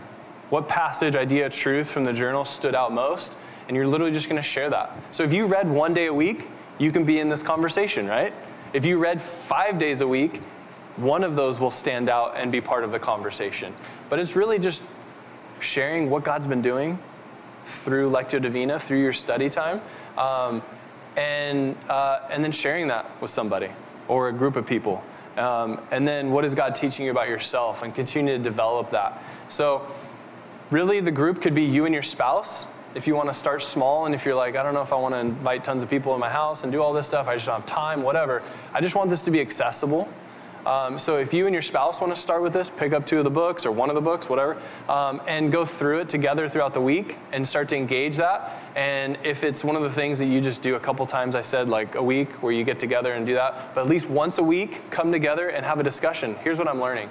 What 0.50 0.68
passage, 0.68 1.16
idea, 1.16 1.50
truth 1.50 1.92
from 1.92 2.06
the 2.06 2.14
journal 2.14 2.46
stood 2.46 2.76
out 2.76 2.94
most? 2.94 3.38
And 3.68 3.76
you're 3.76 3.88
literally 3.88 4.14
just 4.14 4.30
going 4.30 4.42
to 4.42 4.48
share 4.48 4.70
that. 4.70 4.92
So 5.12 5.24
if 5.24 5.34
you 5.34 5.46
read 5.46 5.70
one 5.70 5.94
day 5.94 6.06
a 6.06 6.14
week, 6.14 6.48
you 6.78 6.92
can 6.92 7.04
be 7.04 7.20
in 7.20 7.28
this 7.28 7.44
conversation, 7.44 8.08
right? 8.08 8.34
If 8.74 8.86
you 8.86 8.98
read 8.98 9.22
five 9.22 9.78
days 9.80 10.02
a 10.02 10.08
week, 10.08 10.42
one 10.96 11.24
of 11.24 11.36
those 11.36 11.60
will 11.60 11.72
stand 11.72 12.10
out 12.10 12.36
and 12.38 12.52
be 12.52 12.62
part 12.62 12.84
of 12.84 12.92
the 12.92 13.00
conversation. 13.00 13.74
But 14.10 14.20
it's 14.20 14.36
really 14.36 14.60
just 14.60 14.84
sharing 15.60 16.10
what 16.10 16.24
God's 16.24 16.48
been 16.48 16.62
doing 16.62 16.98
through 17.66 18.10
Lectio 18.10 18.42
Divina, 18.42 18.80
through 18.80 19.02
your 19.02 19.14
study 19.14 19.50
time, 19.50 19.82
um, 20.18 20.62
and, 21.18 21.76
uh, 21.90 22.22
and 22.30 22.44
then 22.44 22.52
sharing 22.52 22.88
that 22.88 23.10
with 23.22 23.32
somebody 23.32 23.70
or 24.08 24.30
a 24.30 24.34
group 24.34 24.56
of 24.56 24.66
people. 24.66 25.04
Um, 25.36 25.82
and 25.92 26.08
then 26.08 26.32
what 26.32 26.46
is 26.46 26.56
God 26.56 26.76
teaching 26.76 27.06
you 27.06 27.12
about 27.12 27.28
yourself 27.28 27.84
and 27.84 27.94
continue 27.94 28.38
to 28.38 28.44
develop 28.44 28.90
that. 28.92 29.22
So, 29.50 29.88
really, 30.72 31.00
the 31.00 31.12
group 31.12 31.42
could 31.42 31.54
be 31.54 31.64
you 31.64 31.86
and 31.86 31.94
your 31.94 32.04
spouse. 32.04 32.68
If 32.96 33.06
you 33.06 33.16
want 33.16 33.30
to 33.30 33.34
start 33.34 33.62
small, 33.62 34.06
and 34.06 34.16
if 34.16 34.26
you're 34.26 34.36
like, 34.36 34.56
I 34.56 34.64
don't 34.64 34.74
know 34.74 34.82
if 34.82 34.92
I 34.92 34.96
want 34.96 35.14
to 35.14 35.20
invite 35.20 35.64
tons 35.64 35.84
of 35.84 35.90
people 35.90 36.14
in 36.16 36.20
my 36.20 36.30
house 36.30 36.64
and 36.64 36.72
do 36.72 36.82
all 36.82 36.94
this 36.94 37.06
stuff, 37.06 37.28
I 37.28 37.36
just 37.36 37.46
don't 37.46 37.56
have 37.56 37.66
time, 37.66 38.02
whatever. 38.02 38.42
I 38.74 38.82
just 38.82 38.96
want 38.96 39.10
this 39.10 39.24
to 39.26 39.32
be 39.32 39.42
accessible. 39.42 40.10
Um, 40.68 41.00
so 41.00 41.18
if 41.18 41.34
you 41.34 41.48
and 41.48 41.54
your 41.54 41.62
spouse 41.62 42.02
want 42.02 42.14
to 42.14 42.20
start 42.20 42.44
with 42.44 42.52
this, 42.52 42.70
pick 42.70 42.92
up 42.92 43.08
two 43.08 43.20
of 43.20 43.24
the 43.24 43.30
books 43.30 43.66
or 43.66 43.72
one 43.72 43.88
of 43.88 43.96
the 43.96 44.02
books, 44.02 44.28
whatever, 44.28 44.62
um, 44.90 45.22
and 45.26 45.50
go 45.50 45.66
through 45.66 46.00
it 46.00 46.10
together 46.10 46.50
throughout 46.50 46.74
the 46.74 46.82
week 46.82 47.18
and 47.32 47.48
start 47.48 47.70
to 47.70 47.78
engage 47.78 48.18
that. 48.18 48.52
And 48.76 49.18
if 49.24 49.46
it's 49.46 49.64
one 49.64 49.78
of 49.78 49.84
the 49.84 49.90
things 49.90 50.20
that 50.20 50.26
you 50.26 50.42
just 50.42 50.62
do 50.62 50.76
a 50.76 50.80
couple 50.80 51.06
times, 51.06 51.36
I 51.36 51.42
said 51.42 51.70
like 51.70 51.96
a 51.96 52.04
week 52.04 52.44
where 52.44 52.52
you 52.52 52.66
get 52.66 52.82
together 52.82 53.14
and 53.14 53.26
do 53.26 53.34
that, 53.36 53.74
but 53.76 53.80
at 53.80 53.88
least 53.88 54.10
once 54.10 54.40
a 54.40 54.44
week, 54.44 54.82
come 54.90 55.10
together 55.10 55.48
and 55.48 55.66
have 55.66 55.80
a 55.80 55.84
discussion. 55.84 56.36
Here's 56.44 56.58
what 56.58 56.68
I'm 56.68 56.82
learning. 56.82 57.08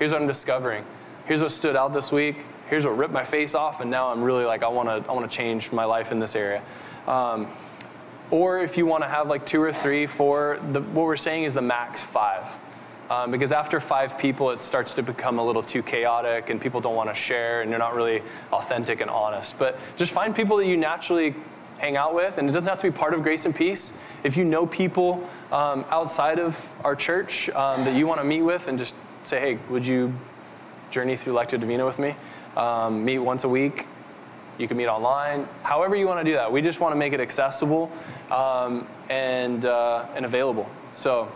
Here's 0.00 0.10
what 0.10 0.20
I'm 0.20 0.26
discovering. 0.26 0.84
Here's 1.26 1.40
what 1.40 1.52
stood 1.52 1.76
out 1.76 1.94
this 1.94 2.10
week. 2.10 2.38
Here's 2.68 2.84
what 2.84 2.98
ripped 2.98 3.12
my 3.12 3.24
face 3.24 3.54
off, 3.54 3.80
and 3.80 3.88
now 3.88 4.08
I'm 4.08 4.20
really 4.20 4.44
like 4.44 4.64
I 4.64 4.68
want 4.68 4.88
to 4.88 5.08
I 5.08 5.14
want 5.14 5.30
to 5.30 5.36
change 5.36 5.70
my 5.70 5.84
life 5.84 6.10
in 6.10 6.18
this 6.18 6.34
area. 6.34 6.60
Um, 7.06 7.46
or 8.32 8.58
if 8.58 8.76
you 8.76 8.84
want 8.84 9.04
to 9.04 9.08
have 9.08 9.28
like 9.28 9.46
two 9.46 9.62
or 9.62 9.72
three, 9.72 10.06
four, 10.06 10.58
the, 10.72 10.80
what 10.80 11.06
we're 11.06 11.14
saying 11.14 11.44
is 11.44 11.54
the 11.54 11.62
max 11.62 12.02
five. 12.02 12.44
Um, 13.10 13.32
because 13.32 13.50
after 13.50 13.80
five 13.80 14.16
people, 14.16 14.52
it 14.52 14.60
starts 14.60 14.94
to 14.94 15.02
become 15.02 15.40
a 15.40 15.44
little 15.44 15.64
too 15.64 15.82
chaotic 15.82 16.48
and 16.48 16.60
people 16.60 16.80
don't 16.80 16.94
want 16.94 17.10
to 17.10 17.14
share 17.14 17.60
and 17.60 17.68
you're 17.68 17.78
not 17.80 17.96
really 17.96 18.22
authentic 18.52 19.00
and 19.00 19.10
honest. 19.10 19.58
But 19.58 19.78
just 19.96 20.12
find 20.12 20.34
people 20.34 20.56
that 20.58 20.66
you 20.66 20.76
naturally 20.76 21.34
hang 21.78 21.96
out 21.96 22.14
with, 22.14 22.38
and 22.38 22.48
it 22.48 22.52
doesn't 22.52 22.68
have 22.68 22.78
to 22.78 22.90
be 22.90 22.96
part 22.96 23.14
of 23.14 23.22
Grace 23.22 23.46
and 23.46 23.54
Peace. 23.54 23.98
If 24.22 24.36
you 24.36 24.44
know 24.44 24.66
people 24.66 25.28
um, 25.50 25.84
outside 25.90 26.38
of 26.38 26.68
our 26.84 26.94
church 26.94 27.48
um, 27.50 27.84
that 27.84 27.96
you 27.96 28.06
want 28.06 28.20
to 28.20 28.24
meet 28.24 28.42
with, 28.42 28.68
and 28.68 28.78
just 28.78 28.94
say, 29.24 29.40
hey, 29.40 29.58
would 29.70 29.84
you 29.84 30.12
journey 30.90 31.16
through 31.16 31.34
Lectio 31.34 31.58
Divina 31.58 31.84
with 31.84 31.98
me? 31.98 32.14
Um, 32.56 33.04
meet 33.04 33.18
once 33.18 33.44
a 33.44 33.48
week. 33.48 33.86
You 34.58 34.68
can 34.68 34.76
meet 34.76 34.88
online. 34.88 35.48
However, 35.62 35.96
you 35.96 36.06
want 36.06 36.20
to 36.20 36.24
do 36.24 36.36
that. 36.36 36.52
We 36.52 36.60
just 36.60 36.80
want 36.80 36.92
to 36.92 36.96
make 36.96 37.14
it 37.14 37.20
accessible 37.20 37.90
um, 38.30 38.86
and, 39.08 39.64
uh, 39.64 40.06
and 40.14 40.26
available. 40.26 40.68
So, 40.92 41.32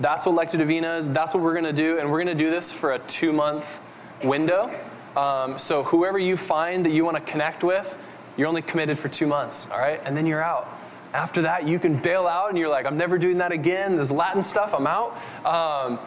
that's 0.00 0.26
what 0.26 0.34
Lectio 0.34 0.58
Divina 0.58 0.96
is. 0.96 1.12
That's 1.12 1.34
what 1.34 1.42
we're 1.42 1.52
going 1.52 1.64
to 1.64 1.72
do. 1.72 1.98
And 1.98 2.10
we're 2.10 2.22
going 2.22 2.36
to 2.36 2.44
do 2.44 2.50
this 2.50 2.70
for 2.72 2.94
a 2.94 2.98
two 3.00 3.32
month 3.32 3.80
window. 4.22 4.70
Um, 5.16 5.58
so 5.58 5.82
whoever 5.84 6.18
you 6.18 6.36
find 6.36 6.84
that 6.84 6.90
you 6.90 7.04
want 7.04 7.16
to 7.16 7.22
connect 7.22 7.62
with, 7.62 7.96
you're 8.36 8.48
only 8.48 8.62
committed 8.62 8.98
for 8.98 9.08
two 9.08 9.26
months, 9.26 9.70
all 9.70 9.78
right? 9.78 10.00
And 10.04 10.16
then 10.16 10.26
you're 10.26 10.42
out. 10.42 10.68
After 11.12 11.42
that, 11.42 11.68
you 11.68 11.78
can 11.78 11.96
bail 11.96 12.26
out 12.26 12.48
and 12.48 12.58
you're 12.58 12.68
like, 12.68 12.86
I'm 12.86 12.96
never 12.96 13.18
doing 13.18 13.38
that 13.38 13.52
again. 13.52 13.96
This 13.96 14.10
Latin 14.10 14.42
stuff, 14.42 14.74
I'm 14.74 14.88
out. 14.88 15.16
Um, 15.46 16.00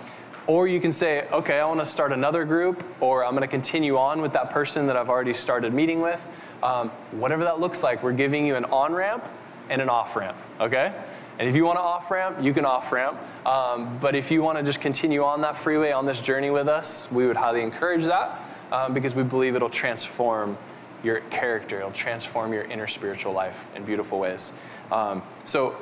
or 0.48 0.68
you 0.68 0.82
can 0.82 0.92
say, 0.92 1.28
okay, 1.32 1.60
I 1.60 1.66
want 1.66 1.80
to 1.80 1.86
start 1.86 2.12
another 2.12 2.46
group, 2.46 2.84
or 3.02 3.26
I'm 3.26 3.32
going 3.32 3.42
to 3.42 3.48
continue 3.48 3.98
on 3.98 4.22
with 4.22 4.34
that 4.34 4.50
person 4.50 4.88
that 4.88 4.96
I've 4.96 5.10
already 5.10 5.34
started 5.34 5.74
meeting 5.74 6.02
with. 6.02 6.26
Um, 6.64 6.90
whatever 7.12 7.44
that 7.44 7.60
looks 7.60 7.84
like, 7.84 8.02
we're 8.02 8.14
giving 8.14 8.46
you 8.46 8.56
an 8.56 8.66
on 8.66 8.94
ramp 8.94 9.26
and 9.70 9.82
an 9.82 9.90
off 9.90 10.16
ramp, 10.16 10.38
okay? 10.60 10.94
And 11.40 11.48
if 11.48 11.56
you 11.56 11.66
want 11.66 11.78
to 11.78 11.84
off 11.84 12.10
ramp, 12.10 12.38
you 12.42 12.52
can 12.54 12.66
off 12.66 12.92
ramp. 12.92 13.18
Um, 13.46 13.98
but 14.00 14.16
if 14.16 14.32
you 14.32 14.42
want 14.42 14.58
to 14.58 14.64
just 14.64 14.82
continue 14.82 15.24
on 15.24 15.42
that 15.42 15.58
freeway, 15.58 15.92
on 15.92 16.06
this 16.06 16.20
journey 16.20 16.50
with 16.50 16.68
us, 16.68 17.12
we 17.12 17.28
would 17.28 17.38
highly 17.38 17.62
encourage 17.62 18.06
that 18.06 18.40
um, 18.72 18.94
because 18.94 19.14
we 19.14 19.24
believe 19.24 19.56
it'll 19.56 19.70
transform 19.70 20.58
your 21.04 21.20
character, 21.30 21.78
it'll 21.78 21.92
transform 21.92 22.54
your 22.54 22.64
inner 22.64 22.88
spiritual 22.88 23.34
life 23.34 23.68
in 23.76 23.84
beautiful 23.84 24.20
ways. 24.20 24.52
Um, 24.92 25.22
so, 25.46 25.78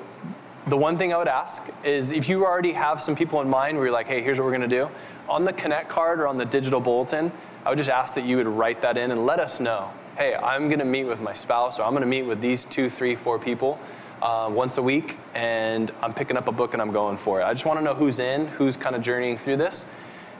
the 0.68 0.76
one 0.76 0.98
thing 0.98 1.14
I 1.14 1.18
would 1.18 1.28
ask 1.28 1.70
is 1.84 2.12
if 2.12 2.28
you 2.28 2.44
already 2.44 2.72
have 2.72 3.00
some 3.00 3.16
people 3.16 3.40
in 3.42 3.48
mind 3.48 3.78
where 3.78 3.86
you're 3.86 3.94
like, 3.94 4.08
hey, 4.08 4.24
here's 4.24 4.40
what 4.40 4.46
we're 4.46 4.58
going 4.58 4.68
to 4.68 4.68
do, 4.68 4.90
on 5.30 5.46
the 5.46 5.54
Connect 5.54 5.90
card 5.90 6.20
or 6.20 6.28
on 6.28 6.38
the 6.38 6.46
digital 6.46 6.80
bulletin, 6.80 7.32
I 7.66 7.70
would 7.70 7.78
just 7.78 7.90
ask 7.90 8.16
that 8.16 8.26
you 8.26 8.38
would 8.38 8.48
write 8.48 8.82
that 8.82 8.98
in 8.98 9.12
and 9.12 9.28
let 9.28 9.40
us 9.40 9.60
know. 9.60 9.92
Hey, 10.18 10.34
I'm 10.36 10.68
going 10.68 10.80
to 10.80 10.86
meet 10.86 11.04
with 11.04 11.22
my 11.22 11.34
spouse 11.34 11.78
or 11.78 11.84
I'm 11.84 11.92
going 11.92 12.02
to 12.02 12.08
meet 12.08 12.24
with 12.24 12.42
these 12.42 12.66
two, 12.66 12.90
three, 12.90 13.14
four 13.14 13.38
people 13.38 13.80
uh, 14.22 14.50
once 14.52 14.78
a 14.78 14.82
week, 14.82 15.18
and 15.34 15.92
I'm 16.02 16.14
picking 16.14 16.38
up 16.38 16.48
a 16.48 16.52
book 16.52 16.74
and 16.74 16.82
I'm 16.82 16.92
going 16.92 17.18
for 17.18 17.42
it. 17.42 17.44
I 17.44 17.54
just 17.54 17.66
want 17.66 17.80
to 17.80 17.84
know 17.84 17.94
who's 17.94 18.20
in, 18.20 18.48
who's 18.48 18.78
kind 18.78 18.96
of 18.96 19.02
journeying 19.02 19.38
through 19.38 19.58
this, 19.58 19.86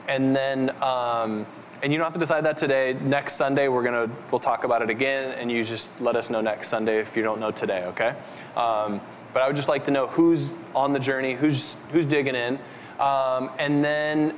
and 0.08 0.34
then. 0.34 0.70
Um, 0.82 1.46
and 1.82 1.92
you 1.92 1.98
don't 1.98 2.06
have 2.06 2.14
to 2.14 2.18
decide 2.18 2.44
that 2.46 2.56
today. 2.56 2.96
Next 3.02 3.34
Sunday, 3.34 3.68
we're 3.68 3.82
gonna 3.82 4.10
we'll 4.30 4.40
talk 4.40 4.64
about 4.64 4.80
it 4.82 4.88
again, 4.88 5.32
and 5.32 5.52
you 5.52 5.62
just 5.62 6.00
let 6.00 6.16
us 6.16 6.30
know 6.30 6.40
next 6.40 6.68
Sunday 6.68 7.00
if 7.00 7.16
you 7.16 7.22
don't 7.22 7.38
know 7.38 7.50
today, 7.50 7.84
okay? 7.84 8.14
Um, 8.56 9.00
but 9.34 9.42
I 9.42 9.46
would 9.46 9.56
just 9.56 9.68
like 9.68 9.84
to 9.84 9.90
know 9.90 10.06
who's 10.06 10.54
on 10.74 10.94
the 10.94 10.98
journey, 10.98 11.34
who's 11.34 11.76
who's 11.92 12.06
digging 12.06 12.34
in, 12.34 12.58
um, 12.98 13.50
and 13.58 13.84
then 13.84 14.34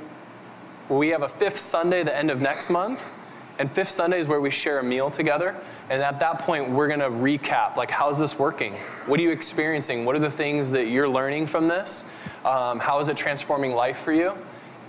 we 0.89 1.09
have 1.09 1.21
a 1.21 1.29
fifth 1.29 1.59
Sunday, 1.59 2.03
the 2.03 2.15
end 2.15 2.29
of 2.29 2.41
next 2.41 2.69
month, 2.69 3.09
and 3.57 3.71
fifth 3.71 3.89
Sunday 3.89 4.19
is 4.19 4.27
where 4.27 4.41
we 4.41 4.49
share 4.49 4.79
a 4.79 4.83
meal 4.83 5.09
together. 5.09 5.55
And 5.89 6.03
at 6.03 6.19
that 6.19 6.39
point, 6.39 6.69
we're 6.69 6.87
going 6.87 6.99
to 6.99 7.09
recap 7.09 7.75
like, 7.75 7.89
how's 7.89 8.19
this 8.19 8.37
working? 8.37 8.75
What 9.07 9.19
are 9.19 9.23
you 9.23 9.31
experiencing? 9.31 10.05
What 10.05 10.15
are 10.15 10.19
the 10.19 10.29
things 10.29 10.69
that 10.69 10.87
you're 10.87 11.09
learning 11.09 11.47
from 11.47 11.67
this? 11.67 12.03
Um, 12.45 12.79
how 12.79 12.99
is 12.99 13.07
it 13.07 13.17
transforming 13.17 13.73
life 13.73 13.97
for 13.97 14.13
you? 14.13 14.37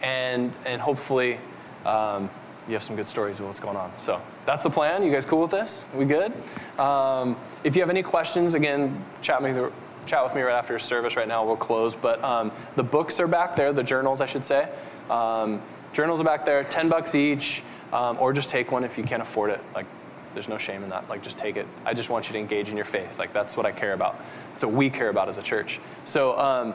And, 0.03 0.55
and 0.67 0.81
hopefully, 0.81 1.39
um, 1.87 2.29
you 2.69 2.75
have 2.75 2.83
some 2.83 2.97
good 2.97 3.09
stories 3.09 3.39
of 3.41 3.47
what's 3.47 3.61
going 3.61 3.77
on. 3.77 3.91
So 3.99 4.21
that's 4.47 4.63
the 4.63 4.71
plan. 4.71 5.03
You 5.03 5.11
guys 5.11 5.25
cool 5.25 5.41
with 5.41 5.51
this? 5.51 5.87
We 5.95 6.05
good? 6.05 6.33
Um, 6.79 7.37
if 7.65 7.75
you 7.75 7.83
have 7.83 7.91
any 7.91 8.03
questions, 8.03 8.55
again, 8.55 9.03
chat 9.23 9.43
me 9.43 9.53
chat 10.07 10.25
with 10.25 10.35
me 10.35 10.43
right 10.43 10.57
after 10.57 10.79
service. 10.79 11.17
Right 11.17 11.29
now, 11.29 11.45
we'll 11.45 11.57
close. 11.57 11.95
But 11.95 12.23
um, 12.23 12.53
the 12.77 12.83
books 12.83 13.21
are 13.21 13.27
back 13.27 13.57
there, 13.57 13.73
the 13.73 13.83
journals, 13.83 14.21
I 14.21 14.27
should 14.27 14.45
say. 14.45 14.69
Um, 15.09 15.61
journals 15.93 16.21
are 16.21 16.25
back 16.25 16.47
there, 16.47 16.63
10 16.65 16.89
bucks 16.89 17.15
each, 17.15 17.63
um, 17.93 18.19
or 18.19 18.33
just 18.33 18.49
take 18.49 18.71
one 18.71 18.85
if 18.85 18.97
you 18.97 19.05
can't 19.05 19.23
afford 19.23 19.51
it. 19.51 19.61
Like, 19.75 19.87
there's 20.35 20.49
no 20.49 20.59
shame 20.59 20.83
in 20.83 20.91
that. 20.91 21.09
Like, 21.09 21.23
just 21.23 21.39
take 21.39 21.57
it. 21.57 21.67
I 21.85 21.95
just 21.95 22.11
want 22.11 22.27
you 22.27 22.33
to 22.35 22.39
engage 22.39 22.69
in 22.69 22.77
your 22.77 22.87
faith. 22.87 23.19
Like, 23.19 23.33
that's 23.33 23.57
what 23.57 23.67
I 23.67 23.73
care 23.73 23.93
about. 23.93 24.21
That's 24.53 24.65
what 24.65 24.75
we 24.75 24.91
care 24.91 25.09
about 25.09 25.29
as 25.29 25.39
a 25.39 25.43
church. 25.43 25.81
So, 26.05 26.39
um, 26.39 26.75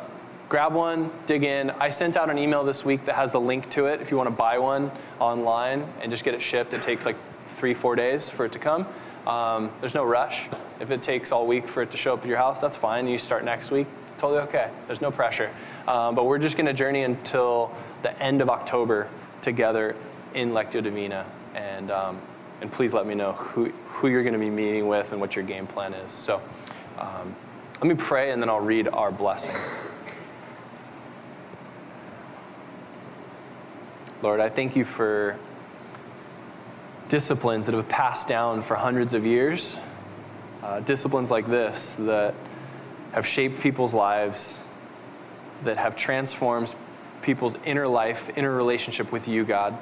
grab 0.50 0.74
one, 0.74 1.12
dig 1.26 1.44
in. 1.44 1.72
I 1.72 1.90
sent 1.90 2.18
out 2.18 2.30
an 2.30 2.38
email 2.38 2.64
this 2.64 2.86
week 2.86 3.06
that 3.06 3.16
has 3.16 3.32
the 3.32 3.40
link 3.40 3.70
to 3.72 3.88
it 3.88 4.02
if 4.02 4.12
you 4.12 4.18
want 4.18 4.28
to 4.28 4.36
buy 4.36 4.58
one 4.58 4.92
online 5.20 5.88
and 6.02 6.12
just 6.12 6.24
get 6.24 6.34
it 6.34 6.42
shipped. 6.42 6.74
It 6.74 6.82
takes 6.82 7.06
like 7.06 7.16
three, 7.58 7.74
four 7.74 7.96
days 7.96 8.30
for 8.30 8.46
it 8.46 8.52
to 8.52 8.60
come. 8.60 8.88
Um, 9.26 9.72
there's 9.80 9.96
no 9.96 10.04
rush. 10.04 10.48
If 10.80 10.92
it 10.92 11.02
takes 11.02 11.32
all 11.32 11.48
week 11.48 11.68
for 11.68 11.82
it 11.82 11.92
to 11.92 11.98
show 11.98 12.14
up 12.14 12.22
at 12.22 12.28
your 12.28 12.38
house, 12.38 12.60
that's 12.60 12.78
fine. 12.78 13.08
You 13.08 13.18
start 13.18 13.44
next 13.46 13.72
week, 13.72 13.88
it's 14.04 14.14
totally 14.14 14.42
okay. 14.42 14.70
There's 14.88 15.02
no 15.02 15.10
pressure. 15.10 15.50
Um, 15.88 16.16
but 16.16 16.26
we're 16.26 16.40
just 16.40 16.58
going 16.58 16.66
to 16.66 16.74
journey 16.74 17.04
until 17.04 17.74
the 18.02 18.20
end 18.22 18.42
of 18.42 18.50
October 18.50 19.08
together 19.42 19.96
in 20.34 20.52
Lectio 20.52 20.84
Divina. 20.84 21.26
And, 21.56 21.92
um, 21.92 22.20
and 22.66 22.74
please 22.74 22.96
let 22.96 23.06
me 23.06 23.14
know 23.14 23.34
who, 23.34 23.66
who 23.90 24.08
you're 24.08 24.24
going 24.24 24.34
to 24.34 24.40
be 24.40 24.50
meeting 24.50 24.88
with 24.88 25.12
and 25.12 25.22
what 25.22 25.36
your 25.36 25.46
game 25.46 25.68
plan 25.68 25.94
is. 25.94 26.12
So 26.12 26.42
um, 26.98 27.36
let 27.76 27.86
me 27.86 27.94
pray 27.94 28.32
and 28.32 28.42
then 28.42 28.50
I'll 28.50 28.60
read 28.60 28.88
our 28.88 29.12
blessing. 29.12 29.56
Lord, 34.24 34.40
I 34.40 34.50
thank 34.50 34.76
you 34.76 34.84
for 34.84 35.38
disciplines 37.08 37.68
that 37.68 37.76
have 37.76 37.88
passed 37.88 38.28
down 38.28 38.64
for 38.64 38.74
hundreds 38.74 39.14
of 39.14 39.28
years. 39.28 39.78
Uh, 40.64 40.80
disciplines 40.80 41.30
like 41.30 41.46
this 41.46 41.94
that 42.00 42.34
have 43.12 43.28
shaped 43.28 43.62
people's 43.62 43.94
lives, 43.94 44.64
that 45.66 45.78
have 45.78 45.96
transformed 45.96 46.74
people's 47.22 47.58
inner 47.64 47.88
life, 47.88 48.36
inner 48.36 48.56
relationship 48.56 49.12
with 49.12 49.28
you, 49.28 49.44
God. 49.44 49.78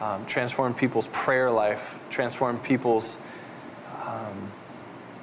Um, 0.00 0.24
transformed 0.24 0.78
people's 0.78 1.08
prayer 1.08 1.50
life, 1.50 1.98
transform 2.08 2.58
people's 2.60 3.18
um, 4.06 4.50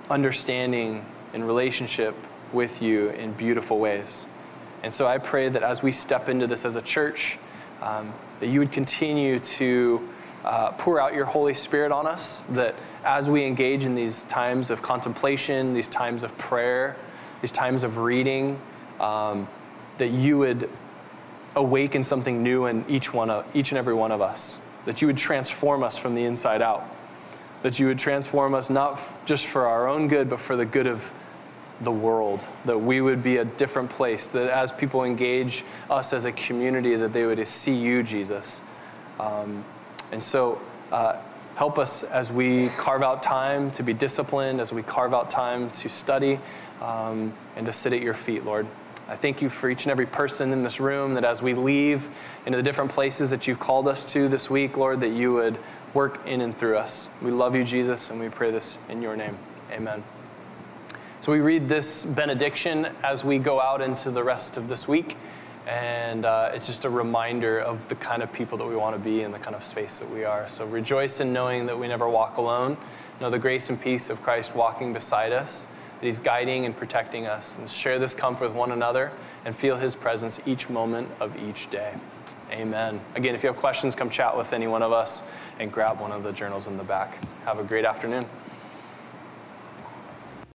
understanding 0.08 1.04
and 1.34 1.48
relationship 1.48 2.16
with 2.54 2.80
you 2.82 3.10
in 3.10 3.34
beautiful 3.34 3.80
ways. 3.80 4.28
And 4.84 4.94
so 4.94 5.08
I 5.08 5.18
pray 5.18 5.50
that 5.50 5.64
as 5.64 5.82
we 5.82 5.92
step 5.92 6.30
into 6.30 6.46
this 6.46 6.64
as 6.64 6.76
a 6.76 6.82
church, 6.82 7.40
um, 7.82 8.14
that 8.40 8.48
you 8.48 8.60
would 8.60 8.72
continue 8.72 9.40
to 9.40 10.08
uh, 10.46 10.72
pour 10.74 11.02
out 11.02 11.16
your 11.16 11.26
Holy 11.26 11.56
Spirit 11.56 11.92
on 11.92 12.06
us, 12.06 12.42
that 12.52 12.76
as 13.04 13.28
we 13.30 13.46
engage 13.46 13.84
in 13.84 13.96
these 13.96 14.22
times 14.24 14.70
of 14.70 14.82
contemplation, 14.82 15.74
these 15.74 15.88
times 15.88 16.22
of 16.22 16.38
prayer, 16.38 16.96
these 17.42 17.52
times 17.52 17.84
of 17.84 17.98
reading, 17.98 18.60
um, 19.00 19.48
that 19.98 20.10
you 20.10 20.38
would 20.38 20.70
awaken 21.56 22.04
something 22.04 22.44
new 22.44 22.68
in 22.68 22.86
each 22.88 23.12
one 23.12 23.32
of 23.32 23.46
each 23.56 23.72
and 23.72 23.78
every 23.78 23.96
one 23.96 24.12
of 24.12 24.22
us. 24.22 24.62
That 24.88 25.02
you 25.02 25.08
would 25.08 25.18
transform 25.18 25.84
us 25.84 25.98
from 25.98 26.16
the 26.16 26.24
inside 26.24 26.64
out. 26.64 26.84
That 27.62 27.78
you 27.78 27.88
would 27.88 28.00
transform 28.00 28.56
us 28.56 28.70
not 28.70 29.00
just 29.26 29.46
for 29.46 29.68
our 29.68 29.88
own 29.88 30.08
good, 30.08 30.30
but 30.30 30.40
for 30.40 30.56
the 30.56 30.66
good 30.66 30.88
of 30.88 31.04
the 31.82 31.92
world. 31.92 32.40
That 32.66 32.80
we 32.80 33.02
would 33.02 33.22
be 33.22 33.38
a 33.38 33.46
different 33.46 33.92
place. 33.92 34.26
That 34.28 34.50
as 34.50 34.72
people 34.72 35.04
engage 35.04 35.64
us 35.90 36.14
as 36.14 36.26
a 36.26 36.32
community, 36.32 36.96
that 36.96 37.14
they 37.14 37.26
would 37.26 37.48
see 37.48 37.76
you, 37.76 38.02
Jesus. 38.02 38.62
Um, 39.20 39.64
and 40.12 40.24
so, 40.24 40.60
uh, 40.92 41.18
help 41.56 41.78
us 41.78 42.04
as 42.04 42.32
we 42.32 42.70
carve 42.78 43.04
out 43.04 43.22
time 43.22 43.72
to 43.72 43.84
be 43.84 43.94
disciplined, 43.94 44.62
as 44.62 44.72
we 44.72 44.84
carve 44.84 45.14
out 45.14 45.30
time 45.30 45.70
to 45.72 45.90
study, 45.90 46.40
um, 46.82 47.34
and 47.56 47.66
to 47.66 47.74
sit 47.74 47.94
at 47.94 48.02
your 48.02 48.14
feet, 48.14 48.46
Lord. 48.46 48.68
I 49.10 49.16
thank 49.16 49.42
you 49.42 49.50
for 49.50 49.70
each 49.70 49.86
and 49.86 49.92
every 49.92 50.06
person 50.06 50.52
in 50.52 50.64
this 50.64 50.82
room 50.82 51.14
that 51.14 51.24
as 51.24 51.42
we 51.42 51.54
leave 51.54 52.10
into 52.46 52.58
the 52.58 52.64
different 52.64 52.92
places 52.92 53.30
that 53.30 53.48
you've 53.48 53.60
called 53.60 53.88
us 53.88 54.04
to 54.12 54.28
this 54.28 54.50
week, 54.50 54.76
Lord, 54.76 55.00
that 55.00 55.10
you 55.10 55.34
would 55.34 55.58
work 55.94 56.20
in 56.28 56.42
and 56.42 56.58
through 56.58 56.78
us. 56.78 57.10
We 57.22 57.32
love 57.32 57.56
you, 57.56 57.64
Jesus, 57.64 58.10
and 58.10 58.20
we 58.20 58.28
pray 58.28 58.52
this 58.52 58.78
in 58.90 59.02
your 59.02 59.16
name. 59.16 59.38
Amen. 59.72 60.04
So 61.22 61.32
we 61.32 61.40
read 61.40 61.70
this 61.70 62.04
benediction 62.04 62.90
as 63.02 63.24
we 63.24 63.40
go 63.40 63.62
out 63.62 63.82
into 63.82 64.12
the 64.12 64.24
rest 64.24 64.58
of 64.58 64.68
this 64.68 64.90
week. 64.90 65.16
And 65.68 66.26
uh, 66.26 66.52
it's 66.54 66.68
just 66.68 66.84
a 66.84 66.90
reminder 66.90 67.60
of 67.60 67.88
the 67.88 67.96
kind 67.96 68.22
of 68.22 68.32
people 68.34 68.58
that 68.58 68.68
we 68.68 68.76
want 68.76 68.96
to 68.96 69.02
be 69.02 69.24
and 69.24 69.34
the 69.34 69.40
kind 69.40 69.56
of 69.56 69.64
space 69.64 70.00
that 70.00 70.10
we 70.10 70.26
are. 70.26 70.50
So 70.50 70.66
rejoice 70.66 71.22
in 71.22 71.32
knowing 71.32 71.66
that 71.66 71.80
we 71.80 71.88
never 71.88 72.10
walk 72.10 72.38
alone. 72.38 72.76
Know 73.22 73.30
the 73.30 73.40
grace 73.40 73.70
and 73.70 73.80
peace 73.80 74.10
of 74.10 74.22
Christ 74.22 74.54
walking 74.54 74.92
beside 74.92 75.32
us 75.32 75.68
that 76.00 76.06
He's 76.06 76.20
guiding 76.20 76.66
and 76.66 76.76
protecting 76.76 77.28
us. 77.28 77.58
And 77.58 77.70
share 77.70 78.00
this 78.00 78.14
comfort 78.14 78.48
with 78.48 78.56
one 78.56 78.72
another 78.72 79.12
and 79.46 79.56
feel 79.56 79.78
His 79.78 79.96
presence 79.96 80.40
each 80.46 80.70
moment 80.70 81.10
of 81.20 81.36
each 81.38 81.70
day. 81.70 81.94
Amen. 82.52 83.00
Again, 83.16 83.36
if 83.36 83.44
you 83.44 83.48
have 83.48 83.58
questions, 83.58 83.96
come 83.96 84.10
chat 84.10 84.36
with 84.36 84.54
any 84.54 84.68
one 84.68 84.82
of 84.82 84.92
us 84.92 85.24
and 85.60 85.72
grab 85.72 86.00
one 86.00 86.12
of 86.12 86.24
the 86.24 86.32
journals 86.32 86.68
in 86.68 86.78
the 86.78 86.84
back. 86.84 87.18
Have 87.46 87.60
a 87.60 87.64
great 87.64 87.86
afternoon. 87.86 88.26